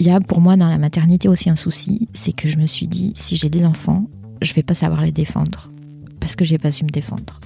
[0.00, 2.66] Il y a pour moi dans la maternité aussi un souci, c'est que je me
[2.66, 4.08] suis dit, si j'ai des enfants,
[4.42, 5.70] je vais pas savoir les défendre.
[6.20, 7.40] Parce que j'ai pas su me défendre.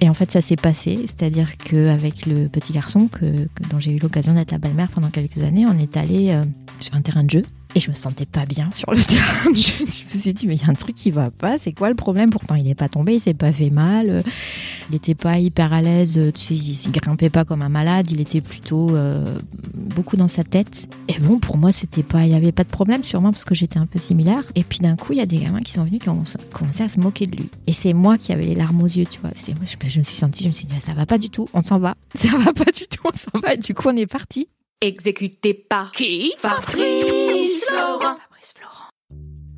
[0.00, 3.98] Et en fait, ça s'est passé, c'est-à-dire qu'avec le petit garçon que, dont j'ai eu
[3.98, 6.44] l'occasion d'être la belle-mère pendant quelques années, on est allé euh,
[6.80, 7.42] sur un terrain de jeu.
[7.76, 9.52] Et je me sentais pas bien sur le terrain.
[9.52, 11.90] Je me suis dit, mais il y a un truc qui va pas, c'est quoi
[11.90, 14.22] le problème Pourtant, il n'est pas tombé, il s'est pas fait mal, euh,
[14.88, 18.22] il n'était pas hyper à l'aise, euh, tu sais, grimpait pas comme un malade, il
[18.22, 19.38] était plutôt euh,
[19.74, 20.88] beaucoup dans sa tête.
[21.08, 23.54] Et bon, pour moi, c'était pas, il y avait pas de problème, sûrement parce que
[23.54, 24.44] j'étais un peu similaire.
[24.54, 26.22] Et puis d'un coup, il y a des gamins qui sont venus qui ont
[26.54, 27.50] commencé à se moquer de lui.
[27.66, 29.32] Et c'est moi qui avais les larmes aux yeux, tu vois.
[29.34, 31.46] C'est moi, je, me suis sentie, je me suis dit, ça va pas du tout,
[31.52, 31.94] on s'en va.
[32.14, 33.52] Ça va pas du tout, on s'en va.
[33.52, 34.48] Et du coup, on est parti.
[34.80, 36.32] Exécuté par qui?
[36.38, 37.25] Fabrice
[37.64, 37.98] Florent.
[37.98, 38.90] Fabrice Florent.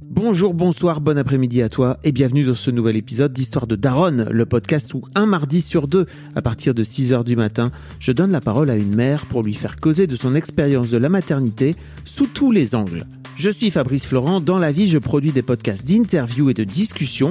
[0.05, 4.29] Bonjour, bonsoir, bon après-midi à toi et bienvenue dans ce nouvel épisode d'Histoire de Daronne,
[4.31, 8.33] le podcast où un mardi sur deux, à partir de 6h du matin, je donne
[8.33, 11.75] la parole à une mère pour lui faire causer de son expérience de la maternité
[12.05, 13.05] sous tous les angles.
[13.37, 17.31] Je suis Fabrice Florent, dans la vie je produis des podcasts d'interviews et de discussions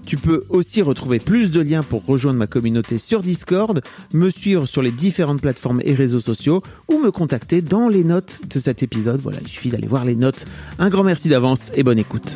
[0.05, 3.81] Tu peux aussi retrouver plus de liens pour rejoindre ma communauté sur Discord,
[4.13, 8.41] me suivre sur les différentes plateformes et réseaux sociaux ou me contacter dans les notes
[8.49, 9.19] de cet épisode.
[9.21, 10.45] Voilà, il suffit d'aller voir les notes.
[10.79, 12.35] Un grand merci d'avance et bonne écoute.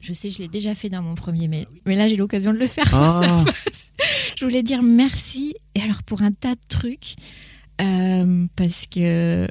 [0.00, 1.66] Je sais, je l'ai déjà fait dans mon premier mail.
[1.86, 3.20] Mais là, j'ai l'occasion de le faire Ah.
[3.20, 3.88] face à face.
[4.36, 5.54] Je voulais dire merci.
[5.74, 7.16] Et alors, pour un tas de trucs,
[7.80, 9.48] euh, parce que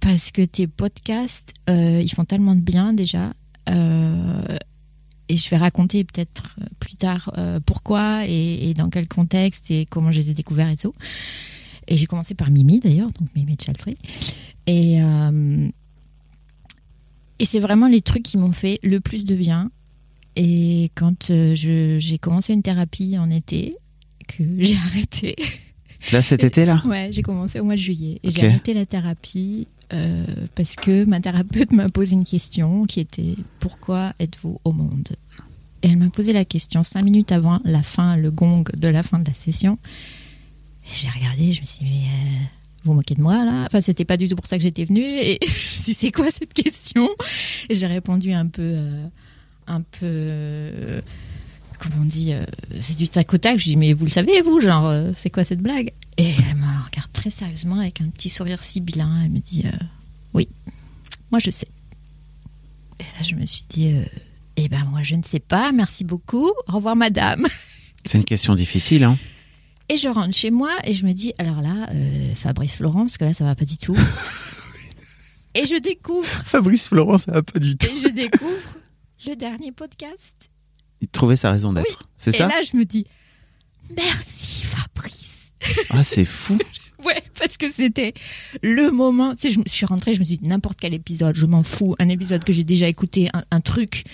[0.00, 3.32] parce que tes podcasts, euh, ils font tellement de bien déjà.
[3.68, 4.42] Euh,
[5.28, 10.12] et je vais raconter peut-être plus tard euh, pourquoi et, dans quel contexte et comment
[10.12, 10.92] je les ai découverts et tout.
[11.88, 13.96] Et j'ai commencé par Mimi d'ailleurs, donc Mimi Chalfrey.
[14.66, 15.68] Et, euh,
[17.38, 19.70] et c'est vraiment les trucs qui m'ont fait le plus de bien.
[20.36, 23.74] Et quand euh, j'ai commencé une thérapie en été,
[24.28, 25.36] que j'ai arrêté,
[26.12, 28.86] Là cet été là Ouais, j'ai commencé au mois de juillet et j'ai arrêté la
[28.86, 34.72] thérapie euh, parce que ma thérapeute m'a posé une question qui était pourquoi êtes-vous au
[34.72, 35.08] monde?
[35.82, 39.02] Et elle m'a posé la question cinq minutes avant la fin, le gong de la
[39.02, 39.78] fin de la session.
[40.90, 42.44] J'ai regardé, je me suis dit mais euh,
[42.84, 43.64] vous vous moquez de moi là?
[43.66, 45.02] Enfin, c'était pas du tout pour ça que j'étais venue.
[45.02, 47.08] Et je me suis dit c'est quoi cette question?
[47.68, 49.06] Et j'ai répondu un peu, euh,
[49.66, 51.02] un peu.
[51.84, 52.44] Comment on dit, euh,
[52.80, 53.58] c'est du tac au tac.
[53.58, 55.92] Je dis, mais vous le savez, vous, genre, euh, c'est quoi cette blague?
[56.16, 59.10] Et elle me regarde très sérieusement avec un petit sourire sibyllin.
[59.24, 59.84] Elle me dit, euh,
[60.32, 60.48] oui,
[61.30, 61.68] moi je sais.
[63.00, 63.92] Et là, je me suis dit,
[64.56, 67.44] eh ben moi je ne sais pas, merci beaucoup, au revoir madame.
[68.06, 69.18] C'est une question difficile hein.
[69.88, 71.88] Et je rentre chez moi et je me dis, alors là,
[72.36, 73.96] Fabrice Florent, parce que là ça va pas du tout.
[75.54, 77.86] et je découvre, Fabrice Florent ça va pas du tout.
[77.86, 78.76] et je découvre
[79.26, 80.53] le dernier podcast.
[81.04, 82.08] Il trouvait sa raison d'être.
[82.16, 83.06] C'est Et ça là, je me dis,
[83.94, 85.52] merci Fabrice.
[85.90, 86.58] Ah c'est fou.
[87.04, 88.14] Ouais, parce que c'était
[88.62, 89.34] le moment.
[89.34, 91.94] Tu sais, je suis rentrée, je me suis dit n'importe quel épisode, je m'en fous.
[91.98, 94.04] Un épisode que j'ai déjà écouté, un, un truc.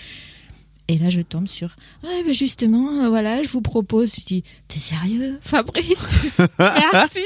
[0.89, 1.69] Et là, je tombe sur.
[2.03, 4.13] Ouais, bah justement, euh, voilà, je vous propose.
[4.17, 6.33] Je dis, t'es sérieux, Fabrice?
[6.59, 7.21] Merci.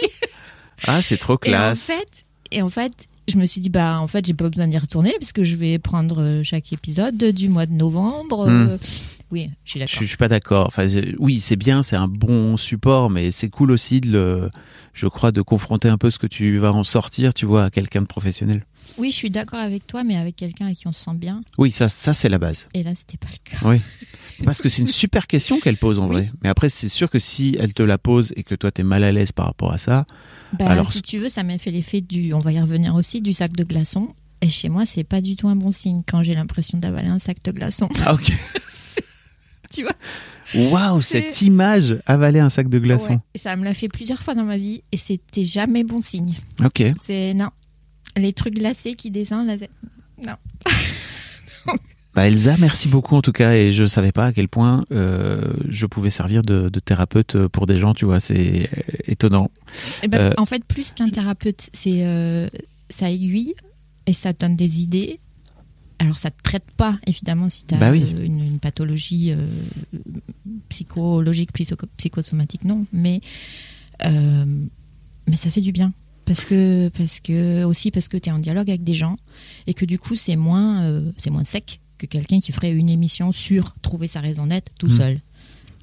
[0.86, 1.80] Ah c'est trop Et en classe.
[1.80, 2.92] fait, et en fait,
[3.26, 5.56] je me suis dit bah en fait, j'ai pas besoin d'y retourner parce que je
[5.56, 8.46] vais prendre euh, chaque épisode du mois de novembre.
[8.50, 8.68] Hmm.
[8.68, 8.78] euh,
[9.34, 10.00] Oui, je suis Je, d'accord.
[10.02, 10.66] je suis pas d'accord.
[10.68, 14.50] Enfin, je- oui, c'est bien, c'est un bon support, mais c'est cool aussi de le,
[14.92, 17.70] je crois, de confronter un peu ce que tu vas en sortir, tu vois, à
[17.70, 18.64] quelqu'un de professionnel.
[18.96, 21.42] Oui, je suis d'accord avec toi, mais avec quelqu'un avec qui on se sent bien.
[21.58, 22.68] Oui, ça, ça c'est la base.
[22.74, 23.68] Et là, c'était pas le cas.
[23.68, 23.80] Oui.
[24.44, 26.14] Parce que c'est une super question qu'elle pose en Oui.
[26.14, 26.30] vrai.
[26.42, 29.02] Mais après, c'est sûr que si elle te la pose et que toi t'es mal
[29.02, 30.06] à l'aise par rapport à ça,
[30.58, 33.20] Bah, Alors, si tu veux, ça m'a fait l'effet du, on va y revenir aussi,
[33.20, 34.14] du sac de glaçons.
[34.40, 37.18] Et chez moi, c'est pas du tout un bon signe quand j'ai l'impression d'avaler un
[37.18, 37.88] sac de glaçons.
[38.04, 38.30] ah ok.
[39.74, 39.94] tu vois
[40.70, 43.14] Waouh, cette image, avaler un sac de glaçons.
[43.14, 43.18] Ouais.
[43.34, 46.34] Et ça me l'a fait plusieurs fois dans ma vie et c'était jamais bon signe.
[46.62, 46.82] Ok.
[47.00, 47.48] C'est non.
[48.16, 49.56] Les trucs glacés qui descendent, là,
[50.24, 50.34] non.
[52.14, 55.52] Bah Elsa, merci beaucoup en tout cas, et je savais pas à quel point euh,
[55.68, 58.70] je pouvais servir de, de thérapeute pour des gens, tu vois, c'est
[59.08, 59.48] étonnant.
[60.04, 62.46] Eh ben, Euh, En fait, plus qu'un thérapeute, c'est euh,
[62.88, 63.54] ça aiguille
[64.06, 65.18] et ça donne des idées.
[65.98, 68.04] Alors, ça te traite pas, évidemment, si tu as Bah oui.
[68.24, 69.46] une, une pathologie euh,
[70.68, 72.86] psychologique, psycho- psychosomatique, non.
[72.92, 73.20] Mais,
[74.04, 74.44] euh,
[75.26, 75.92] mais ça fait du bien.
[76.24, 79.16] Parce que, parce que, aussi parce que tu es en dialogue avec des gens
[79.66, 82.88] et que du coup, c'est moins, euh, c'est moins sec que quelqu'un qui ferait une
[82.88, 84.96] émission sur trouver sa raison d'être tout Mm.
[84.96, 85.20] seul.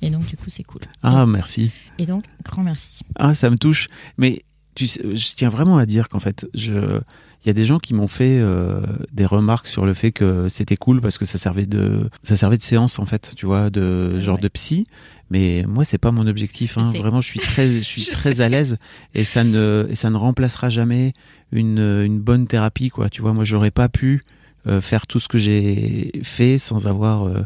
[0.02, 0.82] Et donc, du coup, c'est cool.
[1.04, 1.70] Ah, merci.
[2.00, 3.04] Et donc, grand merci.
[3.16, 3.88] Ah, ça me touche.
[4.18, 4.44] Mais
[4.74, 7.00] tu sais, je tiens vraiment à dire qu'en fait, je,
[7.44, 10.48] il y a des gens qui m'ont fait euh, des remarques sur le fait que
[10.50, 13.70] c'était cool parce que ça servait de, ça servait de séance en fait, tu vois,
[13.70, 14.42] de Ouais, genre ouais.
[14.42, 14.86] de psy.
[15.32, 16.78] Mais moi, c'est pas mon objectif.
[16.78, 16.92] Hein.
[16.98, 18.44] Vraiment, je suis très, je suis Je très sais.
[18.44, 18.78] à l'aise
[19.16, 21.14] et ça ne, et ça ne remplacera jamais
[21.54, 23.10] une, une bonne thérapie, quoi.
[23.10, 24.24] Tu vois, moi, j'aurais pas pu
[24.68, 27.42] euh, faire tout ce que j'ai fait sans avoir euh,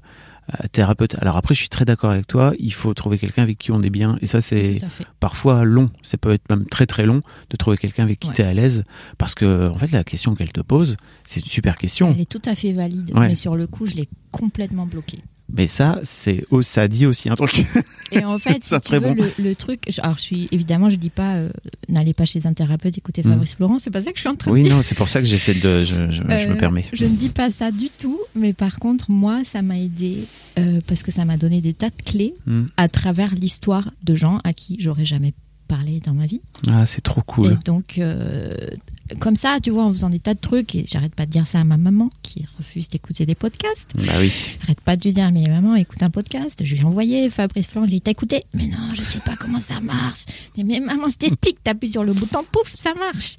[0.72, 1.16] thérapeute.
[1.20, 2.54] Alors après, je suis très d'accord avec toi.
[2.60, 4.78] Il faut trouver quelqu'un avec qui on est bien, et ça, c'est
[5.20, 8.34] parfois long, ça peut être même très très long de trouver quelqu'un avec qui Ouais.
[8.36, 8.84] tu es à l'aise
[9.18, 12.12] parce que en fait la question qu'elle te pose, c'est une super question.
[12.14, 13.28] Elle est tout à fait valide, Ouais.
[13.30, 15.20] mais sur le coup, je l'ai complètement bloqué.
[15.54, 17.66] Mais ça c'est oh, ça dit aussi un truc.
[18.12, 19.14] Et en fait, si tu veux, bon.
[19.14, 21.50] le, le truc, alors je suis évidemment, je dis pas, euh,
[21.88, 23.30] n'allez pas chez un thérapeute, écoutez Mm.
[23.32, 24.76] Fabrice Florent, c'est pas ça que je suis en train de oui dire.
[24.76, 26.86] non, c'est pour ça que j'essaie de je, je- je me Euh, permets.
[26.94, 30.26] Je ne dis pas ça du tout, mais par contre, moi, ça m'a aidé
[30.58, 32.66] euh, parce que ça m'a donné des tas de clés Hmm.
[32.78, 35.34] à travers l'histoire de gens à qui j'aurais jamais
[35.68, 36.42] parlé dans ma vie.
[36.68, 37.48] Ah, c'est trop cool.
[37.52, 38.56] Et donc, euh,
[39.20, 41.46] comme ça, tu vois, en faisant des tas de trucs, et j'arrête pas de dire
[41.46, 43.92] ça à ma maman qui refuse d'écouter des podcasts.
[43.96, 44.32] Bah oui.
[44.62, 46.62] J'arrête pas de lui dire, mais maman, écoute un podcast.
[46.64, 48.44] Je lui ai envoyé Fabrice Florent, je lui ai dit, t'as écouté?
[48.54, 50.26] Mais non, je sais pas comment ça marche.
[50.58, 53.38] Mais maman, je t'explique, t'appuies sur le bouton, pouf, ça marche.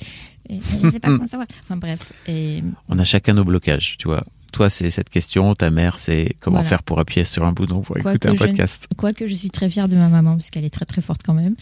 [0.48, 1.46] Et, je sais pas comment ça va.
[1.64, 2.12] Enfin bref.
[2.28, 4.24] Et On a chacun nos blocages, tu vois.
[4.52, 6.68] Toi, c'est cette question, ta mère, c'est comment Voilà.
[6.68, 8.86] faire pour appuyer sur un bouton pour Quoi écouter un podcast.
[8.96, 11.34] quoique je suis très fière de ma maman, parce qu'elle est très très forte quand
[11.34, 11.56] même.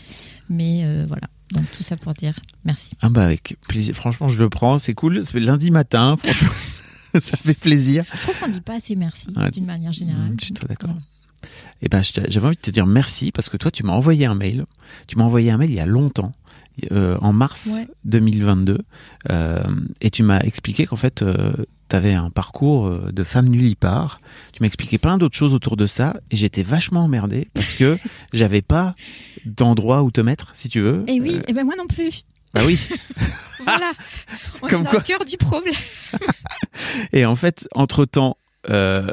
[0.51, 1.27] Mais euh, voilà.
[1.52, 2.93] Donc tout ça pour dire merci.
[3.02, 3.94] Ah bah avec plaisir.
[3.94, 5.25] Franchement, je le prends, c'est cool.
[5.25, 6.49] C'est lundi matin, franchement,
[7.20, 8.05] ça fait plaisir.
[8.14, 9.50] Je trouve qu'on dit pas assez merci Ouais.
[9.50, 10.31] d'une manière générale.
[10.32, 10.91] Mmh, je suis très d'accord.
[10.91, 11.02] Voilà.
[11.82, 14.35] Eh ben, j'avais envie de te dire merci parce que toi, tu m'as envoyé un
[14.35, 14.64] mail.
[15.06, 16.32] Tu m'as envoyé un mail il y a longtemps,
[16.93, 17.87] euh, en mars Ouais.
[18.05, 18.79] 2022,
[19.31, 19.62] euh,
[20.00, 21.25] et tu m'as expliqué qu'en fait,
[21.88, 24.19] tu avais un parcours euh, de femme nullipare.
[24.53, 27.97] Tu m'as expliqué plein d'autres choses autour de ça, et j'étais vachement emmerdé parce que
[28.32, 28.94] j'avais pas
[29.44, 31.05] d'endroit où te mettre, si tu veux.
[31.06, 32.23] Et oui, Euh, et ben moi non plus.
[32.55, 32.79] bah oui.
[33.65, 33.93] Voilà.
[34.62, 34.99] On Comme est dans quoi.
[34.99, 35.73] le cœur du problème.
[37.15, 38.37] Et en fait, entre temps,
[38.69, 39.09] euh,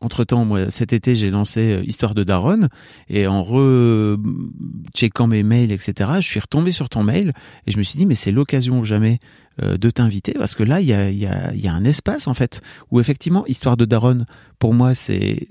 [0.00, 2.68] entre temps, moi, cet été, j'ai lancé euh, Histoire de Daronne
[3.08, 7.32] et en re-checkant mes mails, etc., je suis retombé sur ton mail
[7.66, 9.18] et je me suis dit, mais c'est l'occasion jamais
[9.62, 13.46] euh, de t'inviter parce que là, il y a un espace, en fait, où effectivement,
[13.46, 14.26] Histoire de Daronne,
[14.60, 15.48] pour moi, c'est,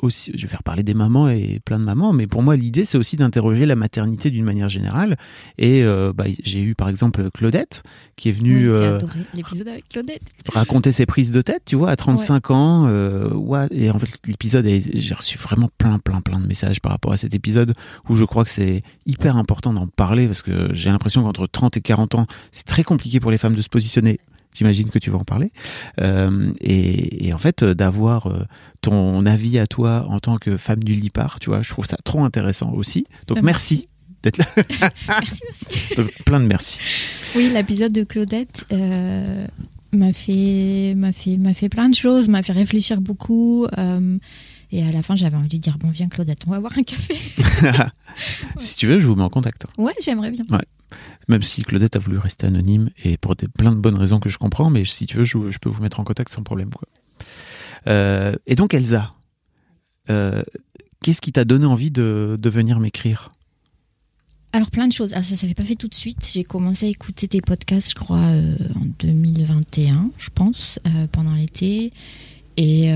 [0.00, 2.84] aussi, je vais faire parler des mamans et plein de mamans, mais pour moi, l'idée,
[2.84, 5.16] c'est aussi d'interroger la maternité d'une manière générale.
[5.58, 7.82] Et euh, bah, j'ai eu, par exemple, Claudette,
[8.14, 8.68] qui est venue.
[8.68, 9.00] Oui, euh,
[9.34, 10.22] l'épisode avec Claudette.
[10.48, 12.86] raconter ses prises de tête, tu vois, à 35 ans.
[12.86, 16.92] Euh, ouais, et en fait, l'épisode, j'ai reçu vraiment plein, plein, plein de messages par
[16.92, 17.74] rapport à cet épisode
[18.08, 21.78] où je crois que c'est hyper important d'en parler parce que j'ai l'impression qu'entre 30
[21.78, 24.20] et 40 ans, c'est très compliqué pour les femmes de se positionner.
[24.54, 25.50] J'imagine que tu vas en parler.
[26.00, 28.44] Euh, et, et en fait, euh, d'avoir euh,
[28.82, 31.96] ton avis à toi en tant que femme du lipar, tu vois, je trouve ça
[32.04, 33.06] trop intéressant aussi.
[33.26, 33.88] Donc Bah, merci
[34.22, 34.44] d'être là.
[35.08, 35.94] Merci, merci.
[36.24, 36.78] Plein de merci.
[37.34, 39.46] Oui, l'épisode de Claudette euh,
[39.92, 43.66] m'a fait, m'a fait, m'a fait plein de choses, m'a fait réfléchir beaucoup.
[43.78, 44.18] euh,
[44.70, 46.82] et à la fin, j'avais envie de dire bon, viens Claudette, on va boire un
[46.82, 47.14] café.
[48.58, 49.66] si tu veux, je vous mets en contact.
[49.76, 50.44] Ouais, j'aimerais bien.
[51.28, 54.28] Même si Claudette a voulu rester anonyme et pour des, plein de bonnes raisons que
[54.28, 56.70] je comprends, mais si tu veux, je, peux vous mettre en contact sans problème.
[56.70, 56.88] Quoi.
[57.86, 59.14] Euh, et donc Elsa,
[60.10, 60.42] euh,
[61.02, 63.32] qu'est-ce qui t'a donné envie de, venir m'écrire?
[64.52, 65.14] Alors plein de choses.
[65.16, 66.28] Ah, ça s'est pas fait tout de suite.
[66.30, 70.78] J'ai commencé à écouter tes podcasts, je crois, euh, en 2021, je pense,
[71.10, 71.90] pendant l'été.
[72.58, 72.92] Et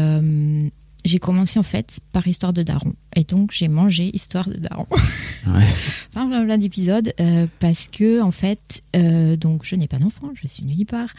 [1.07, 2.93] j'ai commencé en fait par Histoire de Daron.
[3.15, 4.87] Et donc j'ai mangé Histoire de Daron.
[5.47, 5.65] Ouais.
[6.11, 10.33] plein, plein, plein d'épisodes euh, parce que en fait, euh, donc je n'ai pas d'enfant,
[10.35, 11.11] je suis nullipare.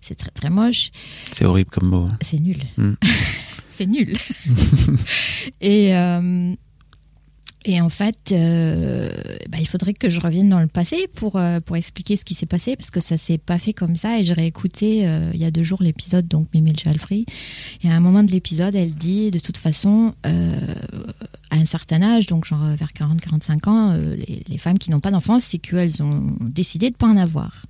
[0.00, 0.90] C'est très très moche.
[1.30, 2.06] C'est horrible comme mot.
[2.06, 2.16] hein.
[2.22, 2.56] C'est nul.
[2.78, 2.92] Mm.
[3.68, 4.16] c'est nul.
[5.60, 6.54] et, euh,
[7.68, 9.10] et en fait, euh,
[9.50, 12.34] bah, il faudrait que je revienne dans le passé pour, euh, pour expliquer ce qui
[12.34, 14.20] s'est passé, parce que ça s'est pas fait comme ça.
[14.20, 17.24] Et j'ai réécouté euh, il y a deux jours l'épisode, donc Mimi Jalfrey.
[17.82, 22.26] Et à un moment de l'épisode, elle dit, de toute façon, à un certain âge,
[22.28, 26.36] donc genre vers 40-45 ans, les, les femmes qui n'ont pas d'enfants, c'est qu'elles ont
[26.40, 27.66] décidé de pas en avoir.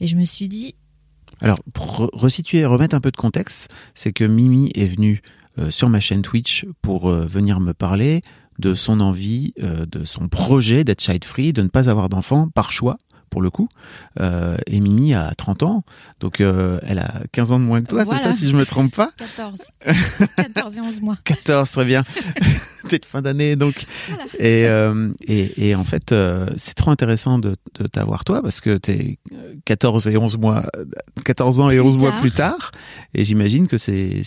[0.00, 0.74] Et je me suis dit,
[1.40, 5.22] Alors, pour re- resituer, remettre un peu de contexte, c'est que Mimi est venue
[5.70, 8.20] sur ma chaîne Twitch pour venir me parler
[8.58, 12.48] de son envie, euh, de son projet d'être child free, de ne pas avoir d'enfant
[12.48, 12.98] par choix,
[13.30, 13.68] pour le coup.
[14.20, 15.84] Euh, et Mimi a 30 ans,
[16.20, 18.20] donc euh, elle a 15 ans de moins que toi, Voilà.
[18.20, 19.62] c'est ça si je me trompe pas 14.
[20.36, 21.16] 14 et 11 mois.
[21.24, 22.02] 14, très bien.
[22.88, 23.86] T'es de fin d'année, donc.
[24.38, 28.60] Et, euh, et, et en fait, euh, c'est trop intéressant de, de t'avoir toi parce
[28.60, 29.18] que t'es
[29.64, 30.66] 14 et 11 mois,
[31.24, 32.70] 14 ans et Plus 11 mois plus tard.
[33.14, 34.22] Et j'imagine que c'est,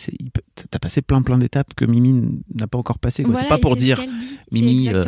[0.70, 3.24] t'as passé plein plein d'étapes que Mimi n'a pas encore passé.
[3.24, 4.02] Voilà, c'est pas pour dire,
[4.52, 5.04] Mimi, euh,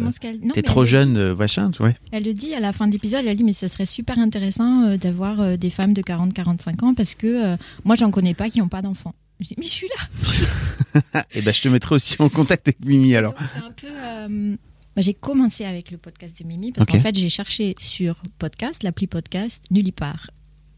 [0.53, 1.91] t'es trop jeune, euh, machin, tu vois.
[2.11, 4.83] Elle le dit à la fin de l'épisode, elle dit mais ce serait super intéressant
[4.83, 8.49] euh, d'avoir euh, des femmes de 40-45 ans parce que euh, moi j'en connais pas
[8.49, 9.13] qui n'ont pas d'enfants.
[9.41, 11.23] Je dis mais je suis là.
[11.35, 13.33] Et ben, je te mettrai aussi en contact avec Mimi alors.
[13.53, 14.55] C'est un peu, euh,
[14.95, 18.83] bah, j'ai commencé avec le podcast de Mimi parce qu'en fait j'ai cherché sur podcast,
[18.83, 20.29] l'appli podcast, nulle part.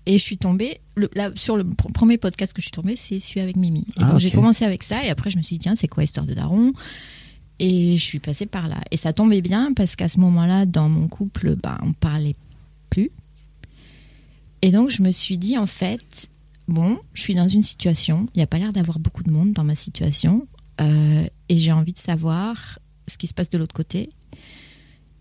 [0.05, 2.95] Et je suis tombée, le, là, sur le pr- premier podcast que je suis tombée,
[2.97, 3.81] c'est celui avec Mimi.
[3.81, 5.87] Et Ah, donc j'ai commencé avec ça et après je me suis dit tiens c'est
[5.87, 6.73] quoi Histoire de Daron?
[7.59, 8.77] Et je suis passée par là.
[8.91, 12.35] Et ça tombait bien parce qu'à ce moment-là, dans mon couple, bah, on parlait
[12.89, 13.11] plus.
[14.61, 16.29] Et donc je me suis dit en fait,
[16.67, 19.53] bon, je suis dans une situation, il n'y a pas l'air d'avoir beaucoup de monde
[19.53, 20.47] dans ma situation,
[20.81, 24.09] euh, et j'ai envie de savoir ce qui se passe de l'autre côté.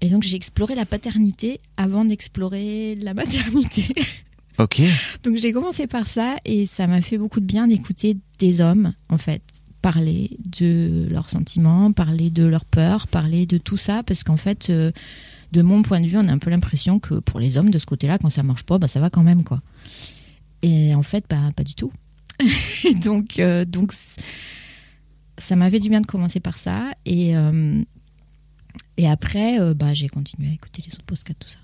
[0.00, 3.86] Et donc j'ai exploré la paternité avant d'explorer la maternité.
[4.58, 4.82] Ok.
[5.22, 8.92] donc j'ai commencé par ça et ça m'a fait beaucoup de bien d'écouter des hommes
[9.08, 9.42] en fait
[9.80, 14.68] parler de leurs sentiments, parler de leurs peurs, parler de tout ça parce qu'en fait
[14.68, 14.92] euh,
[15.52, 17.78] de mon point de vue, on a un peu l'impression que pour les hommes de
[17.78, 19.60] ce côté-là quand ça marche pas, bah ça va quand même quoi.
[20.62, 21.92] Et en fait bah pas du tout.
[23.04, 23.92] Donc euh, donc
[25.38, 27.82] ça m'avait du bien de commencer par ça et euh,
[28.96, 31.58] et après euh, bah j'ai continué à écouter les autres podcasts tout ça.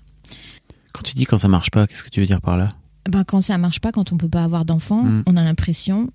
[0.93, 2.73] Quand tu dis quand ça marche pas, qu'est-ce que tu veux dire par là?
[3.09, 5.23] Ben, quand ça marche pas, quand on peut pas avoir d'enfants, Mm.
[5.27, 6.11] on a l'impression,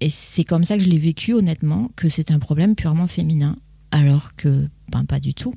[0.00, 3.56] et c'est comme ça que je l'ai vécu honnêtement, que c'est un problème purement féminin,
[3.90, 5.54] alors que ben, pas du tout.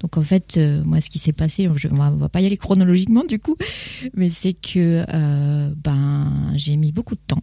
[0.00, 2.46] Donc en fait, euh, moi, ce qui s'est passé, je, on, va, va pas y
[2.46, 3.56] aller chronologiquement du coup,
[4.14, 7.42] mais c'est que euh, ben j'ai mis beaucoup de temps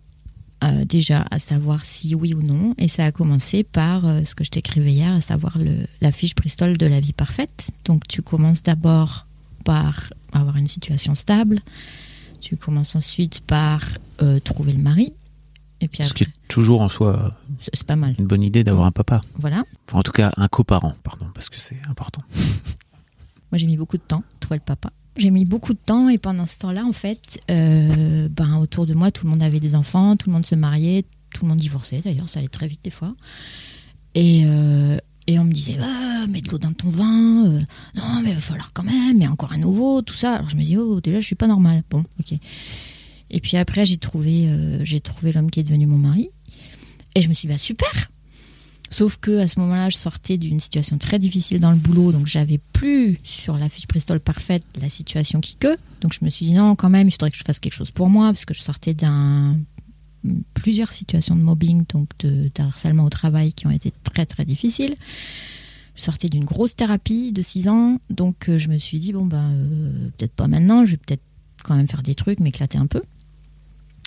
[0.64, 4.44] euh, déjà à savoir si oui ou non, et ça a commencé par ce que
[4.44, 5.72] je t'écrivais hier, à savoir le,
[6.02, 7.70] la fiche Bristol de la vie parfaite.
[7.86, 9.28] Donc tu commences d'abord
[9.64, 11.60] par avoir une situation stable,
[12.42, 13.88] tu commences ensuite par
[14.44, 15.14] trouver le mari,
[15.82, 18.16] et puis Ce qui est toujours en soi c'est pas mal.
[18.18, 19.22] une bonne idée d'avoir un papa.
[19.36, 19.64] Voilà.
[19.88, 22.22] Enfin, en tout cas, un coparent, pardon, parce que c'est important.
[23.52, 24.92] Moi, j'ai mis beaucoup de temps, trouver le papa.
[25.16, 28.94] J'ai mis beaucoup de temps et pendant ce temps-là, en fait, euh, ben, autour de
[28.94, 31.58] moi, tout le monde avait des enfants, tout le monde se mariait, tout le monde
[31.58, 33.16] divorçait d'ailleurs, ça allait très vite des fois.
[34.14, 37.62] Et, euh, et on me disait, ah, mets de l'eau dans ton vin, euh,
[37.96, 40.36] non, mais il va falloir quand même, mais encore un nouveau, tout ça.
[40.36, 41.84] Alors je me dis, oh, déjà, je suis pas normale.
[41.90, 42.38] Bon, ok.
[43.30, 46.30] Et puis après, j'ai trouvé, euh, trouvé l'homme qui est devenu mon mari.
[47.16, 48.10] Et je me suis dit, bah super,
[48.90, 52.26] Sauf que à ce moment-là, je sortais d'une situation très difficile dans le boulot, donc
[52.26, 55.78] j'avais plus sur la fiche Bristol parfaite la situation qui que.
[56.02, 57.92] Donc je me suis dit non, quand même, il faudrait que je fasse quelque chose
[57.92, 59.58] pour moi parce que je sortais d'un
[60.54, 64.96] plusieurs situations de mobbing, donc de, harcèlement au travail qui ont été très très difficiles.
[65.96, 69.26] Je sortais d'une grosse thérapie de 6 ans, donc euh, je me suis dit bon
[69.26, 69.52] ben
[70.18, 71.24] peut-être pas maintenant, je vais peut-être
[71.64, 73.02] quand même faire des trucs, m'éclater un peu.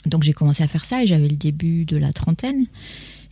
[0.06, 2.66] Donc j'ai commencé à faire ça et j'avais le début de la trentaine.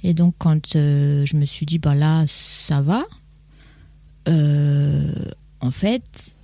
[0.05, 3.05] Et donc, quand euh, je me suis dit, bah là, ça va,
[4.29, 5.13] euh,
[5.61, 6.35] en fait,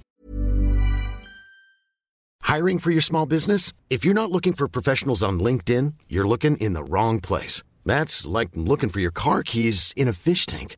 [2.47, 3.73] Hiring for your small business?
[3.89, 7.63] If you're not looking for professionals on LinkedIn, you're looking in the wrong place.
[7.87, 10.77] That's like looking for your car keys in a fish tank.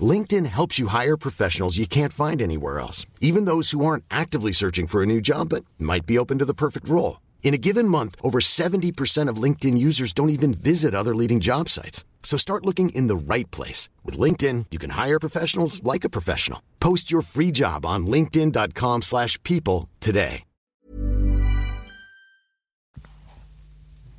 [0.00, 4.52] LinkedIn helps you hire professionals you can't find anywhere else, even those who aren't actively
[4.52, 7.20] searching for a new job but might be open to the perfect role.
[7.44, 11.68] In a given month, over 70% of LinkedIn users don't even visit other leading job
[11.68, 12.04] sites.
[12.24, 13.88] So start looking in the right place.
[14.04, 16.60] With LinkedIn, you can hire professionals like a professional.
[16.80, 20.42] Post your free job on linkedin.com/people slash people today.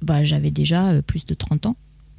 [0.02, 1.76] bah, j'avais déjà euh, plus de 30 ans.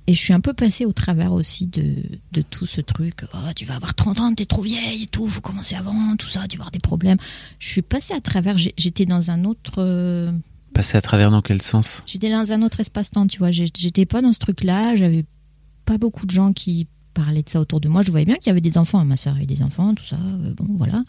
[0.08, 1.94] Et je suis un peu passée au travers aussi de,
[2.32, 3.24] de tout ce truc.
[3.34, 6.26] Oh, tu vas avoir 30 ans, t'es trop vieille et tout, faut commencer avant, tout
[6.26, 7.18] ça, tu vas avoir des problèmes.
[7.58, 9.74] Je suis passée à travers, j'étais dans un autre.
[9.78, 10.32] euh,
[10.78, 13.50] Passer à travers dans quel sens J'étais dans un autre espace-temps, tu vois.
[13.50, 14.94] J'étais pas dans ce truc-là.
[14.94, 15.24] J'avais
[15.84, 18.02] pas beaucoup de gens qui parlaient de ça autour de moi.
[18.02, 19.04] Je voyais bien qu'il y avait des enfants.
[19.04, 20.14] Ma soeur avait des enfants, tout ça.
[20.14, 21.02] euh, bon, voilà.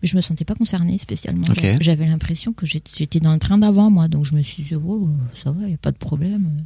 [0.00, 1.46] Mais je me sentais pas concernée spécialement.
[1.82, 4.08] J'avais- l'impression que j'étais dans le train d'avant, moi.
[4.08, 6.64] Donc je me suis dit, oh, ça va, il y a pas de problème.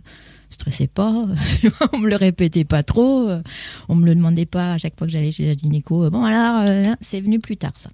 [0.49, 1.27] Stressez pas.
[1.93, 3.31] On me le répétait pas trop.
[3.89, 6.09] On me le demandait pas à chaque fois que j'allais chez la gynéco.
[6.09, 7.91] Bon, alors, euh, c'est venu plus tard, ça.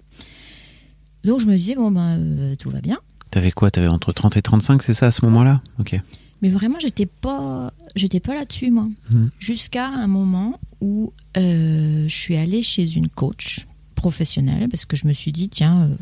[1.23, 2.99] Donc je me disais, bon, ben, euh, tout va bien.
[3.31, 3.71] T'avais quoi?
[3.71, 5.61] T'avais entre 30 et 35, c'est ça, à ce moment-là?
[5.79, 5.95] Ok.
[6.41, 8.87] Mais vraiment, j'étais pas, j'étais pas là-dessus, moi.
[9.13, 9.29] Mhm.
[9.39, 15.07] Jusqu'à un moment où euh, je suis allée chez une coach professionnelle parce que je
[15.07, 15.95] me suis dit, tiens, euh,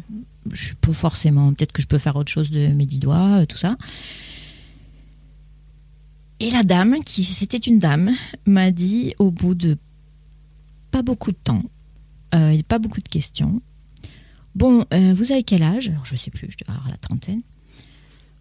[0.51, 3.41] je suis pas forcément, peut-être que je peux faire autre chose de mes dix doigts,
[3.41, 3.77] euh, tout ça.
[6.39, 8.11] Et la dame, qui c'était une dame,
[8.45, 9.77] m'a dit au bout de
[10.89, 11.61] pas beaucoup de temps,
[12.33, 13.61] et pas beaucoup de questions,
[14.55, 15.89] bon, euh, vous avez quel âge?
[15.89, 17.41] Alors je sais plus, je dois avoir la trentaine.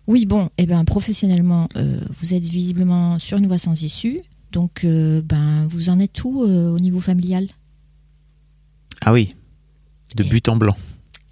[0.07, 4.21] Oui, bon, eh ben professionnellement, euh, vous êtes visiblement sur une voie sans issue,
[4.53, 7.47] donc euh, ben vous en êtes où au niveau familial?
[9.03, 9.35] Ah oui,
[10.15, 10.77] de Et- but en blanc.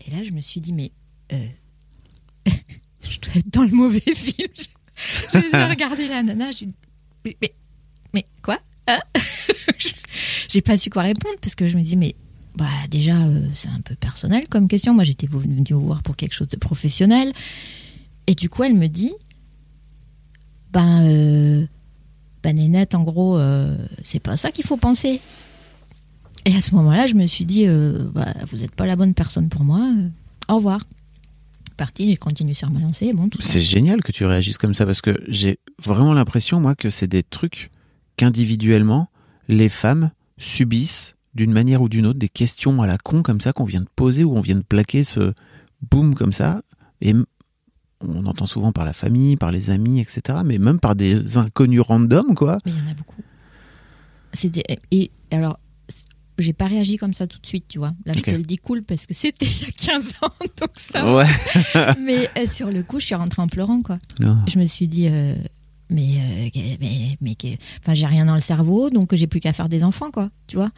[0.07, 0.93] Et là, je me suis dit, mais
[2.47, 4.49] je dois être dans le mauvais film.
[4.55, 6.75] Je- J'ai regardé la nana, j'ai dit,
[7.25, 7.53] mais, mais,
[8.15, 8.59] mais quoi?
[8.87, 9.01] Hein?
[10.49, 12.15] J'ai pas su quoi répondre parce que je me dis, mais
[12.57, 14.95] bah, déjà, euh, c'est un peu personnel comme question.
[14.95, 17.31] Moi, j'étais venue vous voir pour quelque chose de professionnel.
[18.27, 19.13] Et du coup, elle me dit,
[20.73, 21.67] ben, euh,
[22.43, 25.21] ben Nénette, en gros, euh, c'est pas ça qu'il faut penser.
[26.47, 27.67] Et à ce moment-là, je me suis dit,
[28.15, 29.91] bah, vous n'êtes pas la bonne personne pour moi.
[30.49, 30.81] au revoir.
[31.77, 33.13] Parti, j'ai continué sur ma lancée.
[33.41, 37.09] C'est génial que tu réagisses comme ça parce que j'ai vraiment l'impression, moi, que c'est
[37.09, 37.71] des trucs
[38.17, 39.11] qu'individuellement,
[39.49, 43.53] les femmes subissent d'une manière ou d'une autre des questions à la con comme ça
[43.53, 45.33] qu'on vient de poser ou on vient de plaquer ce
[45.91, 46.63] boum comme ça.
[47.01, 47.15] Et
[48.01, 50.41] on entend souvent par la famille, par les amis, etc.
[50.45, 52.59] Mais même par des inconnus random, quoi.
[52.67, 53.23] Mais il y en a beaucoup.
[54.33, 55.59] C'était et alors
[56.39, 57.95] j'ai pas réagi comme ça tout de suite, tu vois.
[58.05, 60.71] Là, je te le dis cool parce que c'était il y a 15 ans, donc
[60.77, 61.15] ça.
[61.15, 61.95] Ouais.
[62.05, 63.99] Mais euh, sur le coup, je suis rentrée en pleurant, quoi.
[64.21, 64.37] Non.
[64.47, 65.35] Je me suis dit, euh,
[65.89, 67.47] mais, euh, mais, mais, que-
[67.81, 70.29] enfin, j'ai rien dans le cerveau, donc j'ai plus qu'à faire des enfants, quoi.
[70.47, 70.71] Tu vois.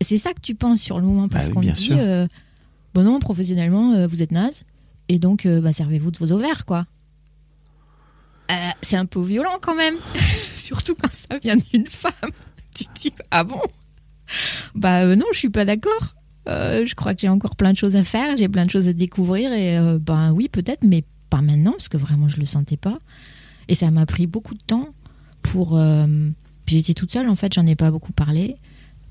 [0.00, 2.26] C'est ça que tu penses sur le moment parce Bah oui, qu'on te dit, euh,
[2.94, 4.62] bon non, professionnellement, euh, vous êtes naze,
[5.08, 6.86] et donc euh, bah, servez-vous de vos ovaires, quoi.
[8.82, 12.12] C'est un peu violent quand même, surtout quand ça vient d'une femme.
[12.74, 13.60] Tu te dis, ah bon?
[14.74, 16.14] Bah non, je suis pas d'accord.
[16.46, 18.92] Je crois que j'ai encore plein de choses à faire, j'ai plein de choses à
[18.92, 22.98] découvrir, et ben oui, peut-être, mais pas maintenant, parce que vraiment je le sentais pas.
[23.68, 24.90] Et ça m'a pris beaucoup de temps
[25.42, 25.76] pour.
[25.78, 26.06] euh,
[26.66, 28.56] puis j'étais toute seule, en fait, j'en ai pas beaucoup parlé,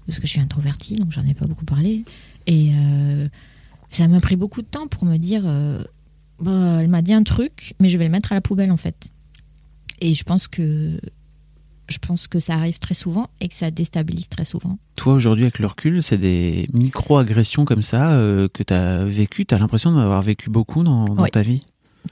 [0.06, 2.04] parce que je suis introvertie, donc j'en ai pas beaucoup parlé.
[2.48, 3.28] Et euh,
[3.90, 5.42] ça m'a pris beaucoup de temps pour me dire.
[5.46, 5.84] euh,
[6.40, 8.78] bah, elle m'a dit un truc, mais je vais le mettre à la poubelle, en
[8.78, 9.08] fait.
[10.02, 11.00] Et je pense que.
[11.88, 14.80] Je pense que ça arrive très souvent et que ça déstabilise très souvent.
[14.96, 19.46] Toi, aujourd'hui, avec le recul, c'est des micro-agressions comme ça euh, que tu as vécues.
[19.46, 21.30] Tu as l'impression d'en avoir vécu beaucoup dans, dans Oui.
[21.30, 21.62] ta vie?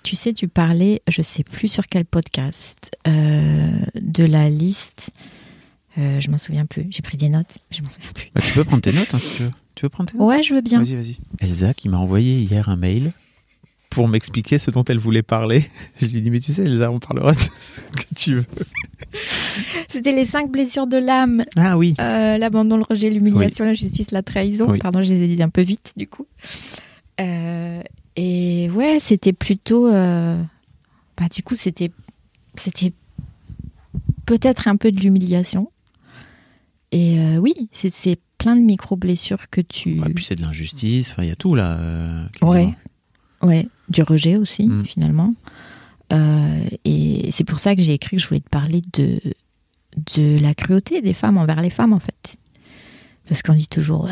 [0.04, 5.10] Tu sais, tu parlais, je sais plus sur quel podcast, de la liste.
[5.98, 6.88] Euh, je m'en souviens plus.
[6.90, 8.32] J'ai pris des notes, mais je m'en souviens plus.
[8.34, 9.52] Bah, Tu peux prendre tes notes hein, si tu veux.
[9.76, 10.28] Tu veux prendre tes notes?
[10.28, 10.80] Ouais, je veux bien.
[10.80, 11.18] Vas-y, vas-y.
[11.40, 13.14] Elsa qui m'a envoyé hier un mail
[13.92, 15.66] pour m'expliquer ce dont elle voulait parler.
[16.02, 17.48] Je lui dis mais tu sais Elsa, on parlera de ce
[17.96, 18.46] que tu veux.
[19.88, 21.94] C'était les cinq blessures de l'âme Ah oui.
[22.00, 24.68] Euh, l'abandon, le rejet, l'humiliation, la justice, la trahison.
[24.72, 24.80] Oui.
[24.80, 26.26] Pardon, je les ai dit un peu vite du coup.
[27.22, 27.82] Euh,
[28.16, 29.88] et ouais, c'était plutôt.
[29.88, 30.42] euh,
[31.18, 31.92] Bah, du coup, c'était
[32.56, 32.94] c'était
[34.26, 35.70] peut-être un peu de l'humiliation.
[36.94, 39.98] Et euh, oui, c'est- plein de micro blessures que tu.
[40.06, 41.10] Et puis c'est de l'injustice.
[41.12, 41.78] Enfin, il y a tout là.
[41.80, 42.74] euh, Ouais.
[43.42, 44.86] Ouais, du rejet aussi, Mm.
[44.86, 45.34] finalement.
[46.12, 49.20] Euh, et c'est pour ça que j'ai écrit que je voulais te parler de,
[50.16, 52.36] de la cruauté des femmes envers les femmes, en fait.
[53.30, 54.10] Parce qu'on dit toujours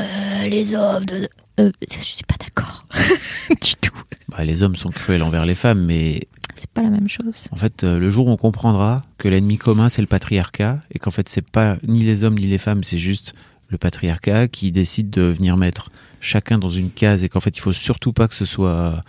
[0.50, 1.06] les hommes.
[1.06, 2.86] de- je suis pas d'accord
[3.50, 3.92] du tout.
[4.32, 6.22] Bah, les hommes sont cruels envers les femmes, mais
[6.56, 7.44] C'est pas la même chose.
[7.52, 11.00] en fait, euh, le jour où on comprendra que l'ennemi commun c'est le patriarcat et
[11.00, 13.34] qu'en fait c'est pas ni les hommes ni les femmes, c'est juste
[13.70, 15.90] le patriarcat qui décide de venir mettre
[16.20, 19.02] chacun dans une case et qu'en fait il faut surtout pas que ce soit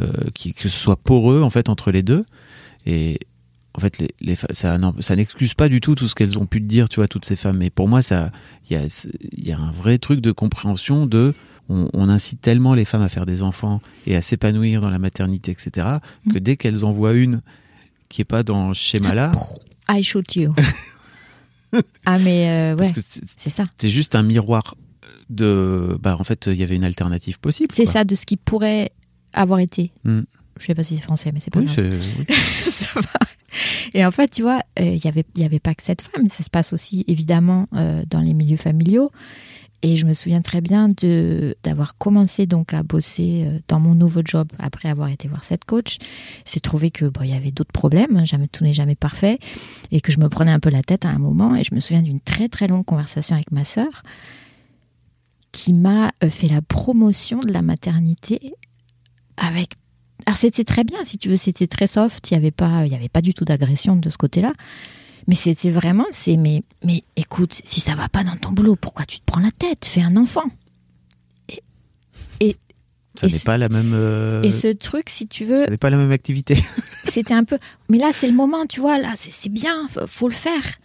[0.00, 2.24] euh, que ce soit poreux en fait entre les deux
[2.86, 3.18] et
[3.74, 6.60] en fait les, les fa- ça n'excuse pas du tout tout ce qu'elles ont pu
[6.60, 8.30] te dire tu vois toutes ces femmes mais pour moi ça
[8.70, 8.82] il y a
[9.32, 11.34] il y a un vrai truc de compréhension de
[11.68, 14.98] on, on incite tellement les femmes à faire des enfants et à s'épanouir dans la
[14.98, 15.86] maternité etc
[16.32, 17.40] que dès qu'elles en voient une
[18.08, 19.32] qui est pas dans ce schéma là
[19.88, 20.54] I shoot you.
[22.06, 22.90] ah, mais euh, ouais,
[23.38, 23.64] c'est- ça.
[23.78, 24.76] c'est juste un miroir
[25.30, 28.36] de bah en fait il y avait une alternative possible C'est ça de ce qui
[28.36, 28.92] pourrait
[29.32, 29.90] avoir été.
[30.04, 30.20] Mm.
[30.60, 32.00] Je sais pas si c'est français, mais c'est pas oui, grave.
[32.18, 32.26] oui.
[32.70, 33.08] ça va.
[33.92, 36.28] Et en fait, tu vois, il y avait, il y avait pas que cette femme.
[36.28, 39.10] Ça se passe aussi évidemment euh, dans les milieux familiaux.
[39.84, 43.94] Et je me souviens très bien de d'avoir commencé donc à bosser euh, dans mon
[43.94, 45.98] nouveau job après avoir été voir cette coach.
[46.46, 49.38] C'est trouvé que bon, il y avait d'autres problèmes, hein, jamais tout n'est jamais parfait,
[49.90, 51.54] et que je me prenais un peu la tête à un moment.
[51.54, 54.02] Et je me souviens d'une très très longue conversation avec ma sœur
[55.52, 58.54] qui m'a euh, fait la promotion de la maternité
[59.36, 59.74] avec
[60.24, 62.30] alors c'était très bien, si tu veux, c'était très soft.
[62.30, 64.54] Il y avait pas, il y avait pas du tout d'agression de ce côté-là.
[65.26, 69.06] Mais c'était vraiment, c'est mais, mais écoute, si ça va pas dans ton boulot, pourquoi
[69.06, 69.84] tu te prends la tête?
[69.84, 70.44] Fais un enfant.
[71.48, 71.62] Et,
[72.40, 72.56] et,
[73.18, 73.92] Ça n'est ce- pas la même.
[73.94, 76.56] euh, et ce truc, si tu veux, Ça n'est pas la même activité.
[77.08, 77.58] c'était un peu.
[77.88, 78.98] Mais là, c'est le moment, tu vois.
[78.98, 80.78] Là, c'est bien, faut, faut le faire.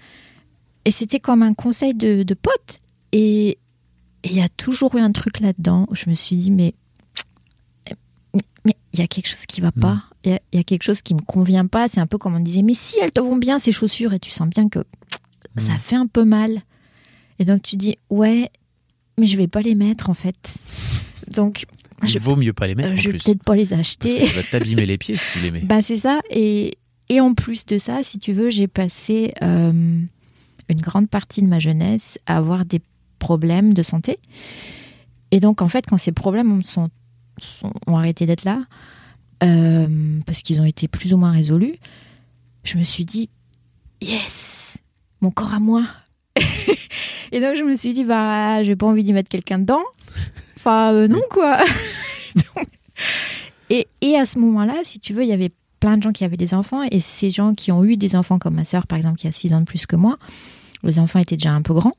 [0.86, 2.80] Et c'était comme un conseil de, de pote.
[3.12, 3.58] Et
[4.24, 6.74] il y a toujours eu un truc là-dedans où je me suis dit, mais
[8.94, 10.04] il y a quelque chose qui va pas.
[10.24, 11.88] Il y, a- il y a quelque chose qui me convient pas.
[11.88, 14.20] C'est un peu comme on disait, mais si elles te vont bien ces chaussures et
[14.20, 14.80] tu sens bien que
[15.58, 16.62] ça fait un peu mal.
[17.40, 18.50] Et donc tu dis, ouais,
[19.18, 20.58] mais je vais pas les mettre en fait.
[21.32, 21.66] Donc
[22.04, 23.80] Il je, vaut mieux pas les mettre euh, en je vais peut-être pas les Parce
[23.80, 24.20] acheter.
[24.22, 25.62] que tu vas t'abîmer les pieds si tu les mets.
[25.64, 26.20] Bah c'est ça.
[26.32, 26.78] Et,
[27.10, 29.72] et en plus de ça, si tu veux, j'ai passé euh,
[30.70, 32.82] une grande partie de ma jeunesse à avoir des
[33.20, 34.18] problèmes de santé.
[35.32, 36.90] Et donc, en fait, quand ces problèmes sont,
[37.42, 38.64] sont- ont arrêté d'être là,
[39.44, 41.76] euh, parce qu'ils ont été plus ou moins résolus,
[42.64, 43.30] je me suis dit,
[44.02, 44.78] yes,
[45.22, 45.84] mon corps à moi.
[47.32, 49.84] et donc, je me suis dit, bah, j'ai pas envie d'y mettre quelqu'un dedans.
[50.58, 51.58] Enfin, euh, non, quoi.
[52.36, 52.68] Donc,
[53.70, 56.26] et, et à ce moment-là, si tu veux, il y avait plein de gens qui
[56.26, 58.98] avaient des enfants et ces gens qui ont eu des enfants, comme ma sœur par
[58.98, 60.18] exemple, qui a 6 ans de plus que moi,
[60.84, 61.96] les enfants étaient déjà un peu grands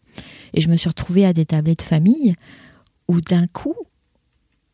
[0.52, 2.34] et je me suis retrouvée à des tablés de famille
[3.08, 3.74] où d'un coup,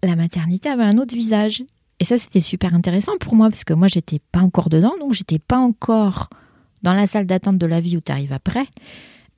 [0.03, 1.65] la maternité avait un autre visage.
[1.99, 5.15] Et ça, c'était super intéressant pour moi parce que moi, j'étais pas encore dedans, donc
[5.15, 6.29] j'étais pas encore
[6.83, 8.67] dans la salle d'attente de la vie où tu arrives après.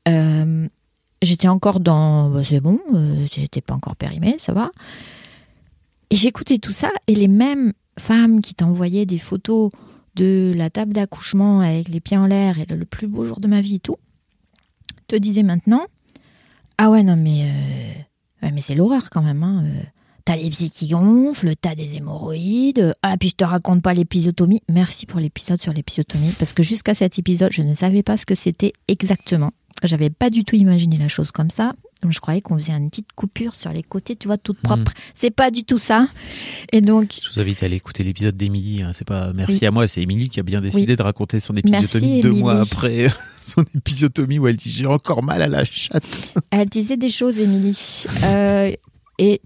[0.08, 0.66] Euh,
[1.22, 4.70] j'étais encore dans, bah, c'est bon, euh, j'étais pas encore périmée, ça va.
[6.10, 9.70] Et j'écoutais tout ça et les mêmes femmes qui t'envoyaient des photos
[10.14, 13.46] de la table d'accouchement avec les pieds en l'air et le, plus beau jour de
[13.46, 13.96] ma vie et tout,
[15.06, 15.86] te disaient maintenant
[16.76, 17.44] Ah ouais, non, mais,
[18.42, 19.42] euh, mais c'est l'horreur quand même.
[19.42, 19.64] Hein.
[20.28, 22.94] Euh, T'as les pieds qui gonflent, t'as des hémorroïdes.
[23.02, 24.60] Ah, puis je te raconte pas l'épisotomie.
[24.70, 28.26] Merci pour l'épisode sur l'épisotomie, parce que jusqu'à cet épisode, je ne savais pas ce
[28.26, 29.52] que c'était exactement.
[29.84, 31.72] J'avais pas du tout imaginé la chose comme ça.
[32.08, 34.92] Je croyais qu'on faisait une petite coupure sur les côtés, tu vois, toute propre.
[35.14, 36.06] C'est pas du tout ça.
[36.72, 38.82] Et donc, Je vous invite à aller écouter l'épisode d'Émilie.
[38.82, 38.92] hein.
[38.92, 39.66] C'est pas merci Oui.
[39.66, 40.96] à moi, c'est Émilie qui a bien décidé Oui.
[40.96, 43.08] de raconter son épisiotomie Merci, deux mois après
[43.44, 46.34] son épisiotomie où elle dit j'ai encore mal à la chatte.
[46.50, 48.04] Elle disait des choses, Émilie.
[48.24, 48.72] Euh,
[49.18, 49.40] et,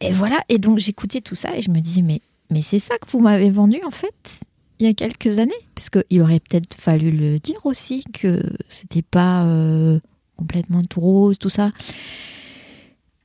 [0.00, 0.42] et, voilà.
[0.48, 3.20] Et donc, j'écoutais tout ça et je me dis, mais, mais c'est ça que vous
[3.20, 4.40] m'avez vendu, en fait,
[4.78, 5.52] il y a quelques années?
[5.74, 9.98] Parce qu'il aurait peut-être fallu le dire aussi, que c'était pas euh,
[10.36, 11.72] complètement tout rose, tout ça.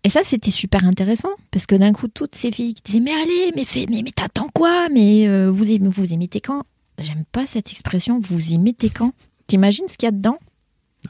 [0.04, 1.32] Et ça, c'était super intéressant.
[1.52, 4.50] Parce que d'un coup, toutes ces filles qui disaient, mais allez, mais, fais, mais, t'attends
[4.54, 4.88] quoi?
[4.90, 6.64] Mais euh, vous, vous y mettez quand
[7.00, 9.12] J'aime pas cette expression, vous y mettez quand
[9.46, 10.40] T'imagines ce qu'il y a dedans?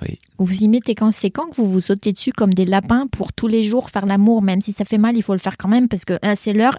[0.02, 0.20] Oui.
[0.38, 3.34] vous y mettez quand c'est quand que vous vous sautez dessus comme des lapins pour
[3.34, 5.70] tous les jours faire l'amour, même si ça fait mal, il faut le faire quand
[5.70, 6.78] même parce que hein, c'est l'heure.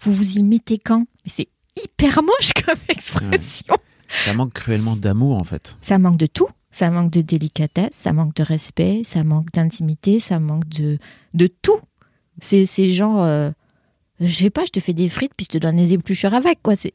[0.00, 1.06] Vous vous y mettez quand?
[1.24, 1.48] C'est
[1.82, 3.76] hyper moche comme expression.
[4.08, 5.76] Ça manque cruellement d'amour en fait.
[5.80, 6.48] Ça manque de tout.
[6.70, 10.98] Ça manque de délicatesse, ça manque de respect, ça manque d'intimité, ça manque de,
[11.32, 11.80] de tout.
[12.42, 13.50] C'est c'est genre, euh,
[14.20, 16.62] je sais pas, je te fais des frites puis je te donne les épluchures avec,
[16.62, 16.76] quoi.
[16.76, 16.92] C'est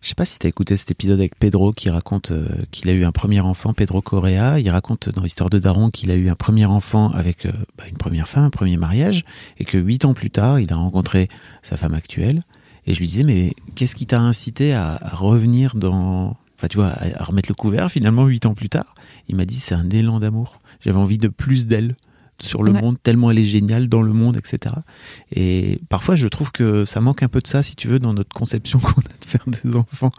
[0.00, 2.92] Je sais pas si t'as écouté cet épisode avec Pedro qui raconte euh, qu'il a
[2.94, 4.58] eu un premier enfant, Pedro Correa.
[4.58, 7.84] Il raconte dans l'histoire de Daron qu'il a eu un premier enfant avec euh, bah,
[7.86, 9.26] une première femme, un premier mariage,
[9.58, 11.28] et que huit ans plus tard, il a rencontré
[11.62, 12.44] sa femme actuelle.
[12.86, 16.92] Et je lui disais, mais qu'est-ce qui t'a incité à, revenir dans, enfin tu vois,
[16.92, 18.94] à remettre le couvert finalement huit ans plus tard?
[19.28, 20.60] Il m'a dit, c'est un élan d'amour.
[20.80, 21.94] J'avais envie de plus d'elle
[22.42, 22.80] sur le Ouais.
[22.80, 24.74] monde, tellement elle est géniale dans le monde, etc.
[25.34, 28.12] Et parfois, je trouve que ça manque un peu de ça, si tu veux, dans
[28.14, 30.10] notre conception qu'on a de faire des enfants,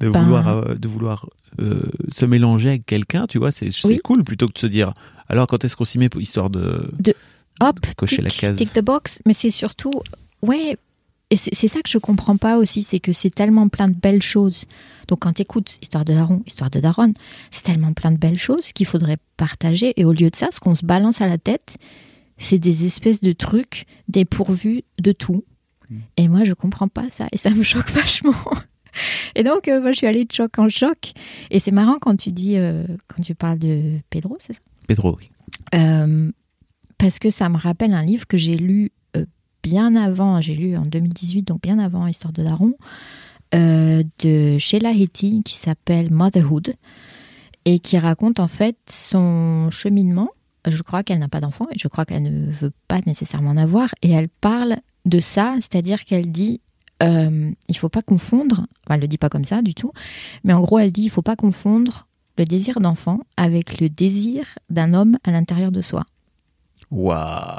[0.00, 1.26] de Ben- vouloir, euh, de vouloir
[1.60, 3.98] euh, se mélanger avec quelqu'un, tu vois, c'est Oui.
[4.04, 4.92] cool plutôt que de se dire,
[5.28, 6.90] alors quand est-ce qu'on s'y met pour histoire de,
[7.60, 9.90] hop, cocher la tic, case Tick the box, mais c'est surtout,
[10.42, 10.76] ouais,
[11.30, 14.22] et c'est ça que je comprends pas aussi, c'est que c'est tellement plein de belles
[14.22, 14.64] choses.
[15.08, 17.12] Donc quand tu écoutes Histoire de Daron, Histoire de Daronne,
[17.50, 19.92] c'est tellement plein de belles choses qu'il faudrait partager.
[20.00, 21.76] Et au lieu de ça, ce qu'on se balance à la tête,
[22.38, 25.44] c'est des espèces de trucs dépourvus de tout.
[26.16, 28.34] Et moi, je comprends pas ça, et ça me choque vachement.
[29.34, 31.12] Et donc, euh, moi, je suis allée de choc en choc.
[31.50, 34.60] Et c'est marrant quand tu dis, euh, quand tu parles de Pedro, c'est ça?
[34.86, 35.30] Pedro, oui.
[35.74, 36.30] euh,
[36.98, 38.90] parce que ça me rappelle un livre que j'ai lu
[39.62, 42.74] bien avant, j'ai lu en 2018, donc bien avant Histoire de Daron,
[43.54, 46.74] euh, de Sheila Heti qui s'appelle Motherhood
[47.64, 50.30] et qui raconte en fait son cheminement.
[50.66, 53.56] Je crois qu'elle n'a pas d'enfant et je crois qu'elle ne veut pas nécessairement en
[53.56, 53.94] avoir.
[54.02, 56.60] Et elle parle de ça, c'est-à-dire qu'elle dit
[57.02, 59.92] euh, il faut pas confondre, enfin, elle le dit pas comme ça du tout,
[60.44, 64.44] mais en gros elle dit il faut pas confondre le désir d'enfant avec le désir
[64.70, 66.04] d'un homme à l'intérieur de soi.
[66.90, 67.58] Waouh.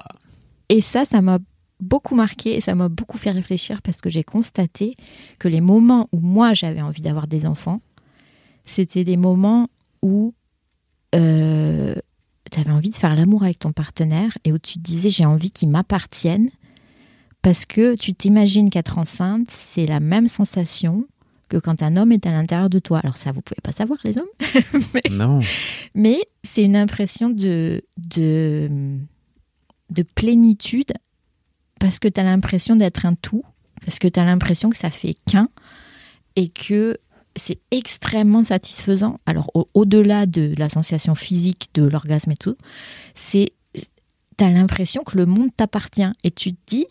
[0.70, 1.40] Et ça, ça m'a
[1.80, 4.96] beaucoup marqué et ça m'a beaucoup fait réfléchir parce que j'ai constaté
[5.40, 7.82] que les moments où moi j'avais envie d'avoir des enfants,
[8.66, 9.70] c'était des moments
[10.02, 10.34] où
[11.16, 11.96] euh,
[12.52, 15.26] tu avais envie de faire l'amour avec ton partenaire et où tu te disais j'ai
[15.26, 16.50] envie qu'il m'appartienne
[17.42, 21.06] parce que tu t'imagines qu'être enceinte, c'est la même sensation
[21.48, 23.00] que quand un homme est à l'intérieur de toi.
[23.00, 24.28] Alors ça, vous pouvez pas savoir les hommes,
[24.94, 25.40] mais, Non.
[25.96, 28.70] mais c'est une impression de, de,
[29.90, 30.92] de plénitude
[31.80, 33.44] parce que tu as l'impression d'être un tout,
[33.86, 35.50] parce que tu as l'impression que ça fait qu'un
[36.36, 36.98] et que
[37.36, 39.20] c'est extrêmement satisfaisant.
[39.26, 42.56] Alors au- au-delà de la sensation physique, de l'orgasme et tout,
[43.16, 43.48] c'est
[44.38, 46.86] tu as l'impression que le monde t'appartient et tu te dis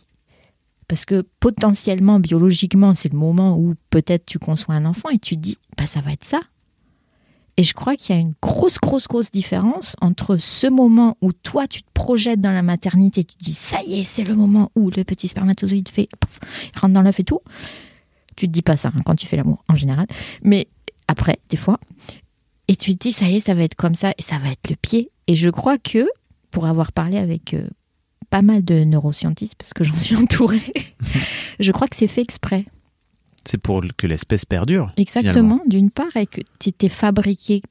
[0.87, 5.37] parce que potentiellement biologiquement c'est le moment où peut-être tu conçois un enfant et tu
[5.37, 6.40] te dis bah ça va être ça.
[7.58, 11.32] Et je crois qu'il y a une grosse, grosse, grosse différence entre ce moment où
[11.32, 14.36] toi, tu te projettes dans la maternité, tu te dis, ça y est, c'est le
[14.36, 16.38] moment où le petit spermatozoïde fait, pouf,
[16.72, 17.40] il rentre dans l'œuf et tout.
[18.36, 20.06] Tu te dis pas ça hein, quand tu fais l'amour, en général.
[20.44, 20.68] Mais
[21.08, 21.80] après, des fois.
[22.68, 24.50] Et tu te dis, ça y est, ça va être comme ça, et ça va
[24.50, 25.10] être le pied.
[25.26, 26.06] Et je crois que,
[26.52, 27.66] pour avoir parlé avec euh,
[28.30, 30.72] pas mal de neuroscientistes, parce que j'en suis entourée,
[31.58, 32.66] je crois que c'est fait exprès.
[33.48, 34.92] C'est pour que l'espèce perdure.
[34.98, 37.62] Exactement, d'une part, et que tu es fabriqué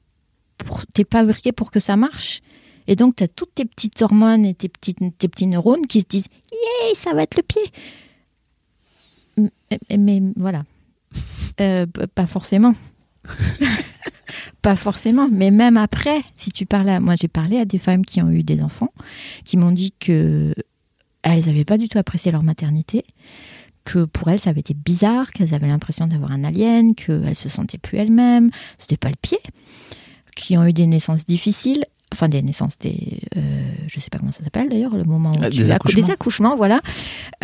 [0.56, 2.40] pour, t'es fabriqué pour que ça marche.
[2.88, 6.00] Et donc, tu as toutes tes petites hormones et tes, petites, tes petits neurones qui
[6.00, 7.62] se disent Yeah, ça va être le pied.
[9.36, 10.64] Mais, mais voilà.
[11.60, 12.74] Euh, pas forcément.
[14.62, 15.28] pas forcément.
[15.30, 16.98] Mais même après, si tu parles à.
[16.98, 18.92] Moi, j'ai parlé à des femmes qui ont eu des enfants,
[19.44, 20.52] qui m'ont dit que
[21.22, 23.04] elles n'avaient pas du tout apprécié leur maternité
[23.90, 27.48] que pour elles, ça avait été bizarre, qu'elles avaient l'impression d'avoir un alien, qu'elles se
[27.48, 29.38] sentaient plus elles-mêmes, c'était pas le pied,
[30.36, 33.40] qui ont eu des naissances difficiles, enfin des naissances, des, euh,
[33.86, 36.02] je sais pas comment ça s'appelle d'ailleurs, le moment où Ah, tu des accou- accouchements.
[36.06, 36.80] des accouchements, voilà,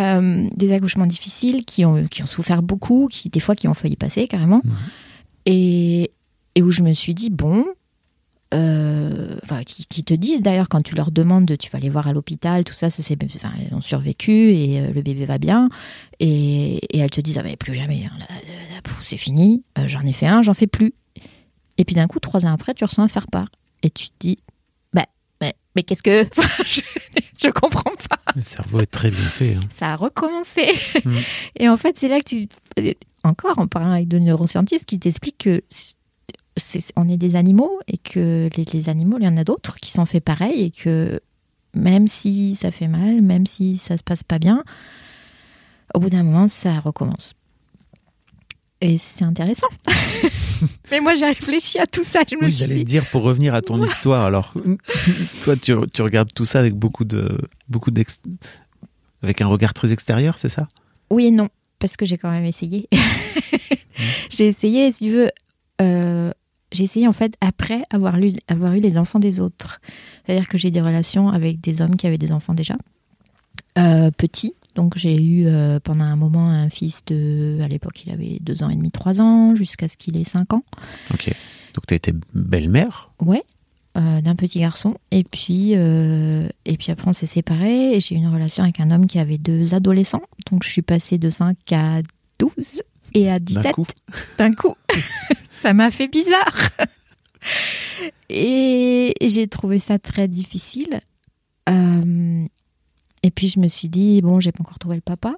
[0.00, 3.74] Euh, des accouchements difficiles qui ont qui ont souffert beaucoup, qui des fois qui ont
[3.74, 4.72] failli passer carrément, Mhm.
[5.46, 6.10] et
[6.56, 7.64] et où je me suis dit bon.
[8.54, 11.88] Euh, enfin, qui, qui te disent d'ailleurs quand tu leur demandes de tu vas aller
[11.90, 15.38] voir à l'hôpital tout ça, c'est enfin, elles ont survécu et euh, le bébé va
[15.38, 15.68] bien
[16.20, 18.24] et, et elles te disent ah mais plus jamais hein,
[19.02, 20.92] c'est fini euh, j'en ai fait un j'en fais plus
[21.78, 23.48] et puis d'un coup trois ans après tu reçois un faire part
[23.82, 24.38] et tu te dis
[24.92, 25.06] bah
[25.40, 26.24] mais, mais qu'est-ce que
[26.66, 26.80] je,
[27.42, 29.54] je comprends pas Le cerveau est très bien fait.
[29.54, 29.60] hein.
[29.70, 30.70] ça a recommencé
[31.04, 31.16] Mm.
[31.58, 32.48] et en fait c'est là que tu
[33.24, 35.62] encore en parlant avec de neuroscientistes qui t'expliquent que
[36.96, 39.90] on est des animaux et que les, les animaux il y en a d'autres qui
[39.90, 41.20] sont faits pareil et que
[41.74, 44.62] même si ça fait mal même si ça se passe pas bien
[45.94, 47.34] au bout d'un moment ça recommence
[48.80, 49.66] et c'est intéressant
[50.90, 53.54] mais moi j'ai réfléchi à tout ça je me Oui, j'allais dit dire pour revenir
[53.54, 54.24] à ton histoire.
[54.24, 54.54] Alors,
[55.44, 57.38] toi, tu, tu regardes tout ça avec beaucoup de,
[57.68, 57.90] beaucoup
[59.22, 60.68] avec un regard très extérieur, c'est ça?
[61.10, 62.88] Oui et non, parce que j'ai quand même essayé.
[64.30, 65.30] j'ai essayé, si tu veux,
[65.80, 66.30] euh,
[66.74, 69.80] j'ai essayé en fait après avoir, lu- avoir eu les enfants des autres.
[70.26, 72.76] C'est-à-dire que j'ai des relations avec des hommes qui avaient des enfants déjà,
[73.78, 74.54] euh, petits.
[74.74, 78.62] Donc j'ai eu euh, pendant un moment un fils de, à l'époque il avait deux
[78.64, 80.64] ans et demi, trois ans, jusqu'à ce qu'il ait cinq ans.
[81.12, 81.28] Ok.
[81.74, 83.10] Donc, tu as été belle-mère?
[83.20, 83.42] Ouais,
[83.96, 84.94] euh, d'un petit garçon.
[85.10, 87.96] Et puis, euh, et puis après, on s'est séparés.
[87.96, 90.22] Et j'ai eu une relation avec un homme qui avait deux adolescents.
[90.52, 92.00] Donc, je suis passée de 5 à
[92.38, 92.82] 12
[93.14, 93.86] et à 17 coup.
[94.38, 94.76] d'un coup.
[95.64, 96.68] ça m'a fait bizarre.
[98.28, 101.00] et j'ai trouvé ça très difficile.
[101.70, 102.44] Euh,
[103.22, 105.34] et puis, je me suis dit, bon, j'ai pas encore trouvé le papa.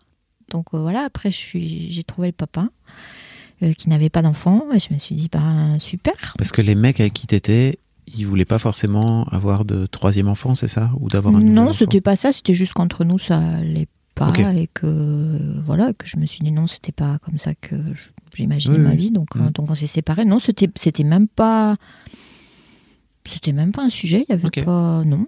[0.50, 2.68] Donc, euh, voilà, après, j'ai trouvé le papa.
[3.62, 6.74] euh, qui n'avait pas d'enfant et je me suis dit bah super Parce que les
[6.74, 10.90] mecs avec qui t'étais, ils voulaient pas forcément avoir de troisième enfant, c'est ça?
[11.00, 14.66] Ou d'avoir un Non, c'était pas ça, c'était juste qu'entre nous, ça allait pas et
[14.66, 18.76] que voilà, que je me suis dit non, c'était pas comme ça que je- j'imaginais
[18.76, 18.96] Oui, ma oui.
[18.96, 19.10] vie.
[19.10, 19.40] Donc, Mm.
[19.46, 20.24] euh, donc on s'est séparés.
[20.24, 21.76] Non, c'était c'était même pas
[23.28, 24.24] c'était même pas un sujet.
[24.28, 25.26] Il y avait pas non.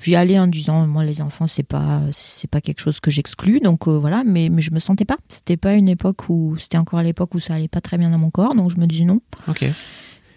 [0.00, 3.60] J'y allais en disant moi les enfants c'est pas c'est pas quelque chose que j'exclus.
[3.60, 5.16] Donc euh, voilà, mais mais je me sentais pas.
[5.28, 8.10] C'était pas une époque où c'était encore à l'époque où ça allait pas très bien
[8.10, 8.54] dans mon corps.
[8.56, 9.20] Donc je me dis non.
[9.46, 9.64] Ok.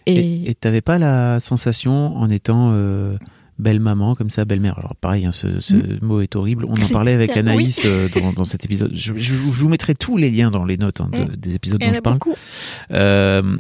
[0.06, 3.18] Et, et t'avais pas la sensation en étant euh,
[3.60, 4.80] belle maman comme ça, belle mère.
[4.80, 6.65] Alors pareil, hein, ce, ce mot est horrible.
[6.65, 7.39] On en parlait avec oui.
[7.39, 8.91] Anaïs euh, dans, dans cet épisode.
[8.95, 11.36] Je, je- je vous mettrai tous les liens dans les notes hein, de- Mm.
[11.36, 12.19] des épisodes dont je parle.
[12.91, 13.58] Euh,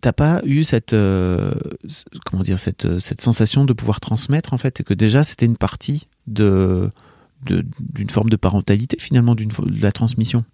[0.00, 1.54] T'as pas eu cette euh,
[2.26, 5.56] comment dire cette cette sensation de pouvoir transmettre en fait et que déjà c'était une
[5.56, 6.90] partie de
[7.46, 10.44] d'une forme de parentalité finalement d'une de la transmission?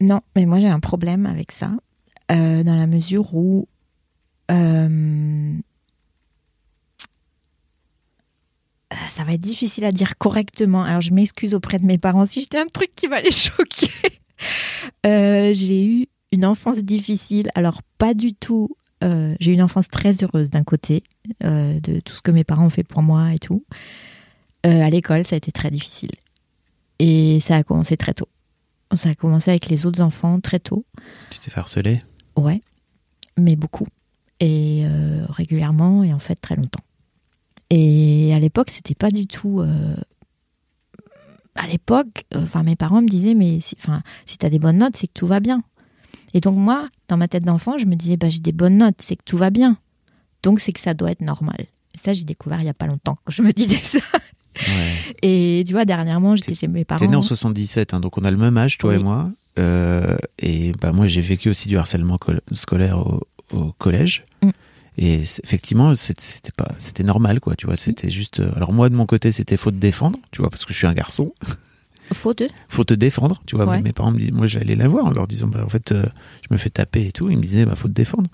[0.00, 1.70] Non, mais moi j'ai un problème avec ça,
[2.28, 3.68] dans la mesure où
[4.50, 5.52] euh,
[9.10, 10.82] ça va être difficile à dire correctement.
[10.84, 13.90] Alors je m'excuse auprès de mes parents si j'étais un truc qui va les choquer.
[15.06, 17.50] Euh, j'ai eu une enfance difficile.
[17.54, 18.76] Alors pas du tout.
[19.02, 21.02] euh, j'ai eu une enfance très heureuse d'un côté
[21.44, 23.64] euh, de tout ce que mes parents ont fait pour moi et tout.
[24.66, 26.10] Euh, à l'école, ça a été très difficile.
[26.98, 28.28] Et ça a commencé très tôt.
[28.94, 30.84] Ça a commencé avec les autres enfants très tôt.
[31.30, 32.02] Tu t'es fait harceler?
[32.36, 32.62] Ouais,
[33.36, 33.86] mais beaucoup.
[34.40, 36.84] Et euh, régulièrement, et en fait très longtemps.
[37.70, 39.60] Et à l'époque, c'était pas du tout.
[39.60, 39.94] euh,
[41.54, 44.78] À l'époque, euh, enfin, mes parents me disaient, mais si, enfin, si t'as des bonnes
[44.78, 45.62] notes, c'est que tout va bien.
[46.34, 48.96] Et donc, moi, dans ma tête d'enfant, je me disais, bah, j'ai des bonnes notes,
[49.00, 49.78] c'est que tout va bien.
[50.42, 51.56] Donc, c'est que ça doit être normal.
[51.94, 53.98] Et ça, j'ai découvert il y a pas longtemps que je me disais ça.
[54.68, 54.94] Ouais.
[55.22, 56.98] Et tu vois, dernièrement, j'étais chez mes parents.
[56.98, 59.00] T'es né en 77, hein, donc on a le même âge, toi Oui.
[59.00, 59.30] et moi.
[59.58, 64.24] Euh, et bah, moi, j'ai vécu aussi du harcèlement col- scolaire au, au collège.
[64.42, 64.50] Mm.
[64.98, 67.54] Et effectivement, c'était pas, c'était normal, quoi.
[67.56, 68.40] Tu vois, c'était juste.
[68.40, 70.78] euh, Alors moi, de mon côté, c'était faut te défendre, tu vois, parce que je
[70.78, 71.34] suis un garçon.
[72.12, 72.48] Faux de?
[72.68, 73.66] Faut te défendre, tu vois.
[73.66, 73.82] Ouais.
[73.82, 76.04] Mes parents me disent, moi, j'allais la voir en leur disant, bah, en fait, euh,
[76.48, 77.28] je me fais taper et tout.
[77.30, 78.30] Ils me disaient, bah, faut te défendre.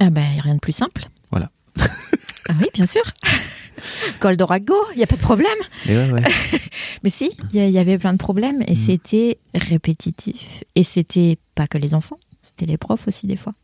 [0.00, 1.04] Ah ben, rien de plus simple.
[1.30, 1.50] Voilà.
[1.78, 3.02] ah oui, bien sûr.
[4.20, 5.48] Col d'Orago, il n'y a pas de problème.
[5.88, 6.22] Ouais, ouais.
[7.04, 8.76] Mais si, il y, a- il y avait plein de problèmes et Mm.
[8.76, 10.64] c'était répétitif.
[10.74, 13.54] Et c'était pas que les enfants, c'était les profs aussi des fois.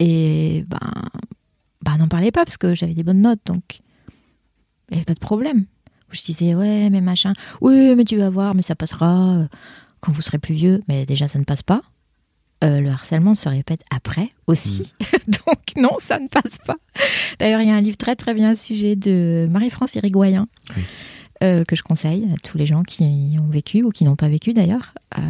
[0.00, 0.78] Et ben,
[1.84, 3.80] ben n'en parlez pas parce que j'avais des bonnes notes, donc
[4.88, 5.66] il n'y avait pas de problème.
[6.10, 9.46] Je disais, ouais, mais machin, oui, mais tu vas voir, mais ça passera euh,
[10.00, 10.82] quand vous serez plus vieux.
[10.88, 11.82] Mais déjà, ça ne passe pas.
[12.64, 14.92] Euh, le harcèlement se répète après aussi.
[15.26, 16.76] donc non, ça ne passe pas.
[17.38, 20.48] D'ailleurs, il y a un livre très très bien à ce sujet de Marie-France Irigoyen
[20.76, 20.82] Oui.
[21.42, 24.16] Euh, que je conseille à tous les gens qui y ont vécu ou qui n'ont
[24.16, 24.94] pas vécu d'ailleurs.
[25.18, 25.22] Euh,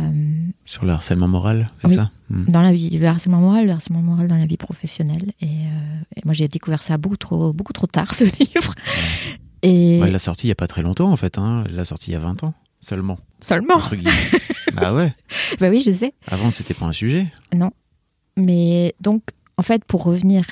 [0.64, 1.94] Sur le harcèlement moral, c'est Oui.
[1.96, 2.44] ça Mm.
[2.46, 5.33] dans la vie, le harcèlement moral, le harcèlement moral dans la vie professionnelle.
[5.40, 8.75] Et, euh, et moi, j'ai découvert ça beaucoup trop, beaucoup trop tard, ce livre.
[9.62, 11.38] Et Ouais, il l'a sorti il y a pas très longtemps, en fait.
[11.38, 11.64] Hein.
[11.68, 13.18] Il l'a sorti il y a 20 ans seulement.
[13.42, 13.75] seulement.
[13.75, 13.96] Entre
[14.75, 15.12] bah ouais.
[15.59, 16.14] bah oui, je sais.
[16.29, 17.27] Avant, c'était pas un sujet.
[18.37, 19.23] Mais donc,
[19.57, 20.44] en fait, pour revenir,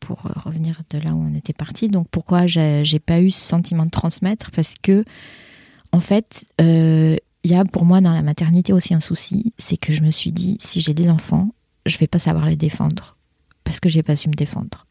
[0.00, 3.40] pour euh, revenir de là où on était parti, donc pourquoi j'ai pas eu ce
[3.40, 4.50] sentiment de transmettre?
[4.50, 5.04] Parce que,
[5.92, 9.76] en fait, euh, il y a pour moi dans la maternité aussi un souci, c'est
[9.76, 11.54] que je me suis dit, si j'ai des enfants,
[11.86, 13.16] je vais pas savoir les défendre
[13.64, 14.86] parce que j'ai pas su me défendre.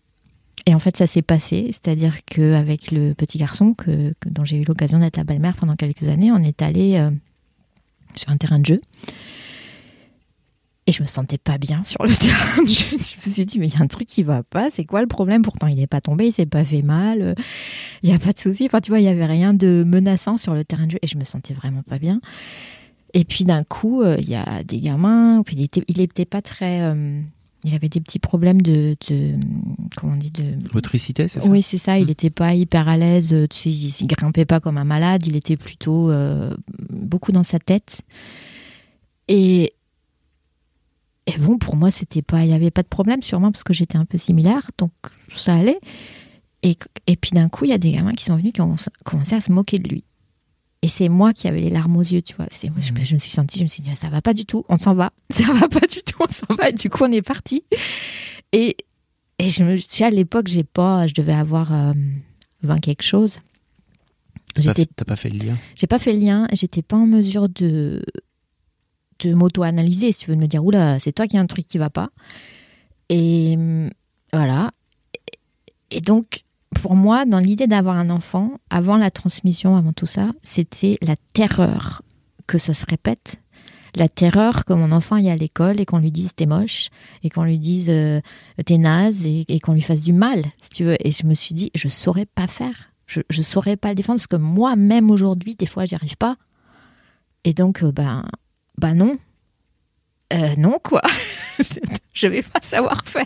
[0.66, 4.66] Et en fait, ça s'est passé, c'est-à-dire qu'avec le petit garçon que- dont j'ai eu
[4.66, 7.12] l'occasion d'être la belle-mère pendant quelques années, on est allé euh,
[8.16, 8.82] sur un terrain de jeu.
[10.90, 12.86] Et je me sentais pas bien sur le terrain de jeu.
[12.92, 14.70] Je me suis dit, mais il y a un truc qui va pas.
[14.74, 15.44] C'est quoi le problème?
[15.44, 17.22] Pourtant, il n'est pas tombé, il s'est pas fait mal.
[17.22, 17.34] euh,
[18.02, 18.66] Il n'y a pas de souci.
[18.66, 21.06] Enfin, tu vois, il y avait rien de menaçant sur le terrain de jeu et
[21.08, 22.22] je me sentais vraiment pas bien.
[23.14, 25.44] Et puis d'un coup, euh, il y a des gamins.
[25.46, 26.82] Puis il était, il était pas très.
[26.82, 27.22] euh,
[27.66, 29.36] il avait des petits problèmes de, de
[29.96, 31.50] comment on dit de Motricité, c'est ça?
[31.50, 32.00] Oui, c'est ça.
[32.00, 33.32] Il n'était pas hyper à l'aise.
[33.34, 35.28] euh, Tu sais, il, il grimpait pas comme un malade.
[35.28, 36.56] Il était plutôt euh,
[36.90, 38.02] beaucoup dans sa tête.
[39.28, 39.74] Et,
[41.36, 43.74] et bon, pour moi, c'était pas, il n'y avait pas de problème, sûrement parce que
[43.74, 44.92] j'étais un peu similaire, donc
[45.34, 45.80] ça allait.
[46.64, 48.76] Et, et puis d'un coup, il y a des gamins qui sont venus qui ont
[49.06, 50.04] commencé à se moquer de lui.
[50.82, 52.48] Et c'est moi qui avais les larmes aux yeux, tu vois.
[52.52, 54.34] C'est, moi, je, me- je me suis sentie, je me suis dit, ça va pas
[54.34, 55.12] du tout, on s'en va.
[55.30, 56.70] Ça va pas du tout, on s'en va.
[56.70, 57.64] Et du coup, on est parti.
[58.54, 58.78] Et,
[59.40, 61.94] et je me suis à l'époque, j'ai pas, je devais avoir euh,
[62.64, 63.40] 20 quelque chose.
[64.56, 65.58] T'as pas, fait- pas fait le lien?
[65.80, 68.02] J'ai pas fait le lien, j'étais pas en mesure de
[69.20, 71.78] de m'auto-analyser, si tu veux, me dire oula, c'est toi qui as un truc qui
[71.78, 72.10] va pas.
[73.10, 73.58] Et
[74.32, 74.72] voilà.
[75.92, 76.44] Et- donc,
[76.82, 81.16] pour moi, dans l'idée d'avoir un enfant, avant la transmission, avant tout ça, c'était la
[81.34, 82.04] terreur
[82.48, 83.36] que ça se répète.
[83.96, 86.90] La terreur que mon enfant aille à l'école et qu'on lui dise t'es moche
[87.24, 88.22] et qu'on lui dise euh,
[88.66, 90.96] t'es naze et, qu'on lui fasse du mal, si tu veux.
[91.06, 92.92] Et je me suis dit, je saurais pas faire.
[93.08, 96.18] Je, je saurais pas le défendre parce que moi, même aujourd'hui, des fois, j'y arrive
[96.18, 96.38] pas.
[97.44, 98.26] Et donc, euh, ben,
[98.80, 99.18] ben non.
[100.34, 101.02] Euh, non, quoi.
[102.14, 103.26] je vais pas savoir faire.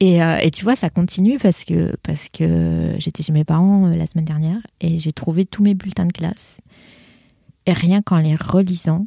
[0.00, 3.86] Et, euh, et tu vois, ça continue parce que, parce que j'étais chez mes parents
[3.86, 6.58] euh, la semaine dernière et j'ai trouvé tous mes bulletins de classe.
[7.66, 9.06] Et rien qu'en les relisant,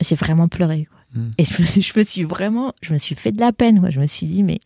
[0.00, 0.84] j'ai vraiment pleuré.
[0.90, 0.98] Quoi.
[1.22, 1.30] Mm.
[1.38, 3.80] Et je me, suis- je me suis vraiment, je me suis fait de la peine.
[3.80, 3.90] Quoi.
[3.90, 4.60] Je me suis dit, mais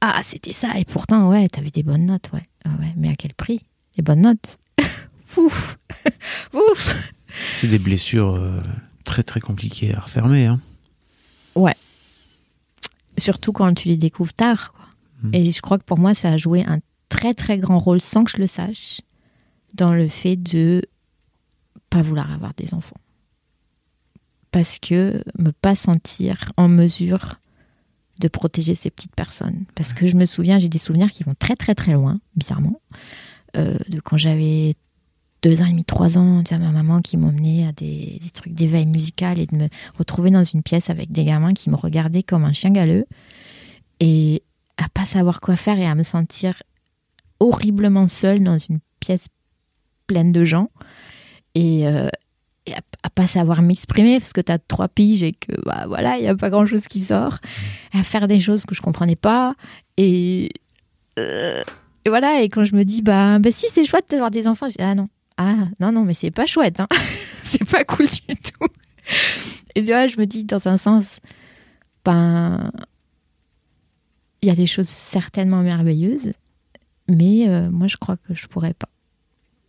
[0.00, 0.78] ah, c'était ça.
[0.78, 2.42] Et pourtant, ouais, t'avais des bonnes notes, ouais.
[2.64, 2.92] Ah ouais.
[2.96, 3.60] Mais à quel prix?
[3.96, 4.58] Les bonnes notes.
[5.36, 5.78] Ouf,
[6.54, 7.12] ouf.
[7.54, 8.58] C'est des blessures euh,
[9.04, 10.46] très très compliquées à refermer.
[10.46, 10.60] Hein.
[13.16, 14.72] Surtout quand tu les découvres tard.
[14.72, 14.84] Quoi.
[15.22, 15.34] Mm.
[15.34, 18.24] Et je crois que pour moi, ça a joué un très très grand rôle sans
[18.24, 19.00] que je le sache
[19.74, 20.82] dans le fait de
[21.90, 22.96] pas vouloir avoir des enfants.
[24.50, 27.36] Parce que me pas sentir en mesure
[28.20, 29.64] de protéger ces petites personnes.
[29.74, 32.80] Parce que je me souviens, j'ai des souvenirs qui vont très très très loin, bizarrement,
[33.56, 34.74] euh, de quand j'avais
[35.44, 38.54] deux ans et demi, trois ans, sais, ma maman qui m'emmenait à des, des trucs
[38.54, 39.68] d'éveil musical et de me
[39.98, 43.04] retrouver dans une pièce avec des gamins qui me regardaient comme un chien galeux
[44.00, 44.42] et
[44.78, 46.62] à pas savoir quoi faire et à me sentir
[47.40, 49.26] horriblement seule dans une pièce
[50.06, 50.70] pleine de gens
[51.54, 52.08] et, euh,
[52.72, 56.16] à, à pas savoir m'exprimer parce que tu as trois piges et que bah voilà,
[56.16, 57.36] il n'y a pas grand chose qui sort,
[57.92, 59.54] à faire des choses que je comprenais pas
[59.98, 60.48] et,
[61.18, 61.62] euh,
[62.06, 64.68] et voilà, et quand je me dis bah, bah si c'est chouette d'avoir des enfants,
[64.70, 66.88] je dis ah non, ah non, non, mais c'est pas chouette, hein.
[67.44, 68.66] c'est pas cool du tout.
[69.74, 71.20] Et tu vois, je me dis dans un sens,
[72.04, 72.70] ben,
[74.42, 76.32] il y a des choses certainement merveilleuses,
[77.08, 78.88] mais euh, moi je crois que je pourrais pas.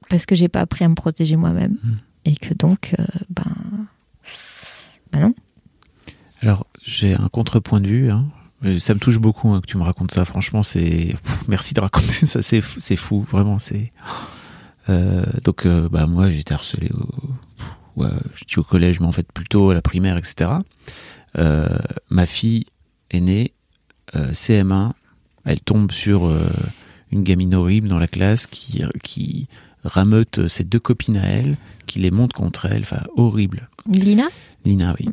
[0.09, 1.77] Parce que j'ai pas appris à me protéger moi-même.
[1.83, 1.93] Mm.
[2.25, 3.87] Et que donc, euh, ben,
[5.11, 5.33] ben non.
[6.41, 8.11] Alors, j'ai un contrepoint de vue.
[8.11, 8.25] Hein.
[8.61, 10.25] Mais Ça me touche beaucoup hein, que tu me racontes ça.
[10.25, 11.15] Franchement, c'est
[11.47, 12.41] merci de raconter ça.
[12.43, 13.57] C'est fou- c'est fou, vraiment.
[13.59, 13.91] C'est
[14.87, 19.69] donc, euh, bah moi, j'étais harcelé au, ouais, je au collège, mais en fait plutôt
[19.69, 20.51] à la primaire, etc.
[21.37, 21.77] Euh,
[22.09, 22.65] ma fille
[23.11, 23.53] est née
[24.15, 24.91] euh, CM1.
[25.43, 26.47] Elle tombe sur euh,
[27.11, 29.47] une gamine horrible dans la classe qui qui
[29.83, 32.81] rameute ses deux copines à elle, qui les monte contre elle.
[32.81, 33.69] Enfin, horrible.
[33.89, 34.27] Lina?
[34.65, 35.09] Lina, oui.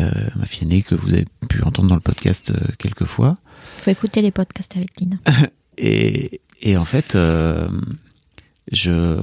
[0.00, 3.36] Euh, ma fille aînée que vous avez pu entendre dans le podcast euh, quelques fois.
[3.76, 5.16] faut écouter les podcasts avec Lina.
[5.76, 7.68] Et, et en fait, euh,
[8.72, 9.18] je,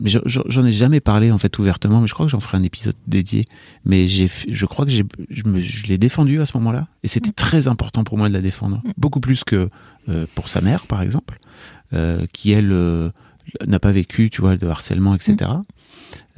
[0.00, 2.40] mais je- je- j'en ai jamais parlé en fait ouvertement, mais je crois que j'en
[2.40, 3.46] ferai un épisode dédié.
[3.84, 7.08] Mais j'ai, je crois que j'ai, je, me, je l'ai défendue à ce moment-là, et
[7.08, 9.68] c'était très important pour moi de la défendre, beaucoup plus que
[10.08, 11.38] euh, pour sa mère, par exemple,
[11.92, 13.10] euh, qui elle euh,
[13.66, 15.50] n'a pas vécu, tu vois, de harcèlement, etc.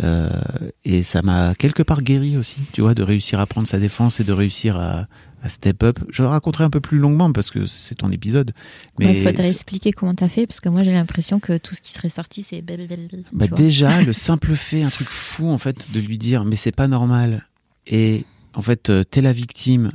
[0.02, 0.30] Euh,
[0.84, 4.20] et ça m'a quelque part guéri aussi, tu vois, de réussir à prendre sa défense
[4.20, 5.06] et de réussir à,
[5.46, 5.98] à step up.
[6.10, 8.52] Je le raconterai un peu plus longuement parce que c'est ton épisode.
[8.98, 11.74] Il Mais faudrait c'est- expliquer comment t'as fait, parce que moi j'ai l'impression que tout
[11.74, 15.58] ce qui serait sorti, c'est tu bah déjà, le simple fait, un truc fou en
[15.58, 17.46] fait, de lui dire mais c'est pas normal.
[17.86, 18.24] Et
[18.54, 19.92] en fait, euh, t'es la victime,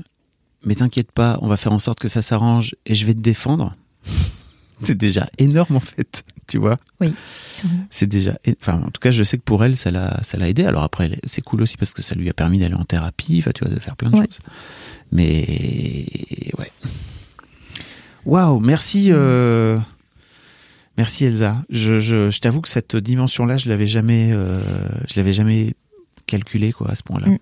[0.66, 3.20] mais t'inquiète pas, on va faire en sorte que ça s'arrange et je vais te
[3.20, 3.76] défendre.
[4.82, 6.78] c'est déjà énorme en fait, tu vois.
[7.00, 7.86] Sûrement.
[7.90, 10.50] C'est déjà, enfin en tout cas, je sais que pour elle, ça l'a, ça l'a
[10.50, 10.66] aidé.
[10.66, 13.52] Alors après, c'est cool aussi parce que ça lui a permis d'aller en thérapie, enfin
[13.56, 14.26] tu vois, de faire plein de Ouais.
[14.26, 14.40] choses.
[15.12, 15.96] Mais
[16.60, 16.72] ouais.
[18.26, 19.08] Waouh, merci.
[19.12, 19.80] euh,
[20.98, 21.64] Merci Elsa.
[21.70, 24.60] Je, je, je t'avoue que cette dimension-là, je l'avais jamais, euh,
[25.10, 25.74] je l'avais jamais
[26.28, 27.28] calculée quoi à ce point-là.
[27.30, 27.38] Mm.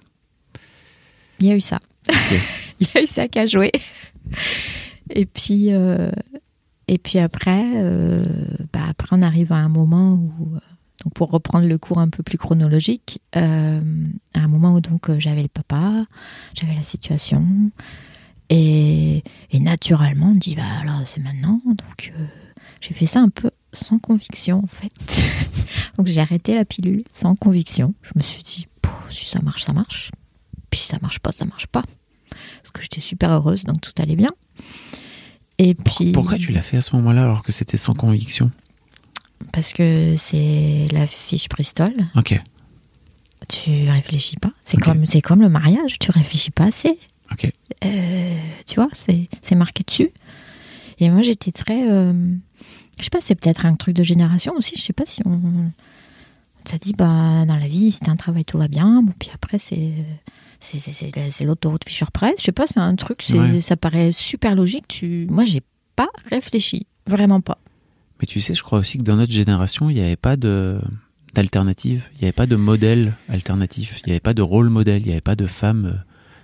[1.39, 1.79] Il y a eu ça.
[2.79, 3.71] Il y a eu ça qu'à jouer.
[5.09, 6.11] Et puis, euh,
[6.91, 8.25] et puis après, euh,
[8.73, 10.59] bah après, on arrive à un moment où, euh,
[11.03, 13.79] donc pour reprendre le cours un peu plus chronologique, euh,
[14.33, 16.07] à un moment où donc j'avais le papa,
[16.55, 17.45] j'avais la situation,
[18.49, 19.21] et,
[19.53, 22.11] naturellement, on dit bah là c'est maintenant, donc
[22.81, 24.91] j'ai fait ça un peu sans conviction en fait.
[25.99, 27.93] donc j'ai arrêté la pilule sans conviction.
[28.01, 28.67] Je me suis dit
[29.11, 30.09] si ça marche, ça marche.
[30.71, 31.83] Puis si ça marche pas, ça marche pas.
[32.31, 34.31] Parce que j'étais super heureuse, donc tout allait bien.
[35.59, 36.11] Et puis.
[36.13, 38.49] Pourquoi tu l'as fait à ce moment-là alors que c'était sans conviction?
[39.53, 41.93] Parce que c'est la fiche Bristol.
[42.15, 42.39] Ok,
[43.47, 44.51] Tu réfléchis pas.
[44.63, 45.99] C'est comme c'est comme le mariage.
[45.99, 46.97] Tu réfléchis pas assez.
[47.31, 47.51] ok.
[47.85, 50.09] Euh, tu vois, c'est c'est marqué dessus.
[50.99, 51.89] Et moi, j'étais très.
[51.89, 52.13] euh,
[52.97, 54.75] je sais pas, c'est peut-être un truc de génération aussi.
[54.77, 55.39] Je sais pas si on.
[56.71, 59.01] S'est dit, bah, dans la vie, si t'as un travail, tout va bien.
[59.03, 59.93] Bon, puis après, c'est.
[60.61, 62.33] C'est l'autoroute Fisher Price.
[62.39, 63.61] Je sais pas, c'est un truc, Ouais.
[63.61, 64.87] ça paraît super logique.
[64.89, 65.25] Tu...
[65.29, 65.61] Moi, j'ai
[65.95, 66.85] pas réfléchi.
[67.07, 67.57] Vraiment pas.
[68.19, 70.79] Mais tu sais, je crois aussi que dans notre génération, il n'y avait pas de
[71.33, 75.01] d'alternative, il n'y avait pas de modèle alternatif, il n'y avait pas de rôle modèle,
[75.03, 75.97] il n'y avait pas de femme euh,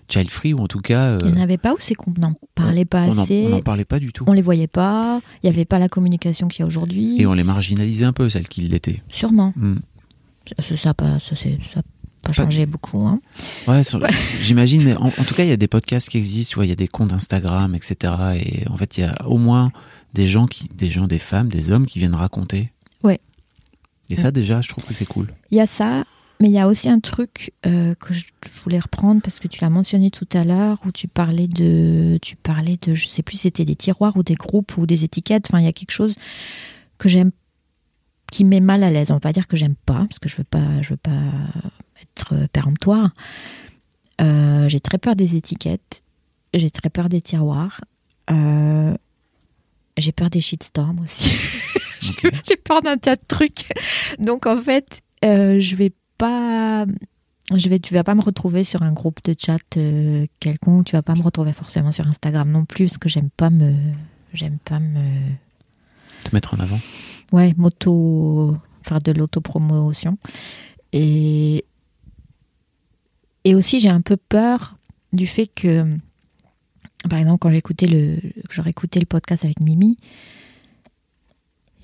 [0.07, 2.13] child free ou en tout cas, euh, Il n'y en avait pas ou c'est qu'on
[2.17, 3.45] n'en parlait pas on assez?
[3.47, 4.23] on n'en parlait pas du tout.
[4.27, 5.19] On les voyait pas.
[5.43, 7.19] Il n'y avait pas la communication qu'il y a aujourd'hui.
[7.19, 9.01] Et on les marginalisait un peu, celles qui l'étaient.
[9.09, 9.51] Sûrement.
[9.55, 9.77] Hmm.
[10.59, 11.81] Ça, ça a pas, ça, c'est- ça
[12.23, 13.05] pas changé beaucoup.
[13.05, 13.19] Hein.
[13.67, 13.81] Ouais,
[14.41, 16.65] j'imagine, mais en, en tout cas, il y a des podcasts qui existent, tu vois,
[16.65, 18.13] il y a des comptes Instagram, etc.
[18.43, 19.71] Et en fait, il y a au moins
[20.13, 22.71] des gens qui, des gens, des femmes, des hommes qui viennent raconter.
[23.03, 23.19] Ouais.
[24.09, 25.31] Et ça, déjà, je trouve que c'est cool.
[25.51, 26.03] Il y a ça,
[26.41, 29.47] mais il y a aussi un truc euh, que je, je voulais reprendre parce que
[29.47, 33.21] tu l'as mentionné tout à l'heure où tu parlais de, tu parlais de, je sais
[33.23, 35.45] plus, c'était des tiroirs ou des groupes ou des étiquettes.
[35.49, 36.15] Enfin, il y a quelque chose
[36.97, 37.31] que j'aime,
[38.31, 39.11] qui me met mal à l'aise.
[39.11, 41.11] On va pas dire que j'aime pas parce que je veux pas, je veux pas
[42.01, 43.11] être péremptoire.
[44.21, 46.03] Euh, j'ai très peur des étiquettes.
[46.53, 47.81] J'ai très peur des tiroirs.
[48.31, 48.95] Euh,
[49.97, 51.31] j'ai peur des shitstorms aussi.
[52.47, 53.65] J'ai peur d'un tas de trucs.
[54.19, 56.85] Donc en fait, euh, je vais pas.
[57.51, 59.57] je vais, tu vas pas me retrouver sur un groupe de chat
[60.39, 60.85] quelconque.
[60.85, 63.73] Tu vas pas me retrouver forcément sur Instagram non plus, parce que j'aime pas me,
[64.33, 65.01] j'aime pas me,
[66.25, 66.79] Te mettre en avant.
[67.31, 70.17] ouais, moto, faire de l'autopromotion.
[70.91, 71.65] Et
[73.43, 74.75] et aussi j'ai un peu peur
[75.13, 75.85] du fait que,
[77.07, 78.17] par exemple, quand j'écoutais le,
[78.49, 79.97] j'aurais écouté le podcast avec Mimi.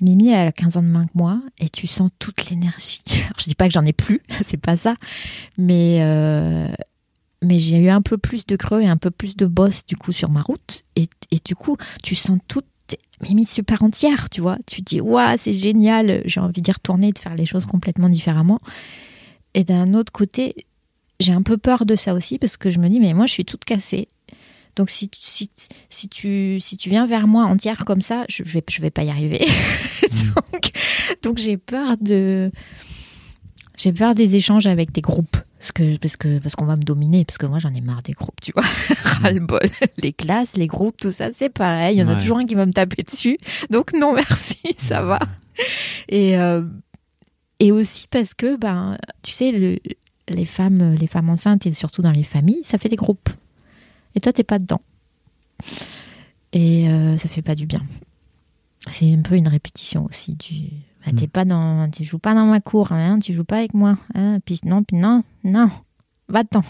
[0.01, 3.03] Mimi, elle a 15 ans de moins que moi et tu sens toute l'énergie.
[3.37, 4.95] Je dis pas que j'en ai plus, c'est pas ça,
[5.59, 6.67] mais euh,
[7.43, 9.95] mais j'ai eu un peu plus de creux et un peu plus de boss du
[9.95, 12.65] coup sur ma route et, et du coup tu sens toute
[13.21, 14.57] Mimi super entière, tu vois.
[14.67, 18.59] Tu dis waouh c'est génial, j'ai envie d'y retourner, de faire les choses complètement différemment.
[19.53, 20.55] Et d'un autre côté,
[21.19, 23.33] j'ai un peu peur de ça aussi parce que je me dis mais moi je
[23.33, 24.07] suis toute cassée.
[24.77, 25.49] Donc si, tu- si,
[25.89, 29.03] si, tu, si tu viens vers moi entière comme ça, je vais, je vais pas
[29.03, 29.45] y arriver.
[30.35, 30.71] donc
[31.21, 32.51] donc j'ai peur de
[33.77, 36.81] j'ai peur des échanges avec des groupes parce que parce que parce qu'on va me
[36.81, 38.63] dominer parce que moi j'en ai marre des groupes tu vois.
[39.03, 39.61] Ras le bol
[39.97, 41.95] les classes les groupes tout ça c'est pareil.
[41.97, 43.37] Il y en a toujours un qui va me taper dessus.
[43.69, 45.19] Donc non merci ça va.
[46.09, 46.63] Et euh,
[47.59, 49.77] et aussi parce que ben tu sais le-
[50.29, 53.29] les femmes les femmes enceintes et surtout dans les familles ça fait des groupes.
[54.15, 54.81] Et toi t'es pas dedans.
[56.53, 57.81] Et euh, ça fait pas du bien.
[58.89, 60.69] C'est un peu une répétition aussi du
[61.05, 63.73] bah, t'es pas dans tu joues pas dans ma cour hein, tu joues pas avec
[63.73, 65.69] moi hein, puis non puis non non.
[66.29, 66.61] Va-t'en.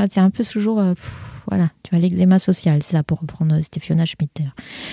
[0.00, 1.70] Ah, c'est un peu toujours euh, pff, voilà.
[1.82, 4.44] Tu as l'eczéma social c'est ça pour reprendre euh, Fiona Schmitter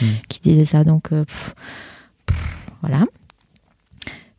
[0.02, 0.06] Mm.
[0.30, 0.84] qui disait ça.
[0.84, 1.54] Donc euh, pff,
[2.26, 2.38] pff,
[2.82, 3.06] voilà.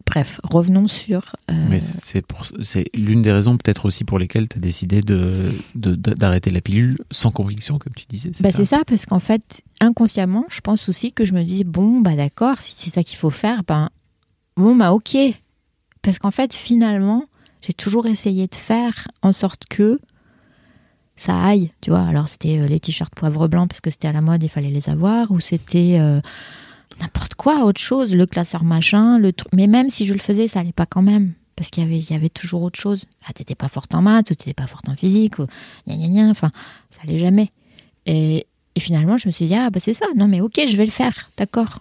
[0.06, 4.48] Bref revenons sur euh, Mais c'est pour, c'est l'une des raisons peut-être aussi pour lesquelles
[4.48, 8.30] tu as décidé de, de- de- d'arrêter la pilule sans conviction, comme tu disais.
[8.32, 11.42] C'est Bah, ça c'est ça, parce qu'en fait, inconsciemment, je pense aussi que je me
[11.42, 13.90] dis, bon, bah d'accord, si c'est ça qu'il faut faire, ben,
[14.56, 15.16] bon, bah ok.
[16.02, 17.24] Parce qu'en fait, finalement,
[17.62, 19.98] j'ai toujours essayé de faire en sorte que
[21.16, 22.02] ça aille, tu vois.
[22.02, 24.70] Alors, c'était euh, les t-shirts poivre blanc parce que c'était à la mode, il fallait
[24.70, 26.20] les avoir, ou c'était euh,
[27.00, 29.48] n'importe quoi, autre chose, le classeur machin, le truc.
[29.54, 31.32] Mais même si je le faisais, ça allait pas quand même.
[31.56, 33.06] Parce qu'il y avait, toujours autre chose.
[33.26, 35.46] Ah, t'étais pas forte en maths, ou t'étais pas forte en physique, ou
[35.86, 36.50] gna gna gna, enfin,
[36.90, 37.50] ça allait jamais.
[38.04, 38.46] Et,
[38.78, 40.90] finalement, je me suis dit, ah, bah c'est ça, non, mais ok, je vais le
[40.90, 41.80] faire, d'accord.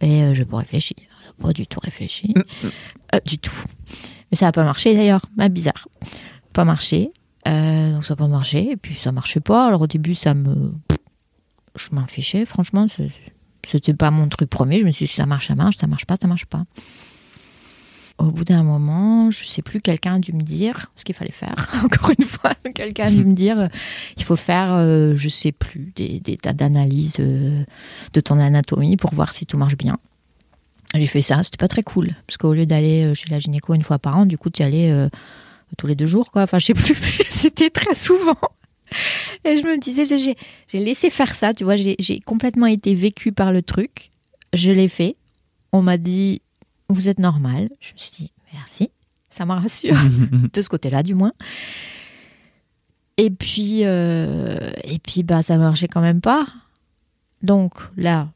[0.00, 0.94] Et euh, je n'ai pas réfléchi,
[1.40, 2.34] pas du tout réfléchi,
[3.14, 3.54] Euh, du tout.
[4.30, 5.88] Mais ça n'a pas marché d'ailleurs, bah, bizarre.
[6.52, 7.10] Pas marché,
[7.46, 9.66] Euh, donc ça n'a pas marché, et puis ça marchait pas.
[9.66, 10.72] Alors au début, ça me.
[11.76, 12.86] Je m'en fichais, franchement,
[13.68, 14.78] c'était pas mon truc premier.
[14.78, 16.64] Je me suis dit, ça marche, ça marche, ça marche pas, ça marche pas.
[18.18, 21.32] Au bout d'un moment, je sais plus, quelqu'un a dû me dire ce qu'il fallait
[21.32, 21.68] faire.
[21.84, 23.68] Encore une fois, quelqu'un a dû me dire euh,
[24.16, 29.12] il faut faire, euh, je sais plus, des, des tas d'analyses de ton anatomie pour
[29.12, 29.98] voir si tout marche bien.
[30.94, 32.10] J'ai fait ça, c'était pas très cool.
[32.26, 34.62] Parce qu'au lieu d'aller euh, chez la gynéco une fois par an, du coup, tu
[34.62, 35.08] y allais euh,
[35.76, 36.42] tous les deux jours, quoi.
[36.42, 38.36] Enfin, je sais plus, mais c'était très souvent.
[39.44, 40.36] Et je me disais, j'ai-
[40.78, 44.10] laissé faire ça, tu vois, j'ai j'ai complètement été vécue par le truc.
[44.52, 45.16] Je l'ai fait.
[45.72, 46.42] On m'a dit,
[46.88, 47.70] vous êtes normal.
[47.80, 48.90] Je me suis dit, merci,
[49.30, 49.96] ça m'a rassuré,
[50.52, 51.32] de ce côté-là, du moins.
[53.16, 56.46] Et puis, euh, et puis bah, ça marchait quand même pas.
[57.42, 58.28] Donc là,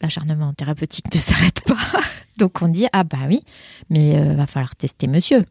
[0.00, 2.00] l'acharnement thérapeutique ne s'arrête pas.
[2.38, 3.42] Donc on dit, ah bah oui,
[3.90, 5.44] mais euh, va falloir tester monsieur.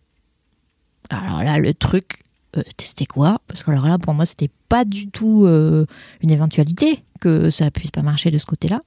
[1.10, 2.24] Alors là, le truc,
[2.58, 3.42] euh, tester quoi?
[3.48, 5.86] Parce que alors là, pour moi, c'était pas du tout euh,
[6.22, 8.82] une éventualité que ça puisse pas marcher de ce côté-là.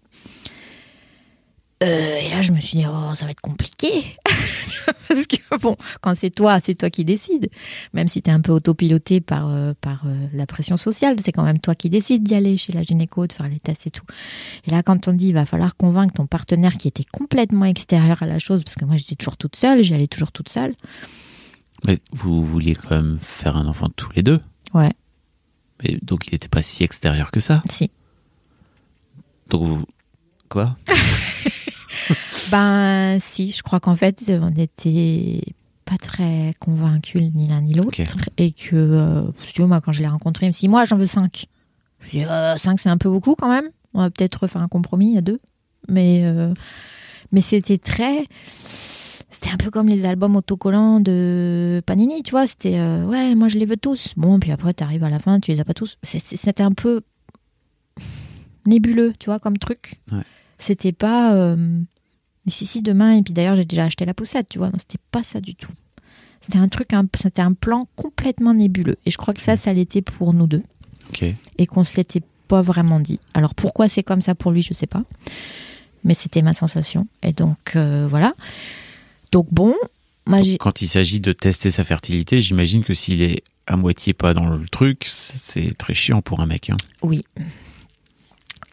[1.82, 4.04] Euh, et là, je me suis dit, oh, ça va être compliqué.
[5.08, 7.50] Parce que bon, quand c'est toi, c'est toi qui décides.
[7.92, 11.32] Même si tu es un peu autopiloté par, euh, par euh, la pression sociale, c'est
[11.32, 13.90] quand même toi qui décides d'y aller chez la gynéco, de faire les tests et
[13.90, 14.04] tout.
[14.66, 18.22] Et là, quand on dit, il va falloir convaincre ton partenaire qui était complètement extérieur
[18.22, 20.74] à la chose, parce que moi, j'étais toujours toute seule, j'y allais toujours toute seule.
[21.86, 24.40] Mais vous vouliez quand même faire un enfant tous les deux.
[24.72, 24.92] Ouais,
[25.82, 27.62] Mais donc il n'était pas si extérieur que ça.
[27.68, 27.90] si.
[29.48, 29.84] Donc vous.
[30.48, 30.76] Quoi?
[32.50, 35.40] Ben, si, je crois qu'en fait, on n'était
[35.84, 37.98] pas très convaincus ni l'un ni l'autre.
[38.36, 39.22] Et que, euh,
[39.56, 41.46] veux, moi, quand je l'ai rencontré, il me dit, moi, j'en veux cinq.
[42.00, 43.68] Je lui ai dit, euh, cinq, c'est un peu beaucoup quand même.
[43.94, 45.40] On va peut-être faire un compromis à deux.
[45.88, 46.54] Mais, euh,
[47.30, 48.26] mais c'était très.
[49.30, 52.46] C'était un peu comme les albums autocollants de Panini, tu vois.
[52.46, 54.12] C'était, euh, ouais, moi, je les veux tous.
[54.16, 55.96] Bon, puis après, tu arrives à la fin, tu les as pas tous.
[56.02, 57.00] C'était un peu
[58.66, 60.00] nébuleux, tu vois, comme truc.
[60.12, 60.18] Ouais.
[60.58, 61.34] C'était pas.
[61.34, 61.80] euh,
[62.46, 64.68] mais si, si, demain, et puis d'ailleurs, j'ai déjà acheté la poussette, tu vois.
[64.68, 65.70] Non, c'était pas ça du tout.
[66.40, 68.96] C'était un truc, un- c'était un plan complètement nébuleux.
[69.06, 70.62] Et je crois que ça, ça l'était pour nous deux.
[71.10, 71.24] Ok.
[71.58, 73.20] Et qu'on se l'était pas vraiment dit.
[73.34, 75.04] Alors pourquoi c'est comme ça pour lui, je sais pas.
[76.04, 77.06] Mais c'était ma sensation.
[77.22, 78.34] Et donc, euh, voilà.
[79.30, 79.74] Donc bon,
[80.26, 84.34] Moi, Quand il s'agit de tester sa fertilité, j'imagine que s'il est à moitié pas
[84.34, 86.70] dans le truc, c'est très chiant pour un mec.
[86.70, 86.76] hein.
[87.02, 87.24] oui.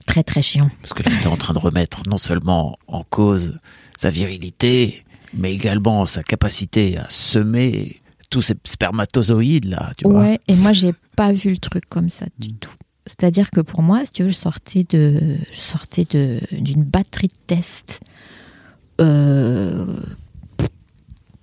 [0.09, 0.69] Très, très chiant.
[0.81, 3.59] Parce que là, il est en train de remettre non seulement en cause
[3.97, 5.03] sa virilité,
[5.33, 8.01] mais également sa capacité à semer
[8.31, 10.21] tous ces spermatozoïdes là, tu vois.
[10.21, 12.57] Ouais, et moi, j'ai pas vu le truc comme ça du Mm.
[12.59, 12.71] tout.
[13.05, 15.19] C'est-à-dire que pour moi, si tu veux, je sortais de,
[15.51, 17.99] je sortais de, d'une batterie de tests.
[19.01, 19.99] Euh,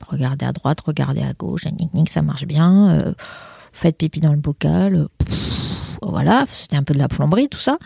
[0.09, 2.91] regardez à droite, regardez à gauche, gnic, gnic, ça marche bien.
[2.91, 3.15] euh,
[3.73, 4.95] faites pipi dans le bocal.
[4.95, 7.79] euh, pff, voilà, c'était un peu de la plomberie, tout ça.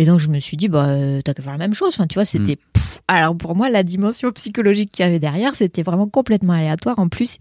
[0.00, 1.88] Et donc, je me suis dit, bah, euh, t'as qu'à faire la même chose.
[1.90, 2.56] Enfin, tu vois, c'était.
[2.72, 3.00] pff.
[3.06, 6.98] Alors, pour moi, la dimension psychologique qu'il y avait derrière, c'était vraiment complètement aléatoire.
[6.98, 7.36] En plus,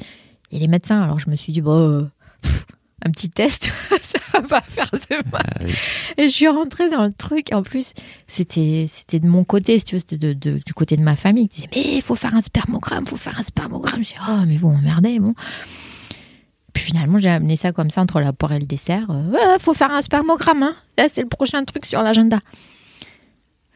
[0.51, 2.05] et les médecins, alors je me suis dit, bah, euh,
[2.41, 2.66] pff,
[3.05, 5.41] un petit test, ça va pas faire de mal.
[5.45, 5.72] Ah oui.
[6.18, 7.53] Et je suis rentrée dans le truc.
[7.53, 7.93] En plus,
[8.28, 11.16] c'était c'était de mon côté, si tu veux, c'était de, de- du côté de ma
[11.16, 14.03] famille qui disait mais il faut faire un spermogramme, il faut faire un spermogramme.
[14.03, 15.34] Je dis oh mais vous m'emmerdez, bon.
[16.74, 19.05] Puis finalement, j'ai amené ça comme ça entre la poire et le dessert.
[19.09, 20.76] Il ouais, faut faire un spermogramme, hein.
[20.97, 22.39] Là, c'est le prochain truc sur l'agenda.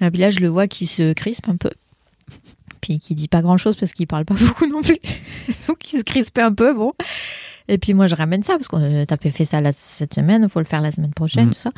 [0.01, 1.71] Et puis là, je le vois qui se crispe un peu.
[2.81, 4.97] Puis qui dit pas grand chose parce qu'il parle pas beaucoup non plus.
[5.67, 6.91] Donc il se crispe un peu, bon.
[7.69, 10.49] Et puis moi, je ramène ça parce qu'on t'as fait ça la- cette semaine, il
[10.49, 11.71] faut le faire la semaine prochaine, tout ça.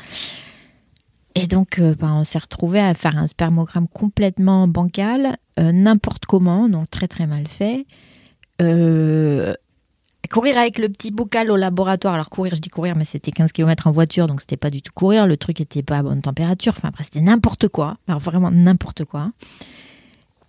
[1.36, 6.26] Et donc, euh, ben, on s'est retrouvé à faire un spermogramme complètement bancal, euh, n'importe
[6.26, 7.86] comment, donc très très mal fait.
[8.62, 9.54] Euh,
[10.28, 12.14] courir avec le petit bocal au laboratoire.
[12.14, 14.82] Alors courir, je dis courir, mais c'était 15 km en voiture, donc c'était pas du
[14.82, 15.28] tout courir.
[15.28, 16.74] Le truc était pas à bonne température.
[16.76, 17.98] Enfin, après, c'était n'importe quoi.
[18.08, 19.32] Alors vraiment n'importe quoi.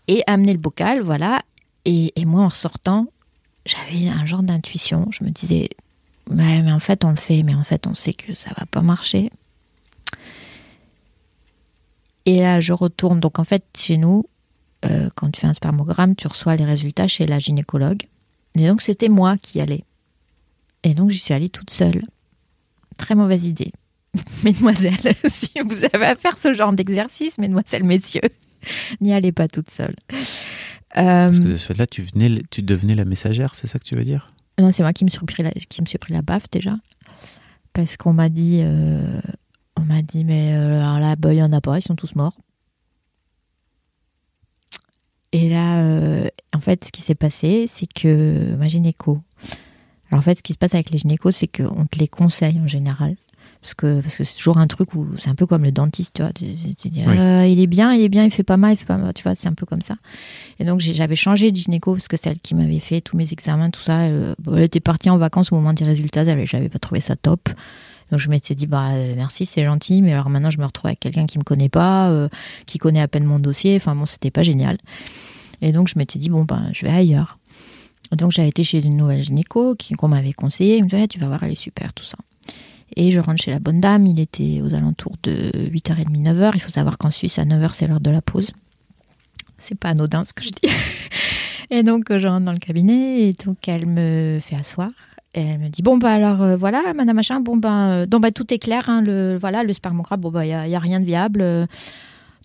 [0.08, 1.42] Et amener le bocal, voilà.
[1.84, 3.06] Et, moi, en ressortant,
[3.64, 5.08] j'avais un genre d'intuition.
[5.10, 5.68] Je me disais,
[6.30, 8.66] mais, mais en fait, on le fait, mais en fait, on sait que ça va
[8.66, 9.30] pas marcher.
[12.24, 13.20] Et là, je retourne.
[13.20, 14.26] Donc, en fait, chez nous,
[14.84, 18.02] euh, quand tu fais un spermogramme, tu reçois les résultats chez la gynécologue.
[18.56, 19.84] Et donc, c'était moi qui allais.
[20.82, 22.02] Et donc, j'y suis allée toute seule.
[22.96, 23.72] Très mauvaise idée.
[24.44, 28.30] Mesdemoiselles, si vous avez à faire ce genre d'exercice, mesdemoiselles, messieurs,
[29.00, 29.94] n'y allez pas toute seule.
[30.10, 33.84] Euh, Parce que de ce fait-là, tu, venais, tu devenais la messagère, c'est ça que
[33.84, 34.32] tu veux dire?
[34.58, 36.76] Non, c'est moi qui me suis pris la, qui me suis pris la baffe déjà.
[37.74, 39.20] Parce qu'on m'a dit, euh,
[39.76, 41.96] on m'a dit, mais euh, alors là, bah, il y en a pas, ils sont
[41.96, 42.38] tous morts.
[45.36, 49.20] Et là, euh, en fait, ce qui s'est passé, c'est que ma gynéco.
[50.10, 52.58] Alors en fait, ce qui se passe avec les gynécos, c'est qu'on te les conseille
[52.60, 53.16] en général.
[53.60, 56.14] Parce que parce que c'est toujours un truc où c'est un peu comme le dentiste,
[56.14, 56.32] tu vois.
[56.32, 57.18] Tu, dis, Oui.
[57.18, 59.12] euh, il est bien, il est bien, il fait pas mal, il fait pas mal,
[59.12, 59.96] tu vois, c'est un peu comme ça.
[60.60, 63.70] Et donc j'avais changé de gynéco parce que celle qui m'avait fait tous mes examens,
[63.70, 66.78] tout ça, elle, bon, elle était partie en vacances au moment des résultats, j'avais pas
[66.78, 67.48] trouvé ça top.
[68.10, 70.86] Donc je m'étais dit bah euh, merci, c'est gentil, mais alors maintenant je me retrouve
[70.86, 72.28] avec quelqu'un qui me connaît pas, euh,
[72.66, 73.76] qui connaît à peine mon dossier.
[73.76, 74.78] Enfin bon, c'était pas génial.
[75.62, 77.38] Et donc je m'étais dit bon ben je vais ailleurs.
[78.12, 80.76] Donc j'avais été chez une nouvelle gynéco qui qu'on m'avait conseillé.
[80.76, 82.18] Il me dit tu vas voir, elle est super, tout ça.
[82.94, 84.06] Et je rentre chez la bonne dame.
[84.06, 86.52] Il était aux alentours de 8h30, 9h.
[86.54, 88.52] Il faut savoir qu'en Suisse, à 9h, c'est l'heure de la pause.
[89.58, 90.68] C'est pas anodin ce que je dis.
[91.70, 94.90] Et donc je rentre dans le cabinet et donc elle me fait asseoir.
[95.36, 98.22] Et elle me dit bon bah alors euh, voilà madame machin bon ben euh, donc
[98.22, 100.74] bah tout est clair hein, le voilà le spermogramme bon bah il y, a- y
[100.74, 101.66] a rien de viable euh.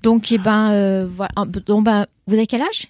[0.04, 1.32] donc eh ben voilà
[1.66, 2.90] donc bah vous avez quel âge?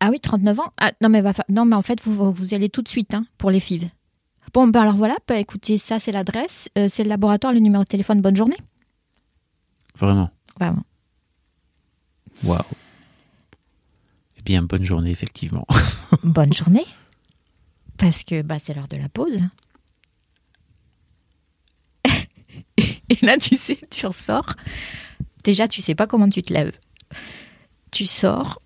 [0.00, 0.72] Ah oui 39 ans.
[0.80, 3.50] Ah, non mais non mais en fait vous vous allez tout de suite hein, pour
[3.52, 3.88] les FIV
[4.52, 7.88] bon bah alors voilà bah écoutez ça c'est l'adresse c'est le laboratoire le numéro de
[7.88, 8.20] téléphone.
[8.20, 8.56] Bonne journée.
[9.96, 10.30] Vraiment?
[10.58, 10.82] Vraiment.
[12.42, 12.58] Waouh.
[14.38, 15.66] Eh bien, bonne journée, effectivement.
[16.24, 16.86] bonne journée
[18.00, 19.40] parce que bah c'est l'heure de la pause.
[22.78, 24.54] Et là tu sais tu ressors.
[25.44, 26.78] Déjà tu sais pas comment tu te lèves
[27.90, 28.62] tu sors.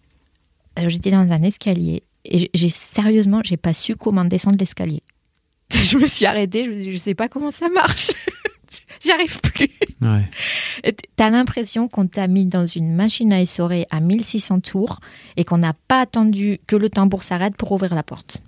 [0.76, 5.02] Alors j'étais dans un escalier et j'ai- sérieusement j'ai pas su comment descendre l'escalier.
[5.72, 8.10] Je me suis arrêtée je, me suis dit, je sais pas comment ça marche.
[9.02, 9.68] J'y arrive plus.
[10.02, 10.92] Ouais.
[11.16, 15.00] T'as l'impression qu'on t'a mis dans une machine à essorer à 1600 tours
[15.36, 18.38] et qu'on n'a pas attendu que le tambour s'arrête pour ouvrir la porte.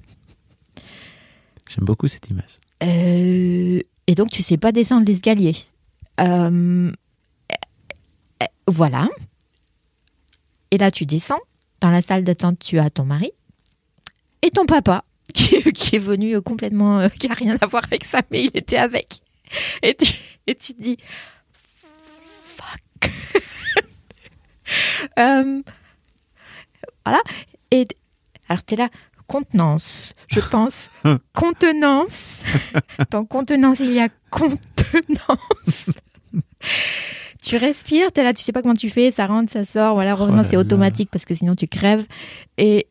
[1.68, 2.58] J'aime beaucoup cette image.
[2.82, 5.56] Euh, et donc, tu sais pas descendre l'escalier.
[6.20, 6.90] Euh,
[7.52, 9.08] euh, voilà.
[10.70, 11.40] Et là, tu descends.
[11.80, 13.30] Dans la salle d'attente, tu as ton mari
[14.42, 15.04] et ton papa
[15.34, 18.78] qui, est- venu euh, complètement, qui a rien à voir avec ça, mais il était
[18.78, 19.20] avec.
[19.82, 20.12] Et tu,
[20.46, 20.96] et tu te dis,
[22.56, 23.12] fuck.
[27.04, 27.22] Voilà.
[27.70, 27.86] Et
[28.48, 28.88] alors, tu es là,
[29.26, 30.90] contenance, je pense.
[31.34, 32.42] contenance.
[33.10, 35.90] Dans contenance, il y a contenance.
[37.42, 39.94] tu respires, tu es là, tu sais pas comment tu fais, ça rentre, ça sort.
[39.94, 42.06] Voilà, heureusement, là c'est automatique parce que sinon tu crèves.
[42.58, 42.86] Et,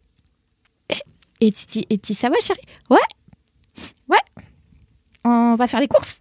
[0.89, 0.95] et,
[1.41, 2.59] Et tu dis, et dis, ça va, chérie
[2.89, 2.97] Ouais.
[4.09, 4.43] Ouais.
[5.23, 6.19] On va faire les courses.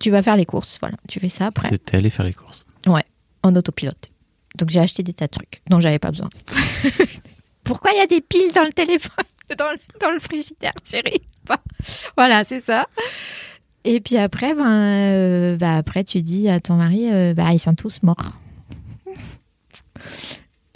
[0.00, 0.96] Tu vas faire les courses, voilà.
[1.08, 1.78] Tu fais ça après.
[1.78, 2.66] T'es allé faire les courses.
[2.86, 3.04] Ouais,
[3.44, 4.10] en autopilote.
[4.58, 6.28] Donc j'ai acheté des tas de trucs dont j'avais pas besoin.
[7.64, 9.24] Pourquoi il y a des piles dans le téléphone,
[9.58, 11.22] dans le, dans le frigidaire, chérie?
[12.16, 12.86] Voilà, c'est ça.
[13.84, 17.58] Et puis après, ben, euh, bah après tu dis à ton mari, euh, bah ils
[17.58, 18.32] sont tous morts.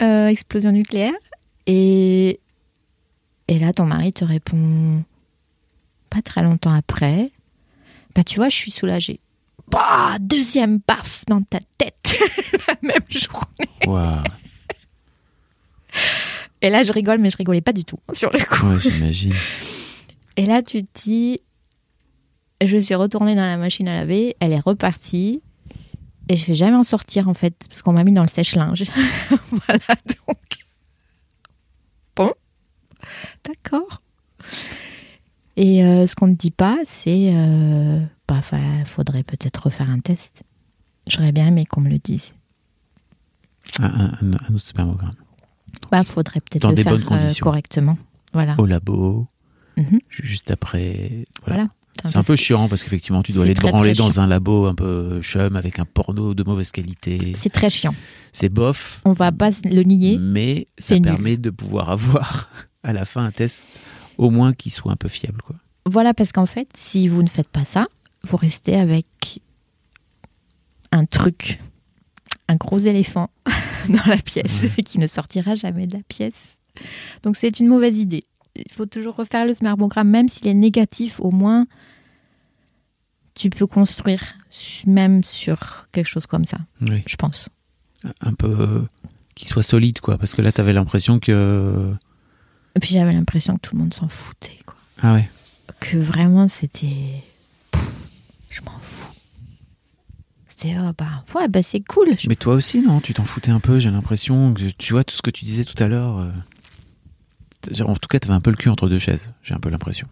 [0.01, 1.11] Euh, explosion nucléaire.
[1.65, 2.39] Et
[3.49, 5.03] et là ton mari te répond
[6.09, 7.33] pas très longtemps après.
[8.15, 9.19] Bah tu vois, je suis soulagée.
[9.69, 12.17] Bah, deuxième baffe dans ta tête
[12.69, 13.69] la même journée.
[16.61, 18.67] Et là, je rigole, mais je rigolais pas du tout sur le coup.
[18.67, 19.33] Ouais, j'imagine.
[20.37, 21.39] Et là, tu te dis,
[22.63, 25.41] je suis retournée dans la machine à laver, elle est repartie,
[26.27, 28.83] et je vais jamais en sortir en fait, parce qu'on m'a mis dans le sèche-linge.
[29.51, 29.79] voilà,
[30.27, 30.37] donc.
[32.15, 32.33] Bon,
[33.45, 34.01] d'accord.
[35.55, 39.99] Et euh, ce qu'on ne dit pas, c'est, euh, bah, fa- faudrait peut-être refaire un
[39.99, 40.43] test.
[41.07, 42.33] J'aurais bien aimé qu'on me le dise.
[43.79, 45.15] Un, un- un- un autre spermogramme.
[45.91, 47.43] Bah, faudrait peut-être Dans le des faire bonnes euh, conditions.
[47.43, 47.97] correctement.
[48.33, 48.55] Voilà.
[48.57, 49.27] Au labo,
[49.77, 49.99] Mhm.
[50.09, 51.25] juste après.
[51.45, 51.67] Voilà.
[52.03, 52.13] Voilà.
[52.13, 54.75] C'est un peu chiant parce qu'effectivement, tu dois aller te branler dans un labo un
[54.75, 57.33] peu chum avec un porno de mauvaise qualité.
[57.35, 57.93] C'est très chiant.
[58.31, 60.17] C'est bof, On va pas le nier.
[60.17, 61.03] mais ça nul.
[61.03, 62.49] permet de pouvoir avoir
[62.83, 63.65] à la fin un test
[64.17, 65.41] au moins qui soit un peu fiable.
[65.41, 65.57] Quoi.
[65.85, 67.87] Voilà, parce qu'en fait, si vous ne faites pas ça,
[68.25, 69.41] vous restez avec
[70.91, 71.59] un truc,
[72.49, 73.29] un gros éléphant
[73.89, 76.57] dans la pièce qui ne sortira jamais de la pièce.
[77.23, 78.25] Donc c'est une mauvaise idée.
[78.55, 81.65] Il faut toujours refaire le spermogramme, même s'il est négatif, au moins
[83.35, 84.21] tu peux construire
[84.85, 87.03] même sur quelque chose comme ça, Oui.
[87.07, 87.47] je pense.
[88.21, 88.81] Un peu euh,
[89.35, 90.17] qui soit solide, quoi.
[90.17, 91.93] Parce que là, t'avais l'impression que.
[92.75, 94.75] Et puis j'avais l'impression que tout le monde s'en foutait, quoi.
[95.01, 95.29] Ah ouais.
[95.79, 97.23] que vraiment c'était
[98.49, 99.11] je m'en fous
[100.61, 103.59] c'était oh, bah ouais bah c'est cool Mais toi aussi, non Tu t'en foutais un
[103.59, 104.53] peu, j'ai l'impression.
[104.53, 106.17] que Tu vois, tout ce que tu disais tout à l'heure.
[106.19, 109.69] euh, En tout cas, t'avais un peu le cul entre deux chaises, j'ai un peu
[109.69, 110.07] l'impression.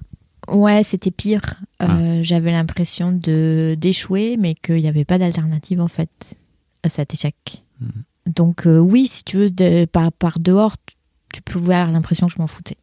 [0.49, 1.41] ouais c'était pire
[1.81, 6.09] Euh, j'avais l'impression de d'échouer mais qu'il n'y avait pas d'alternative en fait
[6.83, 7.35] à cet échec
[7.79, 8.01] Mhm.
[8.33, 10.95] donc euh, oui si tu veux de, par, par dehors tu,
[11.33, 12.77] tu pouvais avoir l'impression que je m'en foutais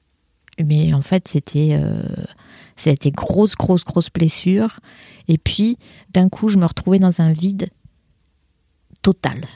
[0.64, 2.02] mais en fait c'était euh,
[2.76, 4.80] c'était grosse grosse grosse blessure.
[5.28, 5.78] Et puis
[6.12, 7.68] d'un coup je me retrouvais dans un vide
[9.02, 9.46] total.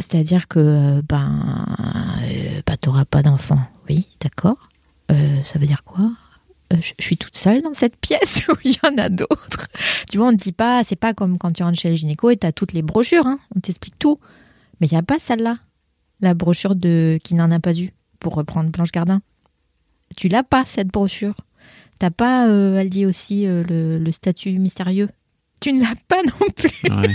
[0.00, 1.66] C'est-à-dire que ben
[2.22, 3.60] euh, bah, t'auras pas d'enfant.
[3.88, 4.68] Oui d'accord.
[5.10, 6.10] Euh, ça veut dire quoi?
[6.72, 9.68] Euh, je suis toute seule dans cette pièce où il y en a d'autres.
[10.10, 12.30] Tu vois on ne dit pas c'est pas comme quand tu rentres chez le gynéco
[12.30, 14.18] et t'as toutes les brochures hein, on t'explique tout.
[14.80, 15.58] Mais il n'y a pas celle-là.
[16.20, 19.20] La brochure de qui n'en a pas eu pour reprendre Blanche Gardin.
[20.16, 21.34] Tu l'as pas cette brochure
[21.98, 25.08] t'as pas euh, elle dit aussi euh, le, le statut mystérieux?
[25.60, 27.14] Tu ne l'as pas non plus Ouais.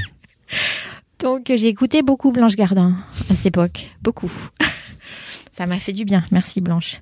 [1.20, 2.96] donc euh, j'ai écouté beaucoup Blanche Gardin
[3.30, 4.32] à cette époque, beaucoup.
[5.54, 7.02] Ça m'a fait du bien, merci Blanche.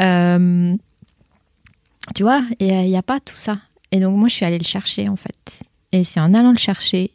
[0.00, 0.74] Euh,
[2.14, 3.58] tu vois, il n'y a, pas tout ça.
[3.90, 5.60] Et donc moi je suis allée le chercher en fait.
[5.92, 7.10] Et c'est en allant le chercher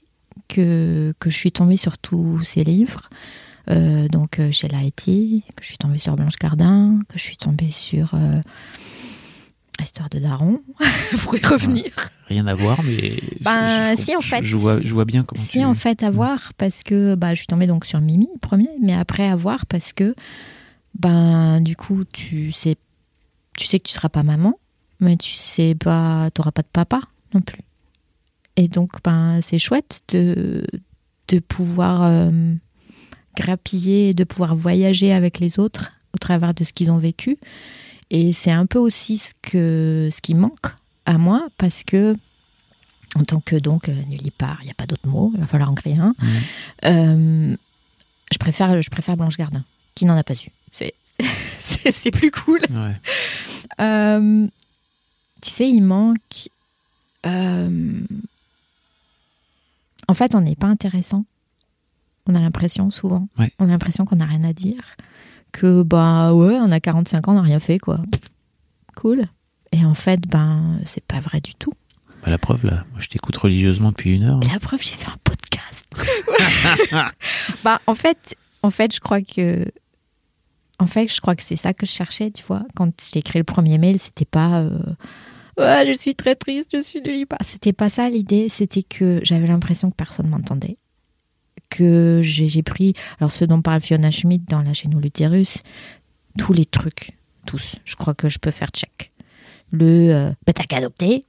[0.48, 3.10] que, que je suis tombée sur tous ces livres.
[3.70, 7.72] Euh, donc chez Laïti, que je suis tombée sur Blanche Gardin, que je suis tombée
[7.72, 8.42] sur euh,
[9.82, 10.62] Histoire de Daron,
[11.24, 11.92] pour y revenir.
[12.28, 13.16] Rien à voir, mais.
[13.40, 14.44] je- Ben, je, si, en fait.
[14.44, 15.64] Je vois, je vois bien comment Si tu.
[15.66, 18.94] en fait à voir parce que bah je suis tombée donc sur Mimi premier mais
[18.94, 20.14] après à voir parce que
[21.00, 22.76] ben du coup tu sais
[23.58, 24.60] tu sais que tu seras pas maman
[25.00, 27.02] mais tu sais pas t'auras pas de papa
[27.34, 27.60] non plus
[28.56, 30.64] et donc ben c'est chouette de
[31.30, 32.54] de pouvoir euh,
[33.36, 37.38] grappiller de pouvoir voyager avec les autres au travers de ce qu'ils ont vécu
[38.10, 40.68] et c'est un peu aussi ce que ce qui manque
[41.06, 42.16] à moi parce que
[43.16, 45.72] en tant que donc euh, nullipare, il n'y a pas d'autre mot, il va falloir
[45.72, 46.14] en créer un.
[46.86, 47.56] Euh,
[48.32, 49.64] je préfère, je préfère Blanche Gardin,
[49.96, 50.50] qui n'en a pas eu.
[50.74, 50.94] C'est,
[51.60, 52.60] c'est, c'est plus cool.
[52.70, 52.96] Ouais.
[53.80, 54.48] Euh,
[55.42, 56.50] tu sais, il manque.
[57.26, 58.02] euh,
[60.08, 61.26] En fait, on n'est pas intéressant.
[62.28, 63.28] On a l'impression, souvent.
[63.40, 63.52] Ouais.
[63.60, 64.96] On a l'impression qu'on n'a rien à dire.
[65.52, 68.00] Que, bah ouais, on a 45 ans, on n'a rien fait, quoi.
[68.96, 69.26] Cool.
[69.72, 71.74] Et en fait, ben, c'est pas vrai du tout.
[72.24, 74.40] Bah, la preuve, là, moi je t'écoute religieusement depuis une heure.
[74.40, 75.86] Mais la preuve, j'ai fait un podcast.
[77.64, 79.66] bah, en fait, en fait, je crois que,
[80.80, 82.64] en fait, je crois que c'est ça que je cherchais, tu vois.
[82.76, 84.80] Quand j'ai écrit le premier mail, c'était pas, euh,
[85.58, 87.40] ouais, je suis très triste, je suis nulle part.
[87.44, 88.50] C'était pas ça l'idée.
[88.50, 90.78] C'était que j'avais l'impression que personne m'entendait,
[91.70, 95.64] que j'ai pris, alors ce dont parle Fiona Schmidt dans La chaîne ou l'utérus,
[96.38, 97.12] tous les trucs,
[97.46, 97.76] tous.
[97.86, 99.12] Je crois que je peux faire check.
[99.72, 101.26] Le euh, bah, t'as qu'à adopter.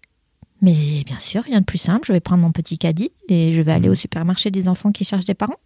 [0.61, 2.07] Mais bien sûr, rien de plus simple.
[2.09, 5.05] Je vais prendre mon petit caddie et je vais aller au supermarché des enfants qui
[5.05, 5.59] cherchent des parents.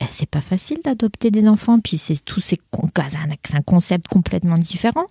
[0.00, 2.48] Eh, c'est pas facile d'adopter des enfants, puis c'est un,
[3.44, 5.06] c'est un concept complètement différent.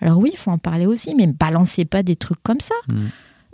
[0.00, 2.74] Alors oui, il faut en parler aussi, mais balancez pas des trucs comme ça.
[2.88, 3.06] Mm.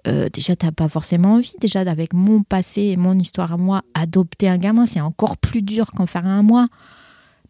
[0.07, 1.53] Euh, déjà, t'as pas forcément envie.
[1.61, 5.63] Déjà, avec mon passé et mon histoire à moi, adopter un gamin, c'est encore plus
[5.63, 6.69] dur qu'en faire un à moi.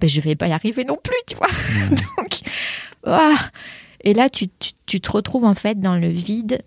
[0.01, 1.47] Ben, je vais pas y arriver non plus, tu vois.
[1.91, 2.41] Donc,
[3.07, 3.37] ah.
[4.03, 6.63] et là, tu, tu- tu te retrouves en fait dans le vide,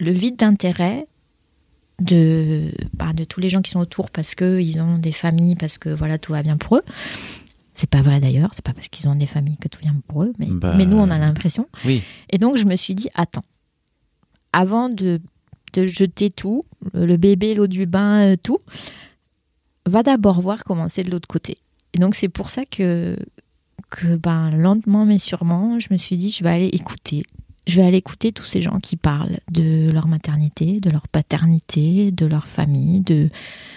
[0.00, 1.06] le vide d'intérêt
[2.00, 5.54] de, bah, de tous les gens qui sont autour parce que ils ont des familles,
[5.56, 6.82] parce que voilà, tout va bien pour eux.
[7.74, 10.24] C'est pas vrai d'ailleurs, c'est pas parce qu'ils ont des familles que tout vient pour
[10.24, 11.68] eux, mais, Bah, mais nous, on a l'impression.
[11.84, 12.02] Oui.
[12.30, 13.44] Et donc, je me suis dit, attends,
[14.52, 15.20] avant de,
[15.74, 18.58] jeter tout, le le bébé, l'eau du bain, euh, tout,
[19.86, 21.58] va d'abord voir comment c'est de l'autre côté.
[21.94, 23.16] Et donc, c'est pour ça que,
[23.90, 27.24] que ben, lentement mais sûrement, je me suis dit, je vais aller écouter.
[27.66, 32.10] Je vais aller écouter tous ces gens qui parlent de leur maternité, de leur paternité,
[32.10, 33.30] de leur famille, de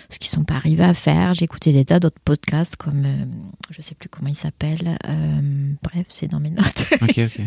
[0.10, 1.36] ce qu'ils sont pas arrivés à faire.
[1.36, 3.26] J'ai écouté des tas d'autres podcasts comme, euh,
[3.70, 4.98] je sais plus comment ils s'appellent.
[5.08, 6.86] euh, bref, c'est dans mes notes.
[7.02, 7.42] Ok, ok.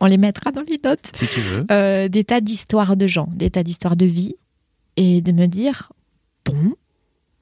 [0.00, 1.10] On les mettra dans les notes.
[1.14, 1.64] si tu veux.
[1.70, 4.34] Euh, des tas d'histoires de gens, des tas d'histoires de vie,
[4.96, 5.90] et de me dire,
[6.44, 6.74] bon,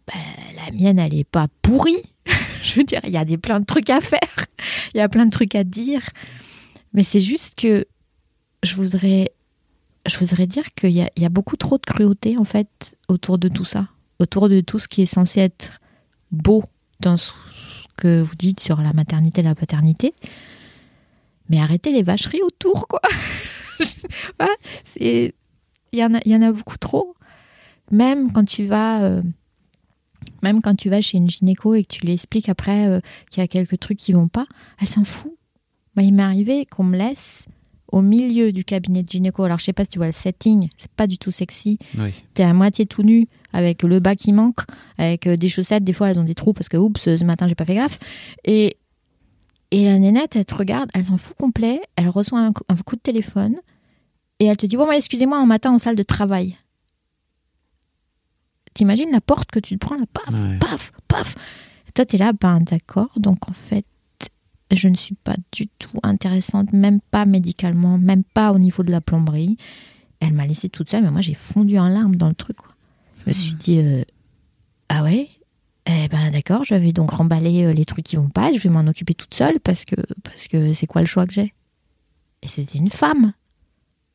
[0.06, 0.20] ben,
[0.54, 2.02] la mienne, elle est pas pourrie.
[2.62, 4.46] Je veux dire, il y a des plein de trucs à faire,
[4.94, 6.02] il y a plein de trucs à dire,
[6.92, 7.86] mais c'est juste que
[8.62, 9.30] je voudrais,
[10.06, 13.64] je voudrais dire qu'il y a, beaucoup trop de cruauté en fait autour de tout
[13.64, 13.88] ça,
[14.18, 15.80] autour de tout ce qui est censé être
[16.30, 16.62] beau
[17.00, 17.32] dans ce
[17.96, 20.14] que vous dites sur la maternité, la paternité.
[21.48, 23.00] Mais arrêtez les vacheries autour, quoi.
[25.00, 25.32] Il
[25.92, 27.14] y en a beaucoup trop
[27.90, 29.22] même quand tu vas euh,
[30.42, 33.00] même quand tu vas chez une gynéco et que tu lui expliques après euh,
[33.30, 34.46] qu'il y a quelques trucs qui vont pas
[34.80, 35.32] elle s'en fout
[35.96, 37.46] il m'est arrivé qu'on me laisse
[37.92, 39.42] au milieu du cabinet de gynéco.
[39.44, 41.78] Alors je sais pas si tu vois le setting c'est pas du tout sexy.
[41.98, 42.12] Oui.
[42.34, 44.60] t'es à moitié tout nu avec le bas qui manque
[44.98, 45.84] avec euh, des chaussettes.
[45.84, 47.98] Des fois elles ont des trous parce que oups ce matin j'ai pas fait gaffe.
[48.44, 48.76] Et
[49.72, 51.80] et la nénette elle te regarde elle s'en fout complet.
[51.96, 53.56] Elle reçoit un, coup- un coup de téléphone
[54.38, 56.56] et elle te dit bon bah, excusez-moi en matin en salle de travail.
[58.74, 60.58] T'imagines la porte que tu te prends là paf Ouais.
[60.58, 61.34] paf paf.
[61.88, 63.10] Et toi t'es là ben d'accord.
[63.16, 63.84] Donc en fait
[64.76, 68.90] je ne suis pas du tout intéressante même pas médicalement même pas au niveau de
[68.90, 69.56] la plomberie.
[70.20, 72.58] Elle m'a laissée toute seule mais moi j'ai fondu en larmes dans le truc
[73.24, 74.02] je me suis dit euh,
[74.88, 75.28] ah ouais?
[75.86, 78.70] Eh ben d'accord je vais donc remballer euh, les trucs qui vont pas je vais
[78.70, 81.54] m'en occuper toute seule parce que parce que c'est quoi le choix que j'ai?
[82.42, 83.32] Et c'était une femme.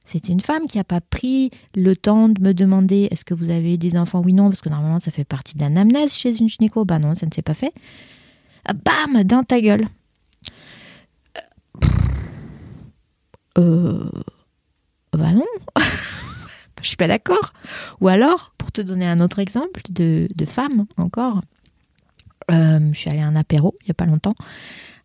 [0.05, 3.49] C'était une femme qui n'a pas pris le temps de me demander est-ce que vous
[3.49, 4.21] avez des enfants?
[4.23, 6.85] Oui, non, parce que normalement ça fait partie de l'anamnèse chez une gynéco.
[6.85, 7.73] Bah non, ça ne s'est pas fait.
[8.67, 9.87] Bam, dans ta gueule.
[13.57, 14.09] Euh.
[15.13, 15.45] Bah non.
[16.81, 17.53] Je suis pas d'accord.
[18.01, 21.41] Ou alors, pour te donner un autre exemple de, de femme encore,
[22.51, 24.35] euh, je suis allée à un apéro il y a pas longtemps.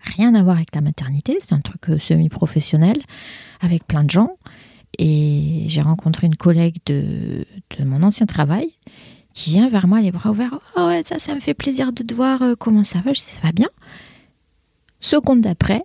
[0.03, 2.99] Rien à voir avec la maternité, c'est un truc euh, semi-professionnel
[3.61, 4.37] avec plein de gens.
[4.99, 7.47] Et j'ai rencontré une collègue de,
[7.79, 8.69] de mon ancien travail
[9.33, 10.59] qui vient vers moi les bras ouverts.
[10.77, 12.43] Oh ouais, ça, ça me fait plaisir de te voir.
[12.43, 13.15] euh, Comment ça va?
[13.15, 13.69] Je ça va bien.
[15.01, 15.81] Seconde d'après,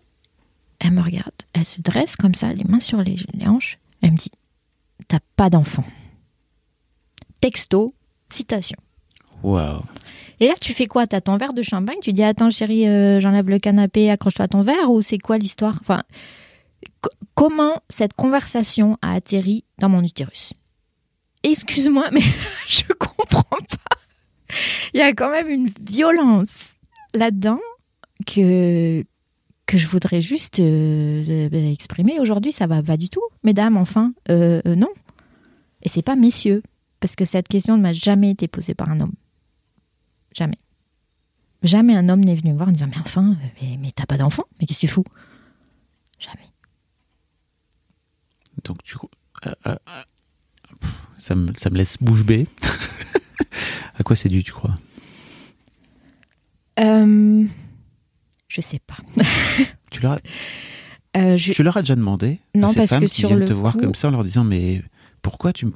[0.80, 1.35] elle me regarde.
[1.56, 3.80] Elle se dresse comme ça, les mains sur les, les hanches.
[4.02, 4.30] Elle me dit,
[5.08, 5.86] t'as pas d'enfant.
[7.42, 7.94] Texto,
[8.30, 8.78] citation.
[9.44, 9.82] Waouh.
[10.40, 11.08] Et là, tu fais quoi?
[11.08, 12.00] T'as ton verre de champagne?
[12.02, 15.38] Tu dis attends chérie, euh, j'enlève le canapé, accroche-toi à ton verre ou c'est quoi
[15.38, 15.78] l'histoire?
[15.80, 16.04] Enfin,
[17.02, 20.52] co- comment cette conversation a atterri dans mon utérus?
[21.44, 22.22] Excuse-moi, mais
[22.68, 24.56] je comprends pas.
[24.94, 26.74] Il y a quand même une violence
[27.14, 27.60] là-dedans
[28.28, 29.04] que
[29.66, 32.20] que je voudrais juste euh, euh, exprimer.
[32.20, 33.78] Aujourd'hui, ça va pas du tout, mesdames.
[33.78, 34.90] Enfin, euh, euh, non.
[35.82, 36.62] Et c'est pas messieurs,
[37.00, 39.14] parce que cette question ne m'a jamais été posée par un homme.
[40.34, 40.58] Jamais.
[41.64, 44.06] Jamais un homme n'est venu me voir en disant Mais enfin, euh, mais, mais t'as
[44.06, 45.04] pas d'enfant Mais qu'est-ce que tu fous?
[46.20, 46.50] Jamais.
[48.64, 48.96] Donc tu.
[49.48, 50.88] euh, euh, euh,
[51.18, 52.48] ça, me, ça me laisse bouche bée.
[53.98, 54.78] à quoi c'est dû, tu crois?
[56.80, 57.46] Euh,
[58.56, 58.98] je sais pas.
[59.92, 60.20] tu leur, as,
[61.18, 63.30] Euh, je- tu leur as déjà demandé Non, à ces parce femmes que qui sur
[63.30, 64.82] viennent le te voir comme ça en leur disant mais
[65.22, 65.72] pourquoi tu, me-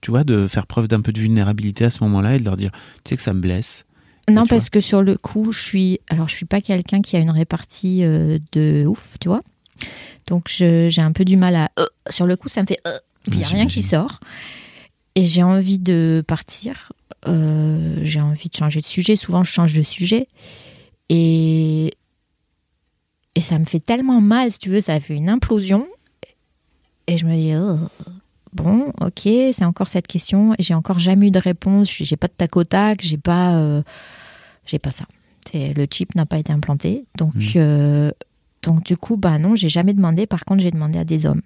[0.00, 2.56] tu, vois de faire preuve d'un peu de vulnérabilité à ce moment-là et de leur
[2.56, 2.70] dire
[3.04, 3.84] tu sais que ça me blesse
[4.30, 6.00] Non, parce que sur le coup, je suis.
[6.08, 9.42] Alors, je suis pas quelqu'un qui a une répartie euh, de ouf, tu vois.
[10.28, 11.70] Donc, j'ai un peu du mal à.
[11.78, 12.78] euh, sur le coup, ça me fait.
[12.86, 12.96] euh,
[13.30, 14.20] il n'y a rien qui sort.
[15.16, 16.92] Et j'ai envie de partir.
[17.28, 19.16] euh, j'ai envie de changer de sujet.
[19.16, 20.26] Souvent, je change de sujet.
[21.10, 21.90] Et.
[23.34, 25.86] Et ça me fait tellement mal, si tu veux, ça fait une implosion.
[27.06, 27.78] Et je me dis, oh,
[28.52, 29.22] bon, ok,
[29.52, 30.54] c'est encore cette question.
[30.58, 31.90] Et j'ai encore jamais eu de réponse.
[31.92, 33.82] Je- J'ai pas de tac au tac, j'ai pas, euh,
[34.66, 35.04] j'ai pas ça.
[35.52, 37.04] Le chip n'a pas été implanté.
[37.18, 37.52] Donc, Mhm.
[37.56, 38.10] euh,
[38.62, 40.26] donc du coup, bah non, j'ai jamais demandé.
[40.26, 41.42] Par contre, j'ai demandé à des hommes.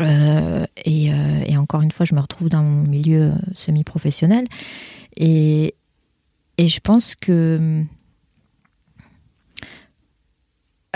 [0.00, 1.06] Euh, et,
[1.46, 4.46] et encore une fois, je me retrouve dans mon milieu semi-professionnel.
[5.16, 5.74] Et,
[6.58, 7.84] et je pense que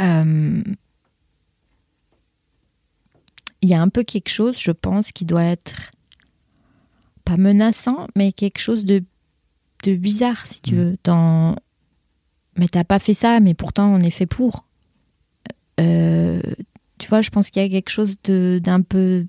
[0.01, 0.63] euh,
[3.69, 5.91] il y a un peu quelque chose, je pense, qui doit être
[7.27, 9.05] pas menaçant, mais quelque chose de,
[9.85, 10.79] de bizarre, si tu Mm.
[10.79, 10.97] veux.
[11.05, 11.55] Dans...
[12.57, 14.65] Mais t'as pas fait ça, mais pourtant on est fait pour.
[15.81, 16.41] Euh,
[16.99, 19.27] tu vois, je pense qu'il y a quelque chose de- d'un peu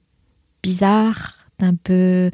[0.63, 2.31] bizarre, d'un peu.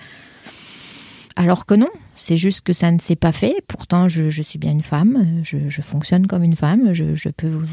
[1.36, 3.56] Alors que non, c'est juste que ça ne s'est pas fait.
[3.68, 7.30] Pourtant, je, je suis bien une femme, je, je fonctionne comme une femme, je, je
[7.30, 7.66] peux vous.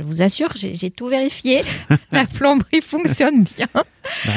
[0.00, 1.62] Je vous assure, j'ai tout vérifié.
[2.12, 3.68] La plomberie fonctionne bien.
[3.74, 3.82] Bah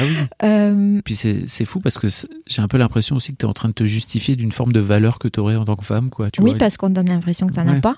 [0.02, 0.16] oui.
[0.42, 2.06] Euh, Puis c'est fou parce que
[2.46, 4.72] j'ai un peu l'impression aussi que tu es en train de te justifier d'une forme
[4.72, 6.30] de valeur que tu aurais en tant que femme, quoi.
[6.30, 6.58] Tu oui, vois.
[6.58, 7.80] parce qu'on donne l'impression que t'en as Ouais.
[7.80, 7.96] pas.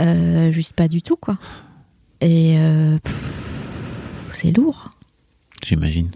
[0.00, 1.36] Euh, juste pas du tout, quoi.
[2.22, 2.98] Et euh,
[4.32, 4.90] c'est lourd.
[5.62, 6.10] J'imagine.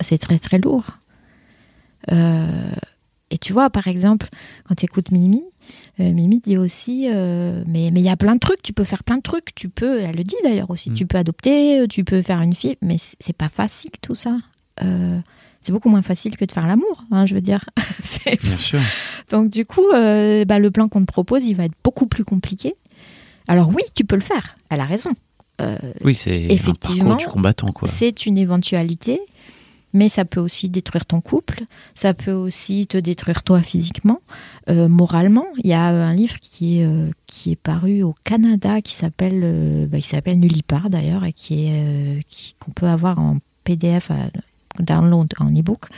[0.00, 0.84] C'est très très lourd.
[2.10, 2.72] Euh,
[3.30, 4.28] et tu vois, par exemple,
[4.68, 5.42] quand tu écoutes Mimi,
[6.00, 8.84] euh, Mimi dit aussi, euh, mais mais il y a plein de trucs, tu peux
[8.84, 10.94] faire plein de trucs, tu peux, elle le dit d'ailleurs aussi, Mm.
[10.94, 14.38] tu peux adopter, tu peux faire une fille, mais c'est pas facile tout ça.
[14.82, 15.18] Euh,
[15.60, 17.64] c'est beaucoup moins facile que de faire l'amour, hein, je veux dire.
[18.42, 18.80] Bien sûr.
[19.30, 22.24] Donc du coup, euh, bah, le plan qu'on te propose, il va être beaucoup plus
[22.24, 22.74] compliqué.
[23.46, 24.56] Alors oui, tu peux le faire.
[24.70, 25.10] Elle a raison.
[25.60, 29.20] Euh, Oui, c'est un Effectivement, parcours du combattant, c'est une éventualité,
[29.92, 31.64] mais ça peut aussi détruire ton couple.
[31.94, 34.20] Ça peut aussi te détruire toi physiquement,
[34.68, 35.46] euh, moralement.
[35.62, 39.40] Il y a un livre qui est euh, qui est paru au Canada qui s'appelle
[39.42, 39.98] euh, bah,
[40.34, 42.20] Nullipar d'ailleurs et qui est euh,
[42.58, 44.30] qu'on peut avoir en PDF à
[44.82, 45.88] download en ebook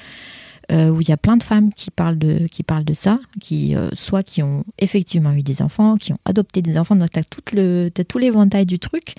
[0.70, 3.18] euh, où il y a plein de femmes qui parlent de, qui parlent de ça,
[3.40, 7.10] qui euh, soit qui ont effectivement eu des enfants, qui ont adopté des enfants, donc
[7.10, 9.14] tu as, tout l'éventail du truc,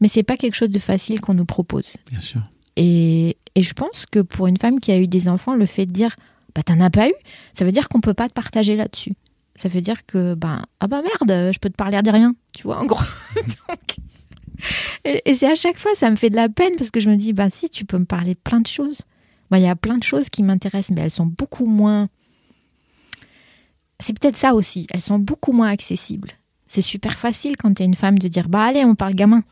[0.00, 1.96] mais c'est pas quelque chose de facile qu'on nous propose.
[2.10, 2.42] Bien sûr.
[2.76, 5.92] Et, je pense que pour une femme qui a eu des enfants, le fait de
[5.92, 6.16] dire
[6.54, 7.14] bah t'en as pas eu,
[7.52, 9.12] ça veut dire qu'on peut pas te partager là-dessus.
[9.54, 12.34] Ça veut dire que bah ah bah merde, je peux te parler à des rien,
[12.52, 13.04] tu vois en gros.
[15.04, 17.16] Et c'est à chaque fois ça me fait de la peine parce que je me
[17.16, 19.02] dis bah si tu peux me parler de plein de choses.
[19.50, 22.08] Moi il y a plein de choses qui m'intéressent mais elles sont beaucoup moins
[24.00, 26.30] C'est peut-être ça aussi, elles sont beaucoup moins accessibles.
[26.66, 29.42] C'est super facile quand tu es une femme de dire bah allez, on parle gamin.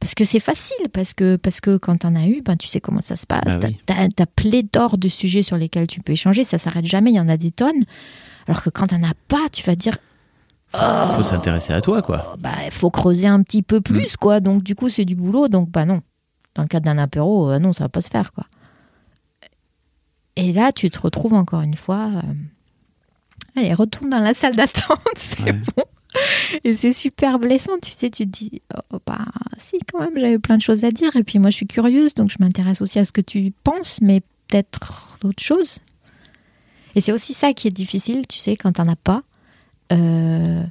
[0.00, 2.80] Parce que c'est facile, parce que, parce que quand t'en as eu, ben, tu sais
[2.80, 3.40] comment ça se passe.
[3.44, 3.78] Bah T'as oui.
[3.84, 7.20] t'as- t'as pléthore de sujets sur lesquels tu peux échanger, ça s'arrête jamais, il y
[7.20, 7.82] en a des tonnes.
[8.46, 9.96] Alors que quand t'en as pas, tu vas dire,
[10.68, 12.32] Faut, faut s'intéresser à toi, quoi.
[12.32, 14.38] oh, bah, il faut creuser un petit peu plus, quoi.
[14.40, 16.00] Donc, du coup, c'est du boulot, donc, bah non.
[16.54, 18.44] Dans le cadre d'un apéro, euh, non, ça va pas se faire, quoi.
[20.36, 22.10] Et là, tu te retrouves encore une fois.
[22.14, 22.22] euh,
[23.56, 25.52] Allez, retourne dans la salle d'attente, c'est Ouais.
[25.52, 25.82] bon.
[26.64, 28.87] Et c'est super blessant, tu sais, tu te dis, oh,
[29.70, 31.14] si, quand même, j'avais plein de choses à dire.
[31.16, 33.98] Et puis moi, je suis curieuse, donc je m'intéresse aussi à ce que tu penses,
[34.00, 35.78] mais peut-être d'autres choses.
[36.94, 39.22] Et c'est aussi ça qui est difficile, tu sais, quand t'en as pas.
[39.92, 40.62] Euh,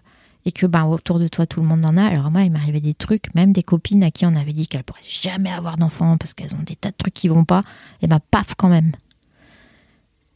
[0.46, 2.04] et que ben, autour de toi, tout le monde en a.
[2.06, 4.84] Alors moi, il m'arrivait des trucs, même des copines à qui on avait dit qu'elles
[4.84, 7.62] pourraient jamais avoir d'enfants parce qu'elles ont des tas de trucs qui vont pas.
[8.02, 8.94] Et ben, paf, quand même.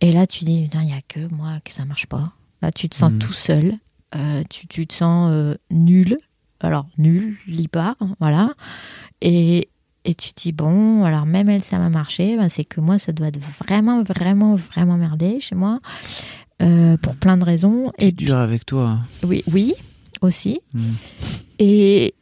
[0.01, 2.33] Et là, tu dis, il n'y a que moi que ça marche pas.
[2.61, 3.19] Là, tu te sens Mhm.
[3.19, 3.73] tout seul.
[4.15, 6.17] Euh, tu, tu te sens euh, nul.
[6.63, 8.53] Alors, nul, lipard, voilà.
[9.21, 9.69] Et,
[10.05, 12.37] et tu te dis, bon, alors même elle, ça m'a marché.
[12.37, 15.79] ben, c'est que moi, ça doit être vraiment, vraiment, vraiment merdé chez moi.
[16.61, 17.91] euh, pour plein de raisons.
[17.97, 18.99] Et dur avec toi.
[19.23, 19.73] oui, oui,
[20.21, 20.59] aussi.
[20.73, 20.79] Mm.
[21.59, 22.13] Et,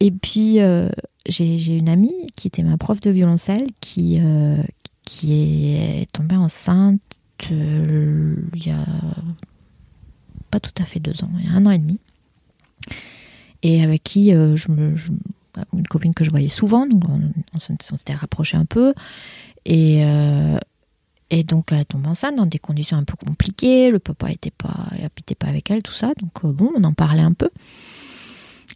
[0.00, 0.88] et puis, euh,
[1.26, 4.62] j'ai j'ai une amie qui était ma prof de violoncelle qui, euh,
[5.04, 7.00] qui est tombée enceinte
[7.50, 8.86] il y a
[10.50, 11.98] pas tout à fait deux ans, il y a un an et demi.
[13.64, 14.94] Et avec qui euh, je me.
[14.94, 15.10] je-
[15.72, 18.92] une copine que je voyais souvent, donc on, s'était rapproché un peu.
[19.64, 20.58] Et, euh,
[21.46, 23.90] donc elle tombe enceinte dans des conditions un peu compliquées.
[23.90, 24.88] Le papa était pas,
[25.46, 26.10] avec elle, tout ça.
[26.20, 27.50] Donc euh, bon, on en parlait un peu.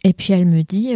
[0.05, 0.93] Et puis elle me dit,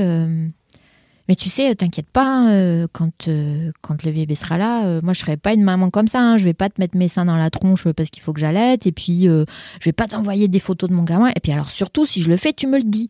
[1.27, 5.19] mais tu sais, t'inquiète pas, euh, quand euh, quand le bébé sera là, moi je
[5.19, 6.21] serai pas une maman comme ça.
[6.21, 6.37] hein.
[6.37, 8.87] je vais pas te mettre mes seins dans la tronche parce qu'il faut que j'allaite.
[8.87, 9.45] Et puis je
[9.83, 11.29] vais pas t'envoyer des photos de mon gamin.
[11.35, 13.09] Et puis alors surtout, si je le fais, tu me le dis.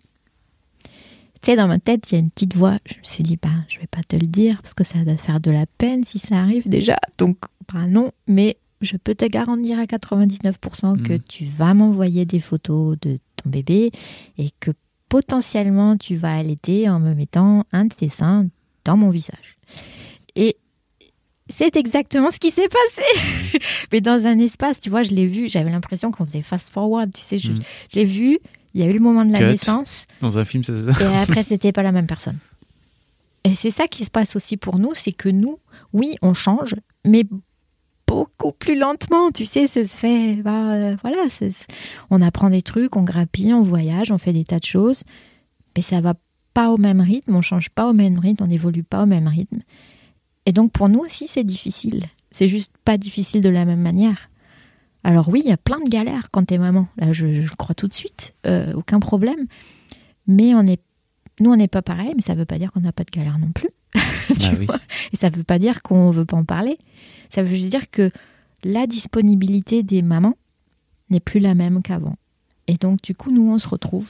[1.44, 2.78] Tu sais, dans ma tête, il y a une petite voix.
[2.86, 5.14] Je me suis dit, bah, je vais pas te le dire parce que ça va
[5.16, 6.96] te faire de la peine si ça arrive déjà.
[7.18, 7.38] Donc,
[7.72, 11.20] bah non, mais je peux te garantir à 99% que Mhm.
[11.28, 13.92] tu vas m'envoyer des photos de ton bébé
[14.38, 14.72] et que
[15.10, 18.48] potentiellement tu vas allaiter en me mettant un de tes seins
[18.86, 19.58] dans mon visage.
[20.36, 20.56] Et
[21.50, 23.04] c'est exactement ce qui s'est passé.
[23.92, 27.12] Mais dans un espace, tu vois, je l'ai vu, j'avais l'impression qu'on faisait fast forward,
[27.14, 27.60] tu sais, je, Mm.
[27.92, 28.40] je l'ai vu,
[28.74, 29.46] il y a eu le moment de la Cut.
[29.46, 32.38] naissance, Dans un film, ça se et après, c'était pas la même personne.
[33.44, 35.60] Et c'est ça qui se passe aussi pour nous, c'est que nous,
[35.92, 37.26] oui, on change, mais
[38.08, 41.24] beaucoup plus lentement, tu sais, ça se fait, bah, euh, voilà,
[42.10, 45.04] on apprend des trucs, on grappille, on voyage, on fait des tas de choses,
[45.76, 46.14] mais ça va
[46.54, 49.28] pas au même rythme, on change pas au même rythme, on n'évolue pas au même
[49.28, 49.60] rythme.
[50.46, 52.06] Et donc pour nous aussi, c'est difficile.
[52.32, 54.30] C'est juste pas difficile de la même manière.
[55.04, 56.88] Alors oui, il y a plein de galères quand t'es maman.
[56.98, 59.48] Là, je, je le crois tout de suite, euh, aucun problème.
[60.28, 60.80] Mais on est,
[61.40, 63.38] nous, on n'est pas pareil, mais ça veut pas dire qu'on n'a pas de galère
[63.38, 63.70] non plus.
[64.40, 64.68] Tu Ah oui.
[65.12, 66.78] Et ça veut pas dire qu'on veut pas en parler.
[67.30, 68.12] Ça veut juste dire que
[68.64, 70.38] la disponibilité des mamans
[71.10, 72.14] n'est plus la même qu'avant.
[72.68, 74.10] Et donc, du coup, nous, on se retrouve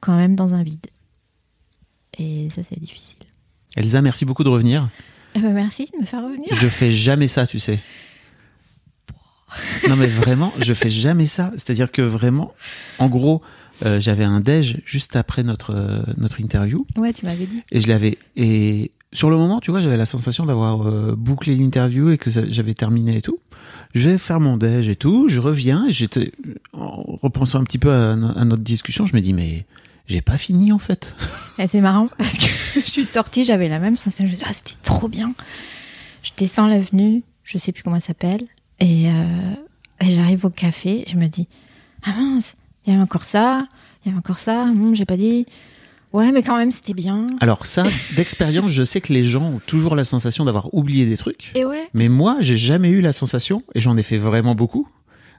[0.00, 0.86] quand même dans un vide.
[2.18, 3.16] Et ça, c'est difficile.
[3.76, 4.90] Elsa, merci beaucoup de revenir.
[5.34, 6.48] Eh ben, merci de me faire revenir.
[6.52, 7.80] Je fais jamais ça, tu sais.
[9.88, 11.50] Non mais vraiment, je fais jamais ça.
[11.54, 12.52] C'est-à-dire que vraiment,
[12.98, 13.42] en gros,
[13.86, 17.62] euh, j'avais un déj juste après notre euh, notre interview Ouais, tu m'avais dit.
[17.72, 21.54] et je l'avais et sur le moment, tu vois, j'avais la sensation d'avoir euh, bouclé
[21.54, 23.38] l'interview et que ça- j'avais terminé et tout.
[23.94, 26.32] Je vais faire mon déj et tout, je reviens j'étais
[26.74, 29.64] en repensant un petit peu à, no- à notre discussion, je me dis mais
[30.08, 31.14] j'ai pas fini en fait.
[31.58, 32.46] Et c'est marrant parce que
[32.84, 34.26] je suis sortie, j'avais la même sensation.
[34.26, 35.32] Je me suis dit, ah, c'était trop bien.
[36.22, 38.42] Je descends l'avenue, je sais plus comment elle s'appelle,
[38.80, 39.54] et, euh,
[40.00, 41.04] et j'arrive au café.
[41.08, 41.48] Je me dis,
[42.04, 42.54] ah mince,
[42.86, 43.66] il y avait encore ça,
[44.04, 45.46] il y avait encore ça, hum, j'ai pas dit.
[46.14, 47.26] Ouais, mais quand même, c'était bien.
[47.40, 47.84] Alors ça,
[48.16, 51.52] d'expérience, je sais que les gens ont toujours la sensation d'avoir oublié des trucs.
[51.54, 51.88] Et ouais.
[51.92, 54.88] Mais moi, j'ai jamais eu la sensation, et j'en ai fait vraiment beaucoup,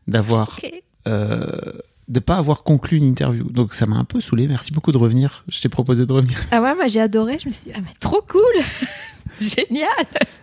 [0.07, 0.71] d'avoir, ok.
[1.07, 1.71] euh,
[2.07, 3.49] de pas avoir conclu une interview.
[3.51, 4.47] Donc ça m'a un peu saoulé.
[4.47, 5.43] Merci beaucoup de revenir.
[5.47, 6.39] Je t'ai proposé de revenir.
[6.51, 7.37] Ah ouais, moi j'ai adoré.
[7.41, 8.41] Je me suis dit, ah mais trop cool,
[9.41, 9.87] génial.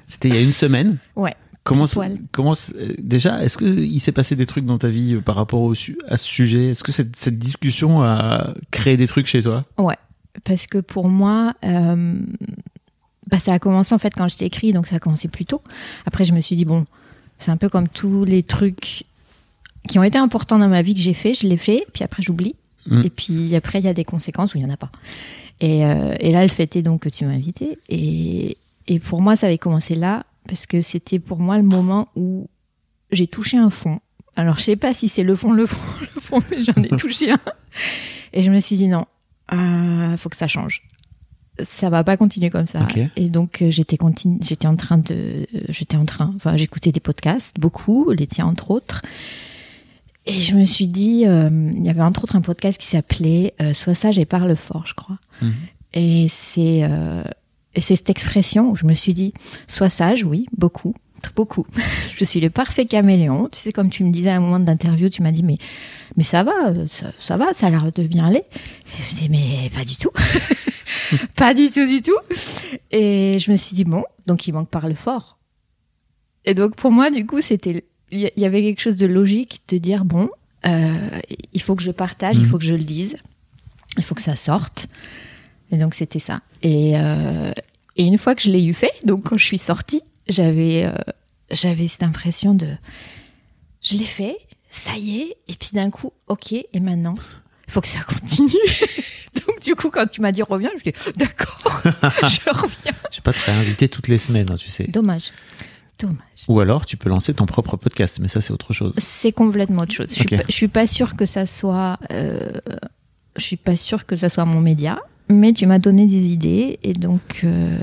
[0.07, 0.99] C'était il y a une semaine.
[1.17, 1.35] Ouais.
[1.67, 2.17] Comment, Poil.
[2.31, 2.53] comment
[2.99, 5.73] déjà, est-ce que il s'est passé des trucs dans ta vie euh, par rapport au
[6.07, 6.71] à ce sujet?
[6.71, 9.65] Est-ce que cette, cette discussion a créé des trucs chez toi?
[9.77, 9.97] Ouais,
[10.45, 12.21] parce que pour moi, euh,
[13.27, 15.45] bah, ça a commencé en fait quand je t'ai écrit, donc ça a commencé plus
[15.45, 15.61] tôt.
[16.07, 16.87] Après, je me suis dit, bon,
[17.41, 19.03] c'est un peu comme tous les trucs
[19.89, 22.23] qui ont été importants dans ma vie que j'ai fait, je l'ai fait, puis après
[22.23, 22.55] j'oublie.
[22.87, 23.03] Mm.
[23.05, 24.91] Et puis après, il y a des conséquences où il n'y en a pas.
[25.61, 27.77] Et, euh, et là, le fait est donc que tu m'as invité.
[27.89, 28.57] Et,
[28.87, 32.49] et pour moi, ça avait commencé là, parce que c'était pour moi le moment où
[33.11, 34.01] j'ai touché un fond.
[34.35, 36.89] Alors, je sais pas si c'est le fond, le fond, le fond, mais j'en ai
[36.89, 37.41] touché un.
[38.33, 39.07] Et je me suis dit, non,
[39.53, 40.83] il faut que ça change.
[41.63, 42.87] Ça va pas continuer comme ça.
[43.17, 46.93] Et donc euh, j'étais continu, j'étais en train de, euh, j'étais en train, enfin j'écoutais
[46.93, 49.01] des podcasts, beaucoup, les tiens entre autres.
[50.27, 53.55] Et je me suis dit, euh, il y avait entre autres un podcast qui s'appelait
[53.61, 55.19] euh, Sois sage et parle fort, je crois.
[55.41, 55.55] Mhm.
[55.95, 57.23] Et c'est euh,
[57.77, 59.33] et c'est cette expression où je me suis dit,
[59.69, 60.95] sois sage, oui, beaucoup,
[61.37, 61.67] beaucoup.
[62.17, 63.49] je suis le parfait caméléon.
[63.53, 65.59] Tu sais, comme tu me disais à un moment d'interview, tu m'as dit, mais
[66.17, 66.53] mais ça va,
[66.89, 68.43] ça, ça va, ça a l'air de bien aller.
[68.43, 70.11] Et je me dis, mais pas du tout.
[71.37, 72.17] pas du tout, du tout.
[72.91, 75.39] Et je me suis dit, bon, donc il manque parle fort.
[76.45, 79.79] Et donc pour moi, du coup, c'était, il y- avait quelque chose de logique de
[79.79, 80.31] dire, bon,
[80.65, 80.95] euh,
[81.53, 82.49] il faut que je partage, il Mhm.
[82.49, 83.17] faut que je le dise,
[83.99, 84.87] il faut que ça sorte.
[85.71, 86.41] Et donc c'était ça.
[86.63, 87.53] Et, euh,
[87.97, 90.93] et une fois que je l'ai eu fait, donc quand je suis sortie, j'avais, euh,
[91.51, 92.69] j'avais cette impression de,
[93.83, 94.37] je l'ai fait,
[94.71, 97.15] ça y est, et puis d'un coup, ok, et maintenant,
[97.67, 98.53] il faut que ça continue.
[99.47, 102.93] donc du coup, quand tu m'as dit reviens, je dit, d'accord, je reviens.
[103.11, 104.85] Je sais pas, tu serais invité toutes les semaines, hein, tu sais.
[104.89, 105.33] Dommage.
[105.99, 106.19] Dommage.
[106.49, 108.95] Ou alors, tu peux lancer ton propre podcast, mais ça, c'est autre chose.
[108.99, 110.11] C'est complètement autre chose.
[110.11, 111.99] Je suis, pas, je suis pas sûre que ça soit.
[112.13, 112.39] euh,
[113.37, 116.79] je suis pas sûre que ça soit mon média, mais tu m'as donné des idées
[116.83, 117.77] et donc euh,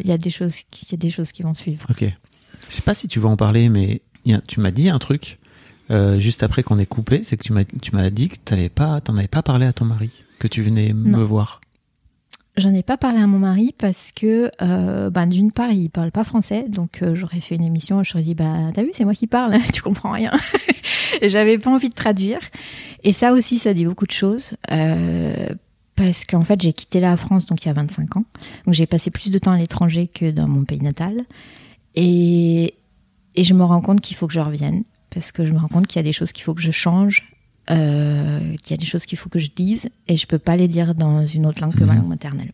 [0.00, 1.86] il y a des choses, qui- il y a des choses qui vont suivre.
[1.90, 2.04] Ok.
[2.68, 4.98] Je sais pas si tu vas en parler, mais y a- tu m'as dit un
[4.98, 5.38] truc
[5.90, 8.68] euh, juste après qu'on ait coupé, c'est que tu m'as tu m'as dit que t'avais
[8.68, 11.60] pas, t'en avais pas parlé à ton mari, que tu venais me voir.
[12.58, 16.10] J'en ai pas parlé à mon mari parce que, euh, ben, d'une part, il parle
[16.10, 19.04] pas français, donc euh, j'aurais fait une émission, je serais dit, bah, t'as vu, c'est
[19.04, 20.32] moi qui parle, tu comprends rien.
[21.22, 22.40] et j'avais pas envie de traduire.
[23.04, 24.54] Et ça aussi, ça dit beaucoup de choses.
[25.98, 28.24] Parce qu'en fait, j'ai quitté la France donc il y a 25 ans.
[28.64, 31.24] Donc j'ai passé plus de temps à l'étranger que dans mon pays natal.
[31.94, 32.74] Et,
[33.34, 34.84] et je me rends compte qu'il faut que je revienne.
[35.10, 36.70] Parce que je me rends compte qu'il y a des choses qu'il faut que je
[36.70, 37.24] change,
[37.70, 40.56] euh, qu'il y a des choses qu'il faut que je dise, et je peux pas
[40.56, 41.98] les dire dans une autre langue que ma Mhm.
[42.00, 42.52] langue maternelle.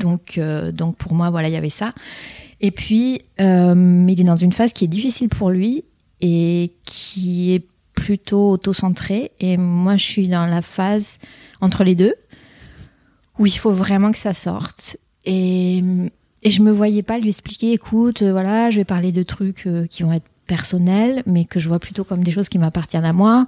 [0.00, 1.94] Donc, euh, donc pour moi, voilà, il y avait ça.
[2.60, 5.84] Et puis, euh, il est dans une phase qui est difficile pour lui
[6.20, 7.64] et qui est
[7.94, 9.32] plutôt auto-centrée.
[9.40, 11.18] Et moi, je suis dans la phase
[11.60, 12.14] entre les deux.
[13.40, 14.96] Où il faut vraiment que ça sorte.
[15.24, 15.82] Et,
[16.42, 19.66] et je me voyais pas lui expliquer, écoute, euh, voilà, je vais parler de trucs
[19.66, 23.04] euh, qui vont être personnels, mais que je vois plutôt comme des choses qui m'appartiennent
[23.04, 23.46] à moi.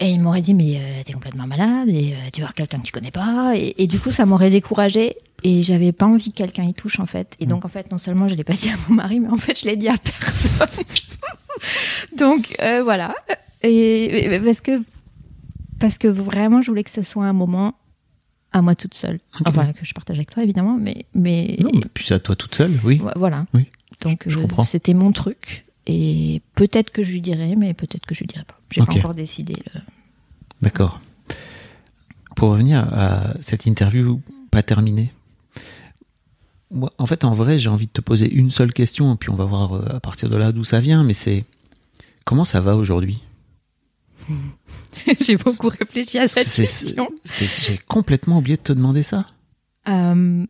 [0.00, 2.78] Et il m'aurait dit, mais euh, t'es complètement malade, et euh, tu vas voir quelqu'un
[2.78, 3.52] que tu connais pas.
[3.56, 5.16] Et, et du coup, ça m'aurait découragée.
[5.44, 7.36] Et j'avais pas envie que quelqu'un y touche, en fait.
[7.38, 9.36] Et donc, en fait, non seulement je l'ai pas dit à mon mari, mais en
[9.36, 10.84] fait, je l'ai dit à personne.
[12.16, 13.14] donc, euh, voilà.
[13.62, 14.82] Et parce que,
[15.78, 17.74] parce que vraiment, je voulais que ce soit un moment
[18.52, 19.20] à moi toute seule.
[19.44, 22.54] Enfin, que je partage avec toi, évidemment, mais, mais Non, mais puis à toi toute
[22.54, 23.00] seule, oui.
[23.16, 23.46] Voilà.
[23.54, 23.66] Oui,
[24.02, 24.64] Donc je euh, comprends.
[24.64, 25.64] c'était mon truc.
[25.86, 28.58] Et peut-être que je lui dirai, mais peut-être que je lui dirai pas.
[28.70, 29.54] J'ai pas encore décidé.
[29.74, 29.80] le-
[30.62, 31.00] D'accord.
[32.36, 34.20] Pour revenir à cette interview
[34.50, 35.12] pas terminée,
[36.70, 39.30] moi, en fait, en vrai, j'ai envie de te poser une seule question, et puis
[39.30, 41.44] on va voir euh, à partir de là d'où ça vient, mais c'est
[42.24, 43.20] comment ça va aujourd'hui?
[45.20, 47.08] J'ai beaucoup réfléchi à cette question.
[47.24, 49.26] J'ai complètement oublié de te demander ça.
[49.88, 50.44] Euh,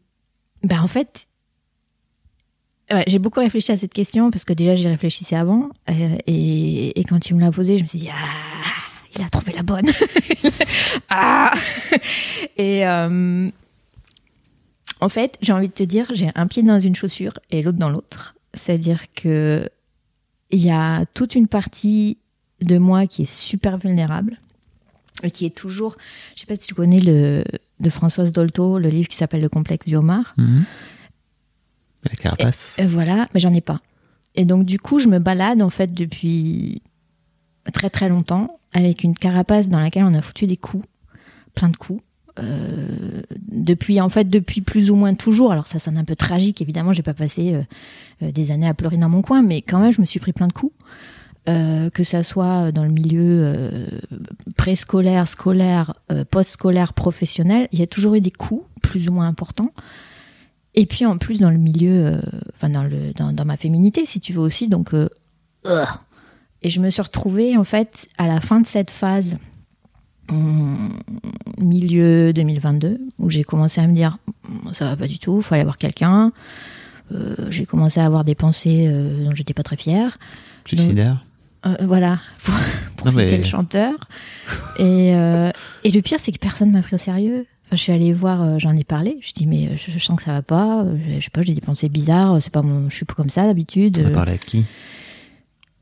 [0.65, 1.27] ben en fait,
[2.91, 5.71] ouais, j'ai beaucoup réfléchi à cette question parce que déjà j'y réfléchissais avant.
[5.91, 8.79] euh, et, et quand tu me l'as posée, je me suis dit ah,
[9.17, 9.87] il a trouvé la bonne.
[11.11, 11.53] ah.
[12.57, 13.51] Et euh,
[15.01, 17.79] en fait, j'ai envie de te dire, j'ai un pied dans une chaussure et l'autre
[17.79, 18.35] dans l'autre.
[18.55, 19.69] C'est-à-dire que
[20.51, 22.18] il y a toute une partie
[22.63, 24.39] de moi qui est super vulnérable
[25.23, 25.97] et qui est toujours.
[26.35, 27.45] Je sais pas si tu connais le
[27.81, 30.35] de Françoise Dolto, le livre qui s'appelle Le complexe du homard.
[30.37, 30.65] Mhm.
[32.05, 32.77] La carapace.
[32.79, 33.81] Euh, voilà, mais j'en ai pas.
[34.35, 36.83] Et donc du coup, je me balade en fait depuis
[37.73, 40.87] très très longtemps avec une carapace dans laquelle on a foutu des coups,
[41.55, 42.03] plein de coups.
[42.39, 45.51] Euh, depuis en fait depuis plus ou moins toujours.
[45.51, 47.63] Alors ça sonne un peu tragique, évidemment, j'ai pas passé euh,
[48.23, 50.33] euh, des années à pleurer dans mon coin, mais quand même, je me suis pris
[50.33, 50.73] plein de coups.
[51.49, 53.87] Euh, que ça soit dans le milieu euh,
[54.57, 59.27] préscolaire, scolaire, euh, post-scolaire, professionnel, il y a toujours eu des coups plus ou moins
[59.27, 59.73] importants.
[60.75, 62.21] Et puis en plus dans le milieu,
[62.55, 64.93] enfin dans, le, dans, ma féminité, si tu veux aussi, donc...
[66.63, 69.39] et je me suis retrouvée en fait à la fin de cette phase,
[70.29, 70.99] hum,
[71.59, 74.19] milieu 2022, où j'ai commencé à me dire,
[74.73, 76.33] ça va pas du tout, il faut aller voir quelqu'un.
[77.49, 80.19] J'ai commencé à avoir des pensées euh, dont j'étais pas très fière.
[80.67, 81.25] Suicidaire?
[81.67, 82.55] Euh, voilà, pour,
[82.97, 83.95] pour Non, citer mais- le chanteur.
[84.79, 85.51] Et, euh,
[85.85, 87.47] et le pire, c'est que personne m'a pris au sérieux.
[87.67, 89.19] Enfin, je suis allée voir, euh, j'en ai parlé.
[89.21, 90.85] Je dis, mais je, je sens que ça va pas.
[91.09, 92.41] Je, je sais pas, j'ai des pensées bizarres.
[92.41, 93.99] C'est pas mon, je suis pas comme ça d'habitude.
[94.03, 94.65] On a Euh, parlé à qui?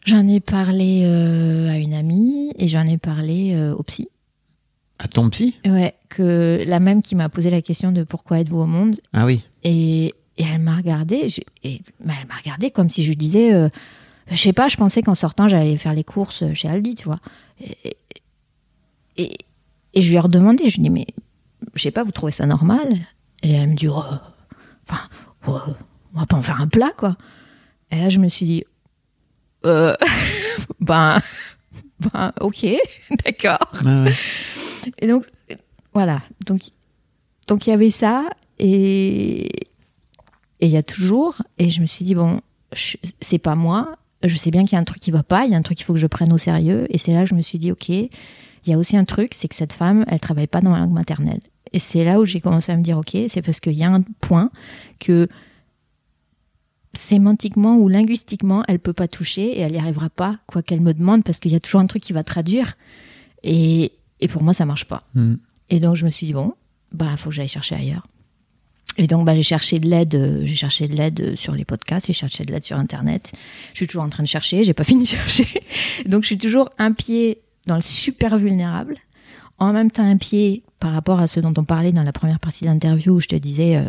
[0.04, 4.08] J'en ai parlé à une amie et j'en ai parlé au psy.
[5.00, 5.56] À ton psy?
[5.66, 9.26] Ouais, que la même qui m'a posé la question de pourquoi êtes-vous au monde Ah
[9.26, 9.42] oui.
[9.64, 10.06] et,
[10.38, 13.52] et elle m'a regardé, je- et bah, elle m'a regardé comme si je disais,
[14.30, 17.20] je sais pas, je pensais qu'en sortant j'allais faire les courses chez Aldi, tu vois.
[17.60, 17.96] Et,
[19.16, 21.06] et, je lui ai redemandé, je lui ai dit, mais
[21.74, 22.96] je sais pas, vous trouvez ça normal?
[23.42, 24.02] Et elle me dit, oh,
[24.86, 25.00] enfin,
[25.46, 25.60] oh,
[26.14, 27.16] on va pas en faire un plat, quoi.
[27.90, 28.64] Et là, je me suis dit,
[29.64, 29.94] euh,
[30.80, 31.20] ben,
[32.00, 32.66] ben, ok,
[33.24, 33.72] d'accord.
[33.84, 34.14] Ah ouais.
[34.98, 35.26] Et donc,
[35.94, 36.22] voilà.
[36.44, 36.62] Donc,
[37.48, 38.24] donc il y avait ça
[38.58, 39.46] et
[40.60, 41.36] et il y a toujours.
[41.58, 42.40] Et je me suis dit bon,
[43.20, 43.96] c'est pas moi.
[44.22, 45.44] Je sais bien qu'il y a un truc qui va pas.
[45.44, 46.86] Il y a un truc qu'il faut que je prenne au sérieux.
[46.90, 47.88] Et c'est là que je me suis dit ok.
[47.88, 48.10] Il
[48.66, 50.92] y a aussi un truc, c'est que cette femme, elle travaille pas dans la langue
[50.92, 51.40] maternelle.
[51.72, 53.90] Et c'est là où j'ai commencé à me dire ok, c'est parce qu'il y a
[53.90, 54.50] un point
[54.98, 55.28] que
[56.94, 60.94] sémantiquement ou linguistiquement, elle peut pas toucher et elle y arrivera pas, quoi qu'elle me
[60.94, 62.76] demande, parce qu'il y a toujours un truc qui va traduire.
[63.42, 65.04] Et, et pour moi, ça marche pas.
[65.14, 65.38] Mhm.
[65.68, 66.54] Et donc, je me suis dit, bon,
[66.92, 68.06] bah, faut que j'aille chercher ailleurs.
[68.98, 71.64] Et donc, bah, j'ai cherché de l'aide, euh, j'ai cherché de l'aide euh, sur les
[71.64, 73.32] podcasts, j'ai cherché de l'aide sur Internet.
[73.72, 75.46] Je suis toujours en train de chercher, j'ai pas fini de chercher.
[76.06, 78.96] Donc, je suis toujours un pied dans le super vulnérable,
[79.58, 82.40] en même temps un pied par rapport à ce dont on parlait dans la première
[82.40, 83.84] partie de l'interview où je te disais, euh,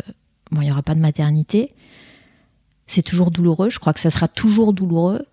[0.50, 1.72] bon, il y aura pas de maternité.
[2.86, 5.24] C'est toujours douloureux, je crois que ça sera toujours douloureux.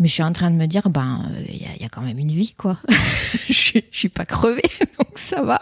[0.00, 2.32] Mais je suis en train de me dire, ben, il y, a- quand même une
[2.32, 2.78] vie, quoi.
[3.48, 4.62] je, je suis pas crevée,
[4.98, 5.60] donc ça va.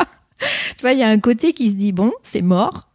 [0.77, 2.89] Tu vois, il y a un côté qui se dit, bon, c'est mort.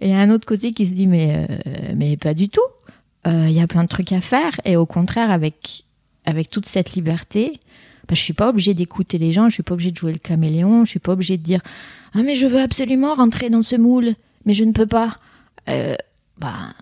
[0.00, 2.60] Et un autre côté qui se dit, mais, euh, mais pas du tout.
[3.26, 4.52] Euh, Il y a plein de trucs à faire.
[4.64, 5.84] Et au contraire, avec,
[6.24, 7.60] avec toute cette liberté,
[8.08, 10.18] bah, je suis pas obligée d'écouter les gens, je suis pas obligée de jouer le
[10.18, 11.60] caméléon, je suis pas obligée de dire,
[12.14, 14.14] ah, mais je veux absolument rentrer dans ce moule,
[14.44, 15.16] mais je ne peux pas.
[15.68, 15.96] Euh,
[16.38, 16.74] bah,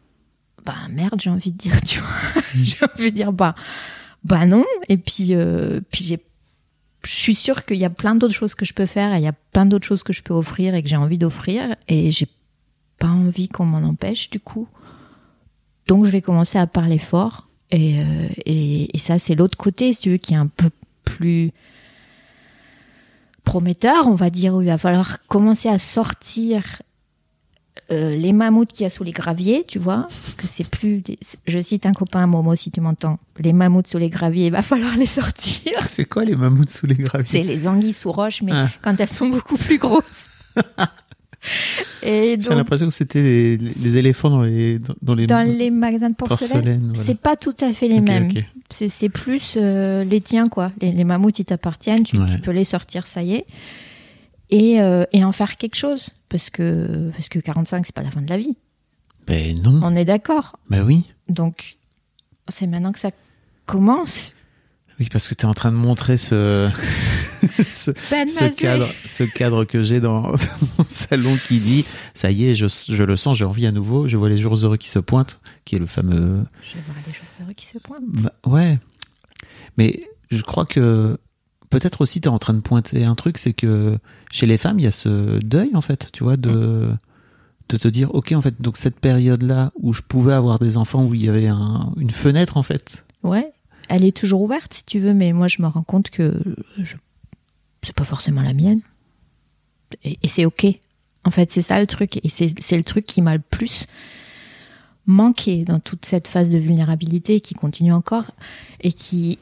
[0.66, 2.42] bah merde, j'ai envie de dire, tu vois.
[2.62, 3.54] j'ai envie de dire, bah,
[4.22, 4.64] bah non.
[4.88, 6.20] Et puis, euh, puis j'ai
[7.04, 9.22] je suis sûre qu'il y a plein d'autres choses que je peux faire et il
[9.22, 12.10] y a plein d'autres choses que je peux offrir et que j'ai envie d'offrir et
[12.10, 12.26] j'ai
[12.98, 14.68] pas envie qu'on m'en empêche du coup.
[15.88, 19.92] Donc je vais commencer à parler fort et, euh, et, et ça c'est l'autre côté
[19.92, 20.70] si tu veux qui est un peu
[21.04, 21.50] plus
[23.44, 24.08] prometteur.
[24.08, 26.82] On va dire où il va falloir commencer à sortir
[27.90, 30.08] euh, les mammouths qu'il y a sous les graviers, tu vois,
[30.38, 31.00] que c'est plus.
[31.02, 33.18] des- Je cite un copain, Momo, si tu m'entends.
[33.38, 35.84] Les mammouths sous les graviers, il va falloir les sortir.
[35.86, 37.26] C'est quoi les mammouths sous les graviers?
[37.30, 38.70] C'est les anguilles sous roche, mais Ah.
[38.80, 40.28] quand elles sont beaucoup plus grosses.
[42.02, 45.70] Et J'ai l'impression que c'était les, les éléphants dans les dans, dans les dans les
[45.70, 46.90] magasins de porcelaine, porcelaines.
[46.94, 47.02] voilà.
[47.04, 48.30] c'est pas tout à fait les mêmes.
[48.70, 50.72] C'est c'est plus euh, les tiens, quoi.
[50.80, 52.30] Les, les mammouths, ils t'appartiennent, tu, Ouais.
[52.34, 53.46] tu peux les sortir, ça y est.
[54.50, 56.10] Et, euh, et en faire quelque chose.
[56.28, 58.56] Parce que, parce que 45, c'est pas la fin de la vie.
[59.26, 59.80] Ben non.
[59.82, 60.58] On est d'accord.
[60.68, 61.06] Ben oui.
[61.28, 61.76] Donc,
[62.48, 63.10] c'est maintenant que ça
[63.66, 64.34] commence.
[65.00, 66.68] Oui, parce que tu es en train de montrer ce,
[67.66, 67.90] ce,
[68.60, 70.36] cadre, ce cadre que j'ai dans, dans
[70.78, 71.84] mon salon qui dit
[72.14, 74.54] ça y est, je, je le sens, j'ai envie à nouveau, je vois les jours
[74.56, 76.44] heureux qui se pointent, qui est le fameux.
[76.62, 78.02] Je voir les choses heureux qui se pointent.
[78.06, 78.78] Bah, ouais.
[79.78, 81.18] Mais je crois que
[81.70, 83.98] peut-être aussi tu es en train de pointer un truc, c'est que
[84.30, 86.90] chez les femmes, il y a ce deuil en fait, tu vois, de,
[87.68, 91.04] de te dire ok, en fait, donc cette période-là où je pouvais avoir des enfants,
[91.04, 93.04] où il y avait un- une fenêtre en fait.
[93.22, 93.50] Ouais.
[93.90, 96.32] Elle est toujours ouverte, si tu veux, mais moi, je me rends compte que
[96.78, 96.96] je...
[97.84, 98.80] c'est pas forcément la mienne.
[100.02, 100.66] Et, c'est OK.
[101.24, 102.18] En fait, c'est ça le truc.
[102.24, 103.86] Et c'est c'est le truc qui m'a le plus
[105.06, 108.30] manqué dans toute cette phase de vulnérabilité qui continue encore
[108.80, 109.38] et qui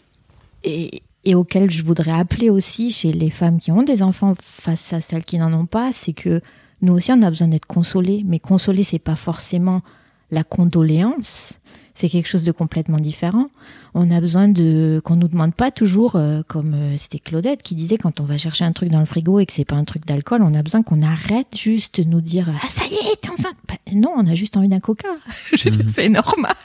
[0.64, 4.92] et, et auquel je voudrais appeler aussi chez les femmes qui ont des enfants face
[4.92, 6.40] à celles qui n'en ont pas, c'est que
[6.80, 9.82] nous aussi on a besoin d'être consolés, mais consoler c'est pas forcément
[10.30, 11.60] la condoléance,
[12.02, 13.48] c'est quelque chose de complètement différent.
[13.94, 17.76] On a besoin de qu'on nous demande pas toujours, euh, comme euh, c'était Claudette qui
[17.76, 19.84] disait quand on va chercher un truc dans le frigo et que c'est pas un
[19.84, 23.20] truc d'alcool, on a besoin qu'on arrête juste de nous dire ah ça y est
[23.20, 23.54] t'es enceinte.
[23.68, 25.06] Bah, non, on a juste envie d'un coca.
[25.52, 26.56] Je dire, c'est normal.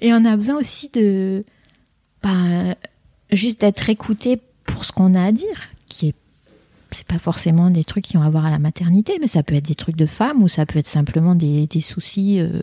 [0.00, 1.44] Et on a besoin aussi de
[2.22, 2.76] bah,
[3.32, 6.14] juste d'être écouté pour ce qu'on a à dire, qui est
[6.92, 9.54] c'est pas forcément des trucs qui ont à voir à la maternité, mais ça peut
[9.54, 12.60] être des trucs de femmes ou ça peut être simplement des, des soucis, euh,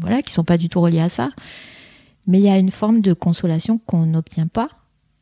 [0.00, 1.30] voilà, qui sont pas du tout reliés à ça.
[2.26, 4.68] Mais il y a une forme de consolation qu'on n'obtient pas,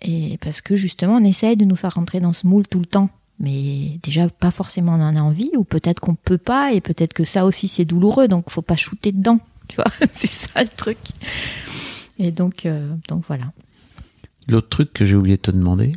[0.01, 2.87] et parce que justement on essaye de nous faire rentrer dans ce moule tout le
[2.87, 3.11] temps.
[3.41, 7.13] Mais déjà pas forcément on en a envie, ou peut-être qu'on peut pas, et peut-être
[7.13, 10.69] que ça aussi c'est douloureux, donc faut pas shooter dedans, tu vois, c'est ça le
[10.69, 10.99] truc.
[12.19, 13.53] Et donc, euh, donc voilà.
[14.47, 15.97] L'autre truc que j'ai oublié de te demander,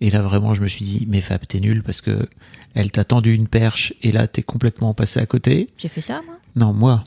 [0.00, 2.28] et là vraiment je me suis dit, mais Fab, t'es nul parce que
[2.74, 5.70] elle t'a tendu une perche et là t'es complètement passé à côté.
[5.76, 6.36] J'ai fait ça moi?
[6.56, 7.04] Non, moi.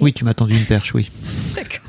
[0.00, 1.10] Oui, tu m'as tendu une perche, oui.
[1.54, 1.80] D'accord.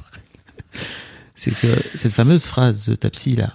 [1.35, 3.53] C'est que cette fameuse phrase de ta psy là,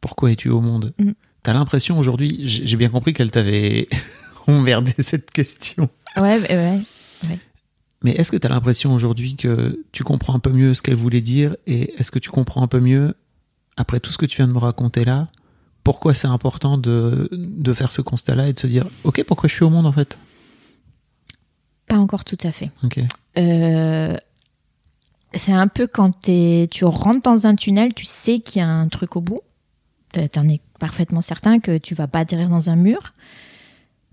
[0.00, 1.12] pourquoi es-tu au monde Mm.
[1.42, 3.86] T'as l'impression aujourd'hui, j'ai bien compris qu'elle t'avait
[4.46, 5.90] emmerdé cette question.
[6.16, 6.80] Ouais, ouais,
[7.24, 7.38] ouais.
[8.02, 11.20] Mais est-ce que t'as l'impression aujourd'hui que tu comprends un peu mieux ce qu'elle voulait
[11.20, 13.14] dire et est-ce que tu comprends un peu mieux,
[13.76, 15.28] après tout ce que tu viens de me raconter là,
[15.84, 19.54] pourquoi c'est important de, de faire ce constat-là et de se dire, ok, pourquoi je
[19.54, 20.18] suis au monde en fait?
[21.88, 22.70] Pas encore tout à fait.
[22.82, 23.00] Ok.
[23.38, 24.16] Euh,
[25.34, 28.68] c'est un peu quand t'es- tu rentres dans un tunnel, tu sais qu'il y a
[28.68, 29.40] un truc au bout.
[30.32, 33.14] T'en es parfaitement certain que tu vas pas atterrir dans un mur.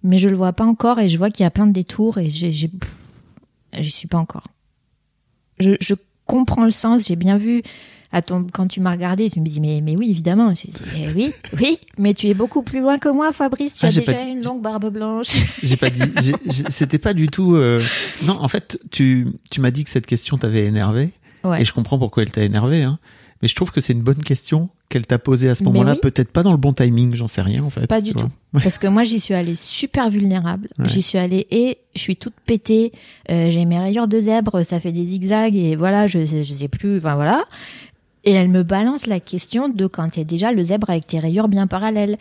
[0.03, 2.17] Mais je le vois pas encore et je vois qu'il y a plein de détours
[2.17, 2.69] et j'y
[3.83, 4.47] suis pas encore.
[5.59, 5.93] Je, je
[6.25, 7.61] comprends le sens, j'ai bien vu.
[8.13, 10.53] À ton, quand tu m'as regardé, tu me dis mais, mais oui, évidemment.
[10.53, 11.31] J'ai dit eh oui,
[11.61, 13.73] oui, mais tu es beaucoup plus loin que moi, Fabrice.
[13.75, 15.29] Tu Ah, as déjà dit- une longue barbe blanche.
[15.63, 16.01] J'ai pas dit,
[16.69, 17.55] c'était pas du tout.
[17.55, 17.81] euh,
[18.25, 21.11] Non, en fait, tu, tu m'as dit que cette question t'avait énervé
[21.43, 21.61] Ouais.
[21.61, 22.83] et je comprends pourquoi elle t'a énervé.
[22.83, 22.99] Hein.
[23.41, 25.93] Mais je trouve que c'est une bonne question qu'elle t'a posée à ce moment-là.
[25.93, 25.99] oui.
[26.01, 27.87] Peut-être pas dans le bon timing, j'en sais rien en fait.
[27.87, 28.27] Pas du tout.
[28.53, 30.67] Parce que moi, j'y suis allée super vulnérable.
[30.77, 30.87] Ouais.
[30.89, 32.91] J'y suis allée et je suis toute pétée.
[33.31, 36.67] Euh, j'ai mes rayures de zèbre, ça fait des zigzags et voilà, je, je sais
[36.67, 36.97] plus.
[36.97, 37.45] Enfin voilà.
[38.23, 41.47] Et elle me balance la question de quand t'es déjà le zèbre avec tes rayures
[41.47, 42.17] bien parallèles.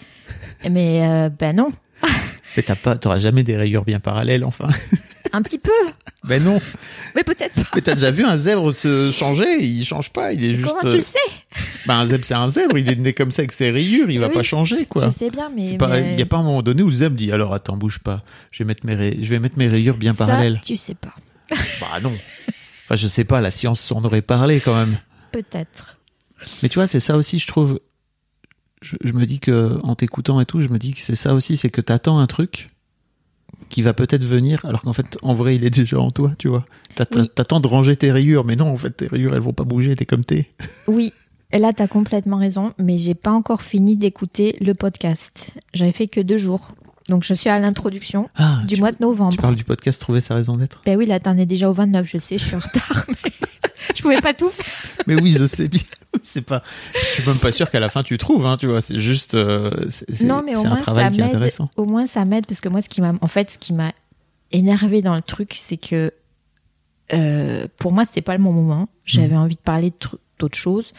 [0.70, 1.68] Mais euh, ben non,
[2.56, 4.68] Mais t'as pas, t'auras jamais des rayures bien parallèles, enfin.
[5.32, 5.70] un petit peu.
[6.24, 6.60] ben non.
[7.14, 7.68] Mais peut-être pas.
[7.74, 9.62] Mais t'as déjà vu un zèbre se changer?
[9.62, 10.66] Il change pas, il est juste.
[10.66, 11.18] Comment tu le sais?
[11.86, 14.18] Ben, un zèbre, c'est un zèbre, il est né comme ça avec ses rayures, il
[14.18, 14.32] va Oui.
[14.34, 15.06] pas changer, quoi.
[15.08, 15.76] Je sais bien, mais.
[15.76, 17.76] Pas, mais il y a pas un moment donné où le zèbre dit alors attends
[17.76, 20.60] bouge pas, je vais mettre mes, ray- je vais mettre mes rayures bien ça, parallèles.
[20.64, 21.14] Tu sais pas.
[21.80, 22.12] Bah non.
[22.86, 24.96] Enfin je sais pas, la science s'en aurait parlé quand même.
[25.32, 25.98] Peut-être.
[26.62, 27.80] Mais tu vois c'est ça aussi je trouve.
[28.82, 31.34] Je, je me dis que en t'écoutant et tout, je me dis que c'est ça
[31.34, 32.70] aussi, c'est que t'attends un truc
[33.68, 36.48] qui va peut-être venir, alors qu'en fait en vrai il est déjà en toi, tu
[36.48, 36.64] vois.
[36.94, 37.62] T'attends Oui.
[37.62, 40.06] de ranger tes rayures, mais non en fait tes rayures elles vont pas bouger, t'es
[40.06, 40.48] comme t'es.
[40.88, 41.12] Oui,
[41.52, 45.50] et là, tu as complètement raison, mais j'ai pas encore fini d'écouter le podcast.
[45.74, 46.72] J'avais fait que deux jours.
[47.08, 49.32] Donc, je suis à l'introduction Ah, du mois de novembre.
[49.32, 50.80] tu parles du podcast Trouver sa raison d'être.
[50.86, 53.32] Ben oui, là, t'en es déjà au 29, je sais, je suis en retard, mais
[54.00, 54.64] je pouvais pas tout faire.
[55.06, 55.80] Mais oui je sais bien.
[56.22, 56.62] c'est pas.
[56.94, 58.80] Je suis même pas sûr qu'à la fin tu trouves, hein, tu vois.
[58.80, 59.34] C'est juste.
[59.34, 61.34] euh, c'est Non, mais au un moins ça qui est m'aide.
[61.36, 61.68] intéressant.
[61.76, 63.92] Au moins ça m'aide parce que moi, ce qui m'a, en fait, ce qui m'a
[64.52, 66.12] énervé dans le truc, c'est que
[67.12, 68.88] euh, pour moi, c'était pas le bon moment.
[69.04, 69.92] J'avais envie de parler
[70.38, 70.92] d'autres choses.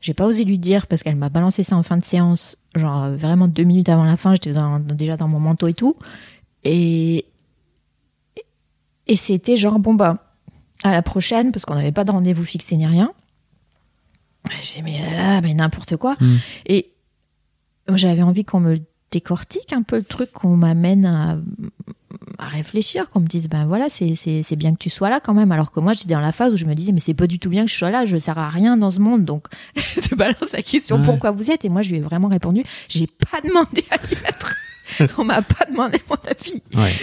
[0.00, 3.04] J'ai pas osé lui dire parce qu'elle m'a balancé ça en fin de séance, genre
[3.04, 4.32] euh, vraiment deux minutes avant la fin.
[4.34, 5.96] J'étais dans- déjà dans mon manteau et tout,
[6.64, 7.24] et
[9.06, 10.21] et c'était genre bon bah
[10.84, 13.12] à la prochaine parce qu'on n'avait pas de rendez-vous fixé ni rien.
[14.62, 16.16] J'ai dit mais ah, mais n'importe quoi.
[16.20, 16.36] Mm.
[16.66, 16.90] Et
[17.94, 18.78] j'avais envie qu'on me
[19.10, 21.38] décortique un peu le truc, qu'on m'amène à,
[22.38, 25.52] à réfléchir, qu'on me dise, ben voilà, c'est- bien que tu sois là quand même.
[25.52, 27.38] Alors que moi, j'étais dans la phase où je me disais, mais c'est pas du
[27.38, 29.24] tout bien que je sois là, je sers à rien dans ce monde.
[29.26, 29.46] Donc,
[29.76, 31.04] je balance la question, Ouais.
[31.04, 31.64] pourquoi vous êtes?
[31.64, 34.54] Et moi, je lui ai vraiment répondu, j'ai pas demandé à y être.
[35.18, 36.62] On m'a pas demandé mon avis.
[36.74, 36.94] Ouais.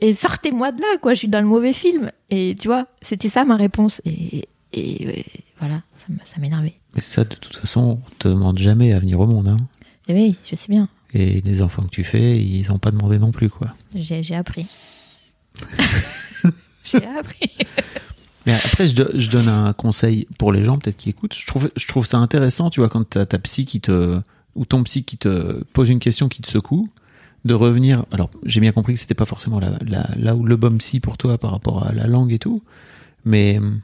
[0.00, 2.10] Et sortez-moi de là, quoi, je suis dans le mauvais film.
[2.30, 4.00] Et tu vois, c'était ça ma réponse.
[4.04, 5.24] Et, et,
[5.58, 6.74] voilà, ça m'énervait.
[6.94, 9.48] Mais ça, de toute façon, on te demande jamais à venir au monde.
[9.48, 9.56] Hein.
[10.08, 13.18] Et oui, je sais bien, Et les enfants que tu fais, ils ont pas demandé
[13.18, 13.74] non plus, quoi.
[13.94, 14.66] j'ai appris.
[16.84, 17.50] j'ai appris.
[18.46, 21.34] Mais après, je donne un conseil pour les gens peut-être qui écoutent.
[21.34, 24.20] Je trouve, je trouve ça intéressant, tu vois, quand t'as ta psy qui te
[24.54, 26.88] ou ton psy qui te pose une question qui te secoue,
[27.44, 28.04] de revenir.
[28.12, 31.00] Alors, j'ai bien compris que c'était pas forcément la, la- là où le bon psy
[31.00, 32.62] pour toi par rapport à la langue et tout,
[33.24, 33.80] mais hum,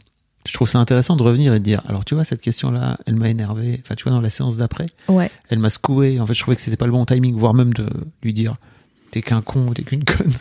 [0.46, 1.82] je trouve ça intéressant de revenir et de dire.
[1.86, 3.78] Alors, tu vois, cette question-là, elle m'a énervé.
[3.84, 5.30] Enfin, tu vois, dans la séance d'après, Ouais.
[5.50, 6.18] elle m'a secoué.
[6.20, 7.86] En fait, je trouvais que c'était pas le bon timing, voire même de
[8.22, 8.54] lui dire
[9.10, 10.32] t'es qu'un con, t'es qu'une conne.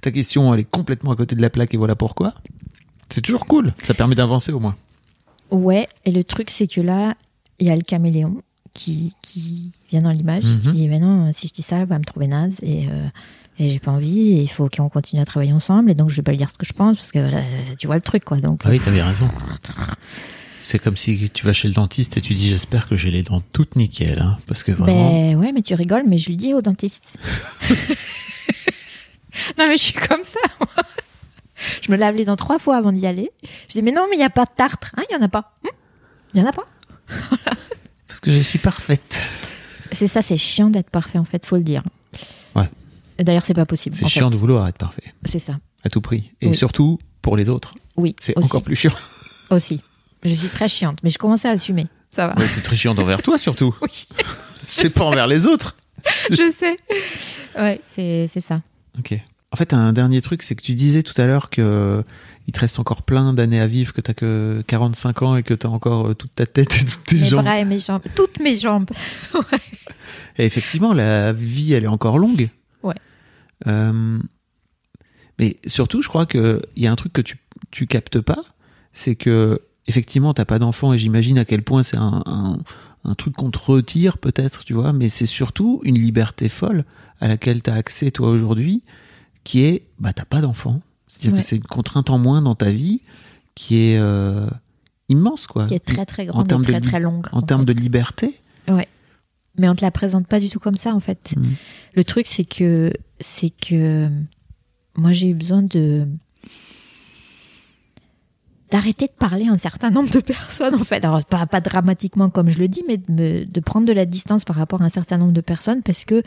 [0.00, 2.34] Ta question, elle est complètement à côté de la plaque et voilà pourquoi.
[3.10, 3.72] C'est toujours cool.
[3.84, 4.76] Ça permet d'avancer au moins.
[5.50, 7.14] Ouais, et le truc, c'est que là,
[7.58, 8.42] il y a le caméléon
[8.78, 10.44] qui, qui vient dans l'image.
[10.44, 10.60] Mhm.
[10.62, 12.58] qui dit, mais non, si je dis ça, elle va me trouver naze.
[12.62, 13.06] Et, euh,
[13.58, 14.30] et j'ai pas envie.
[14.38, 15.90] Et il faut qu'on continue à travailler ensemble.
[15.90, 16.96] Et donc, je vais pas lui dire ce que je pense.
[16.96, 17.42] Parce que là,
[17.78, 18.38] tu vois le truc, quoi.
[18.38, 19.28] Donc, Ah oui, t'avais raison.
[20.60, 23.22] C'est comme si tu vas chez le dentiste et tu dis j'espère que j'ai les
[23.22, 25.08] dents toutes nickel, hein, parce que vraiment.
[25.10, 27.16] ben ouais, mais tu rigoles, mais je lui dis au dentiste.
[29.56, 30.40] non, mais je suis comme ça.
[30.58, 30.68] moi.
[31.80, 33.30] je me lave les dents trois fois avant d'y aller.
[33.68, 34.90] Je dis, mais non, mais il n'y a pas de tartre.
[34.96, 35.52] Hein, il y en a pas.
[35.64, 35.70] Hum
[36.34, 36.66] Il y en a pas.
[38.28, 39.22] Que je suis parfaite.
[39.90, 41.82] C'est ça, c'est chiant d'être parfait, en fait, faut le dire.
[42.54, 42.68] Ouais.
[43.18, 43.96] D'ailleurs, c'est pas possible.
[43.96, 44.34] C'est chiant fait.
[44.36, 45.54] de vouloir être parfait, C'est ça.
[45.82, 46.30] à tout prix.
[46.42, 46.54] Et Oui.
[46.54, 47.72] surtout pour les autres.
[47.96, 48.92] Oui, C'est encore plus chiant.
[49.50, 49.80] Aussi.
[50.24, 51.86] Je suis très chiante, mais je commence à assumer.
[52.10, 52.34] Ça va.
[52.38, 53.74] Ouais, très chiant envers toi surtout.
[53.82, 54.06] Oui,
[54.62, 55.74] C'est pas envers les autres.
[56.30, 56.76] je sais.
[57.58, 58.60] Ouais, c'est c'est ça.
[58.98, 59.14] Ok.
[59.50, 62.04] En fait, un dernier truc, c'est que tu disais tout à l'heure que
[62.46, 65.54] il te reste encore plein d'années à vivre, que t'as que 45 ans et que
[65.54, 67.44] t'as encore euh, toute ta tête et toutes tes Mes jambes.
[67.44, 68.02] bras et mes jambes.
[68.14, 68.88] Toutes mes jambes.
[70.40, 72.48] Et effectivement, la vie, elle est encore longue.
[72.84, 72.94] Ouais.
[73.66, 74.18] Euh,
[75.38, 77.38] mais surtout, je crois que il y a un truc que tu
[77.70, 78.44] tu captes pas,
[78.92, 82.58] c'est que effectivement, t'as pas d'enfant et j'imagine à quel point c'est un, un
[83.04, 84.92] un truc qu'on te retire peut-être, tu vois.
[84.92, 86.84] Mais c'est surtout une liberté folle
[87.20, 88.82] à laquelle t'as accès toi aujourd'hui,
[89.48, 90.82] qui est bah t'as pas d'enfant.
[91.06, 91.38] C'est-à-dire Ouais.
[91.40, 93.00] que c'est une contrainte en moins dans ta vie
[93.54, 94.46] qui est euh,
[95.08, 95.66] immense, quoi.
[95.66, 97.26] Qui est très très En grande et termes de très li- très longue.
[97.32, 98.38] en termes de liberté.
[99.60, 101.34] Mais on te la présente pas du tout comme ça, en fait.
[101.36, 101.54] Mhm.
[101.94, 104.08] Le truc, c'est que, c'est que
[104.96, 106.06] moi, j'ai eu besoin de
[108.70, 111.02] d'arrêter de parler à un certain nombre de personnes, en fait.
[111.04, 114.04] Alors, pas, pas dramatiquement comme je le dis, mais de, me- de prendre de la
[114.04, 116.22] distance par rapport à un certain nombre de personnes parce que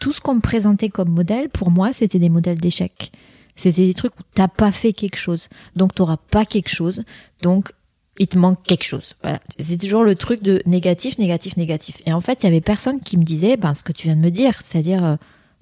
[0.00, 3.12] tout ce qu'on me présentait comme modèle, pour moi, c'était des modèles d'échec.
[3.54, 5.48] C'était des trucs où t'as pas fait quelque chose.
[5.76, 7.04] Donc, t'auras pas quelque chose.
[7.42, 7.72] Donc,
[8.18, 9.14] il te manque quelque chose.
[9.22, 9.40] Voilà.
[9.58, 12.02] C'est toujours le truc de négatif, négatif, négatif.
[12.06, 14.16] Et en fait, il y avait personne qui me disait, ben, ce que tu viens
[14.16, 15.16] de me dire, c'est-à-dire, euh,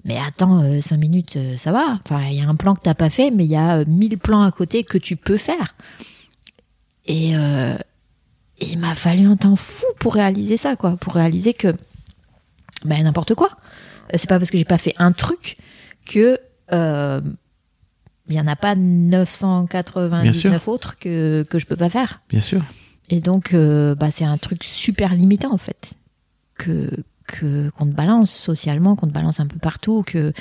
[0.05, 1.99] mais attends, euh, cinq minutes, euh, ça va.
[2.05, 4.17] Enfin, il y a un plan que t'as pas fait, mais il y a mille
[4.17, 5.75] plans à côté que tu peux faire.
[7.05, 7.31] Et
[8.61, 10.95] il m'a fallu un temps fou pour réaliser ça, quoi.
[10.97, 11.73] Pour réaliser que,
[12.85, 13.49] ben, n'importe quoi.
[14.13, 15.57] C'est pas parce que j'ai pas fait un truc
[16.05, 16.39] que,
[16.71, 17.21] euh,
[18.27, 22.21] il y en a pas Bien 999 autres que, que je peux pas faire.
[22.29, 22.63] Bien sûr.
[23.09, 25.95] Et donc, euh, bah, c'est un truc super limitant, en fait,
[26.55, 26.89] que
[27.29, 30.33] que qu'on te balance socialement, qu'on te balance un peu partout, que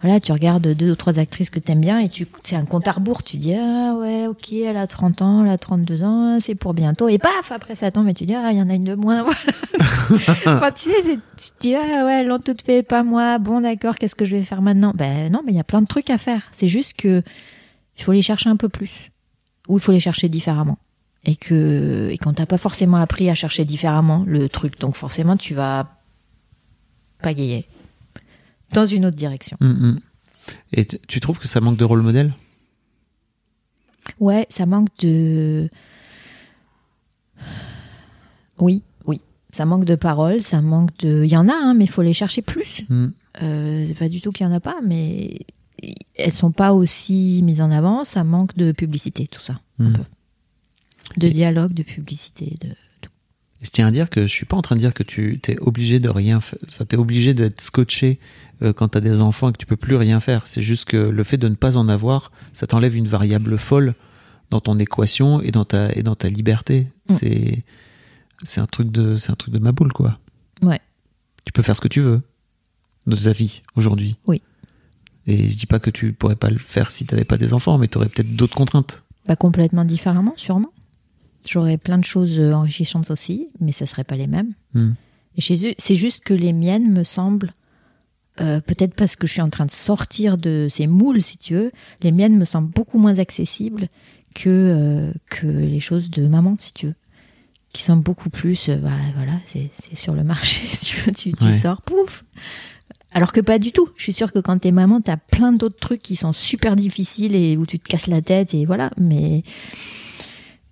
[0.00, 2.88] voilà, tu regardes deux ou trois actrices que t'aimes bien et tu c'est un compte
[2.88, 6.38] à rebours, tu dis ah ouais, ok, elle a 30 ans, elle a 32 ans,
[6.40, 8.70] c'est pour bientôt et paf, après ça tombe et tu dis ah, il y en
[8.70, 9.38] a une de moins, voilà.
[10.46, 13.38] enfin, tu sais, tu te dis ah ouais, l'ont toutes fait, pas moi.
[13.38, 14.92] Bon d'accord, qu'est-ce que je vais faire maintenant?
[14.94, 16.42] Ben non, mais il y a plein de trucs à faire.
[16.52, 17.22] C'est juste que
[17.98, 19.10] il faut les chercher un peu plus
[19.68, 20.78] ou il faut les chercher différemment
[21.24, 25.36] et que et qu'on t'a pas forcément appris à chercher différemment le truc donc forcément
[25.36, 25.99] tu vas
[27.20, 27.66] pagayer
[28.72, 30.00] dans une autre direction Mm, mm.
[30.72, 32.32] Et tu trouves que ça manque de rôle modèle?
[34.18, 35.68] Ouais ça manque de
[38.58, 39.20] Oui, oui.
[39.52, 41.24] Ça manque de paroles, ça manque de.
[41.24, 42.82] Il y en a, hein, mais il faut les chercher plus.
[42.88, 43.08] Hmm.
[43.42, 45.40] Euh, c'est pas du tout qu'il y en a pas, mais
[46.14, 48.04] elles sont pas aussi mises en avant.
[48.04, 49.92] Ça manque de publicité, tout ça, un Hmm.
[49.94, 50.02] peu.
[51.16, 52.68] De dialogue, de publicité, de.
[53.62, 55.58] Je tiens à dire que je suis pas en train de dire que tu t'es
[55.60, 56.58] obligé de rien faire.
[56.68, 58.18] Enfin, t'es obligé d'être scotché
[58.62, 60.46] euh, quand t'as des enfants et que tu peux plus rien faire.
[60.46, 63.94] C'est juste que le fait de ne pas en avoir, ça t'enlève une variable folle
[64.48, 66.86] dans ton équation et dans ta et dans ta liberté.
[67.08, 67.14] Mm.
[67.18, 67.64] C'est
[68.42, 70.18] c'est un truc de c'est un truc de ma boule quoi.
[70.62, 70.80] Ouais.
[71.44, 72.22] Tu peux faire ce que tu veux
[73.06, 74.16] de ta vie aujourd'hui.
[74.26, 74.40] Oui.
[75.26, 77.76] Et je dis pas que tu pourrais pas le faire si t'avais pas des enfants,
[77.78, 79.02] mais t'aurais peut-être d'autres contraintes.
[79.26, 80.72] Pas complètement différemment, sûrement.
[81.48, 84.52] J'aurais plein de choses euh, enrichissantes aussi, mais ça serait pas les mêmes.
[84.74, 84.92] Hmm.
[85.36, 87.52] Et chez eux, c'est juste que les miennes me semblent,
[88.40, 91.54] euh, peut-être parce que je suis en train de sortir de ces moules, si tu
[91.54, 91.72] veux,
[92.02, 93.88] les miennes me semblent beaucoup moins accessibles
[94.34, 96.94] que, euh, que les choses de maman, si tu veux.
[97.72, 101.12] Qui sont beaucoup plus, euh, bah, voilà, c'est c'est sur le marché, si tu veux,
[101.12, 101.56] tu, tu Ouais.
[101.58, 102.24] sors, pouf.
[103.12, 103.88] Alors que pas du tout.
[103.96, 107.34] Je suis sûre que quand t'es maman, t'as plein d'autres trucs qui sont super difficiles
[107.34, 108.90] et où tu te casses la tête et voilà.
[108.98, 109.42] Mais,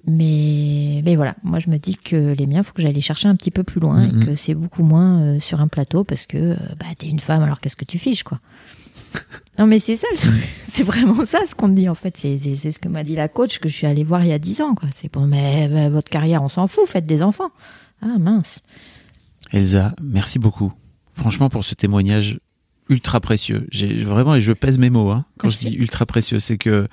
[0.08, 1.34] mais, mais voilà.
[1.42, 3.62] Moi, je me dis que les miens, faut que j'aille les chercher un petit peu
[3.62, 6.86] plus loin et que c'est beaucoup moins euh, sur un plateau parce que euh, bah,
[6.96, 8.40] t'es une femme, alors qu'est-ce que tu fiches, quoi?
[9.58, 10.06] Non, mais c'est ça,
[10.68, 12.16] c'est vraiment ça ce qu'on dit en fait.
[12.16, 12.38] C'est
[12.70, 14.60] ce que m'a dit la coach que je suis allée voir il y a 10
[14.60, 14.88] ans, quoi.
[14.94, 17.50] C'est bon, mais bah, votre carrière, on s'en fout, faites des enfants.
[18.00, 18.60] Ah mince.
[19.50, 20.72] Elsa, merci beaucoup.
[21.12, 22.38] Franchement, pour ce témoignage
[22.88, 23.66] ultra précieux.
[23.70, 25.64] J'ai vraiment, et je pèse mes mots, hein, quand Merci.
[25.64, 26.88] je dis ultra précieux, c'est que,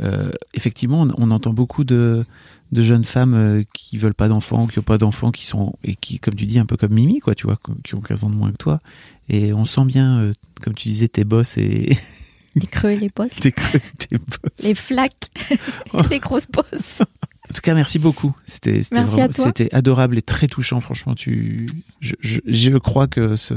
[0.00, 2.24] euh, effectivement, on, on entend beaucoup de,
[2.72, 5.96] de jeunes femmes euh, qui veulent pas d'enfants, qui ont pas d'enfants, qui sont, et
[5.96, 8.30] qui, comme tu dis, un peu comme Mimi, quoi, tu vois, qui ont 15 ans
[8.30, 8.80] de moins que toi.
[9.28, 11.96] Et on sent bien, euh, comme tu disais, tes bosses et
[12.56, 13.40] Les creux et les postes.
[13.40, 14.64] tes creux, tes bosses.
[14.64, 15.30] Les flaques.
[16.10, 17.02] les grosses postes.
[17.48, 18.34] En tout cas, merci beaucoup.
[18.46, 20.80] C'était c'était adorable et très touchant.
[20.80, 21.68] Franchement, tu,
[22.00, 23.54] je, je, je crois que ce,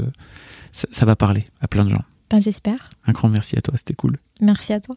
[0.72, 2.02] ça, ça va parler à plein de gens.
[2.30, 2.90] Ben, j'espère.
[3.06, 4.18] Un grand merci à toi, c'était cool.
[4.40, 4.96] Merci à toi.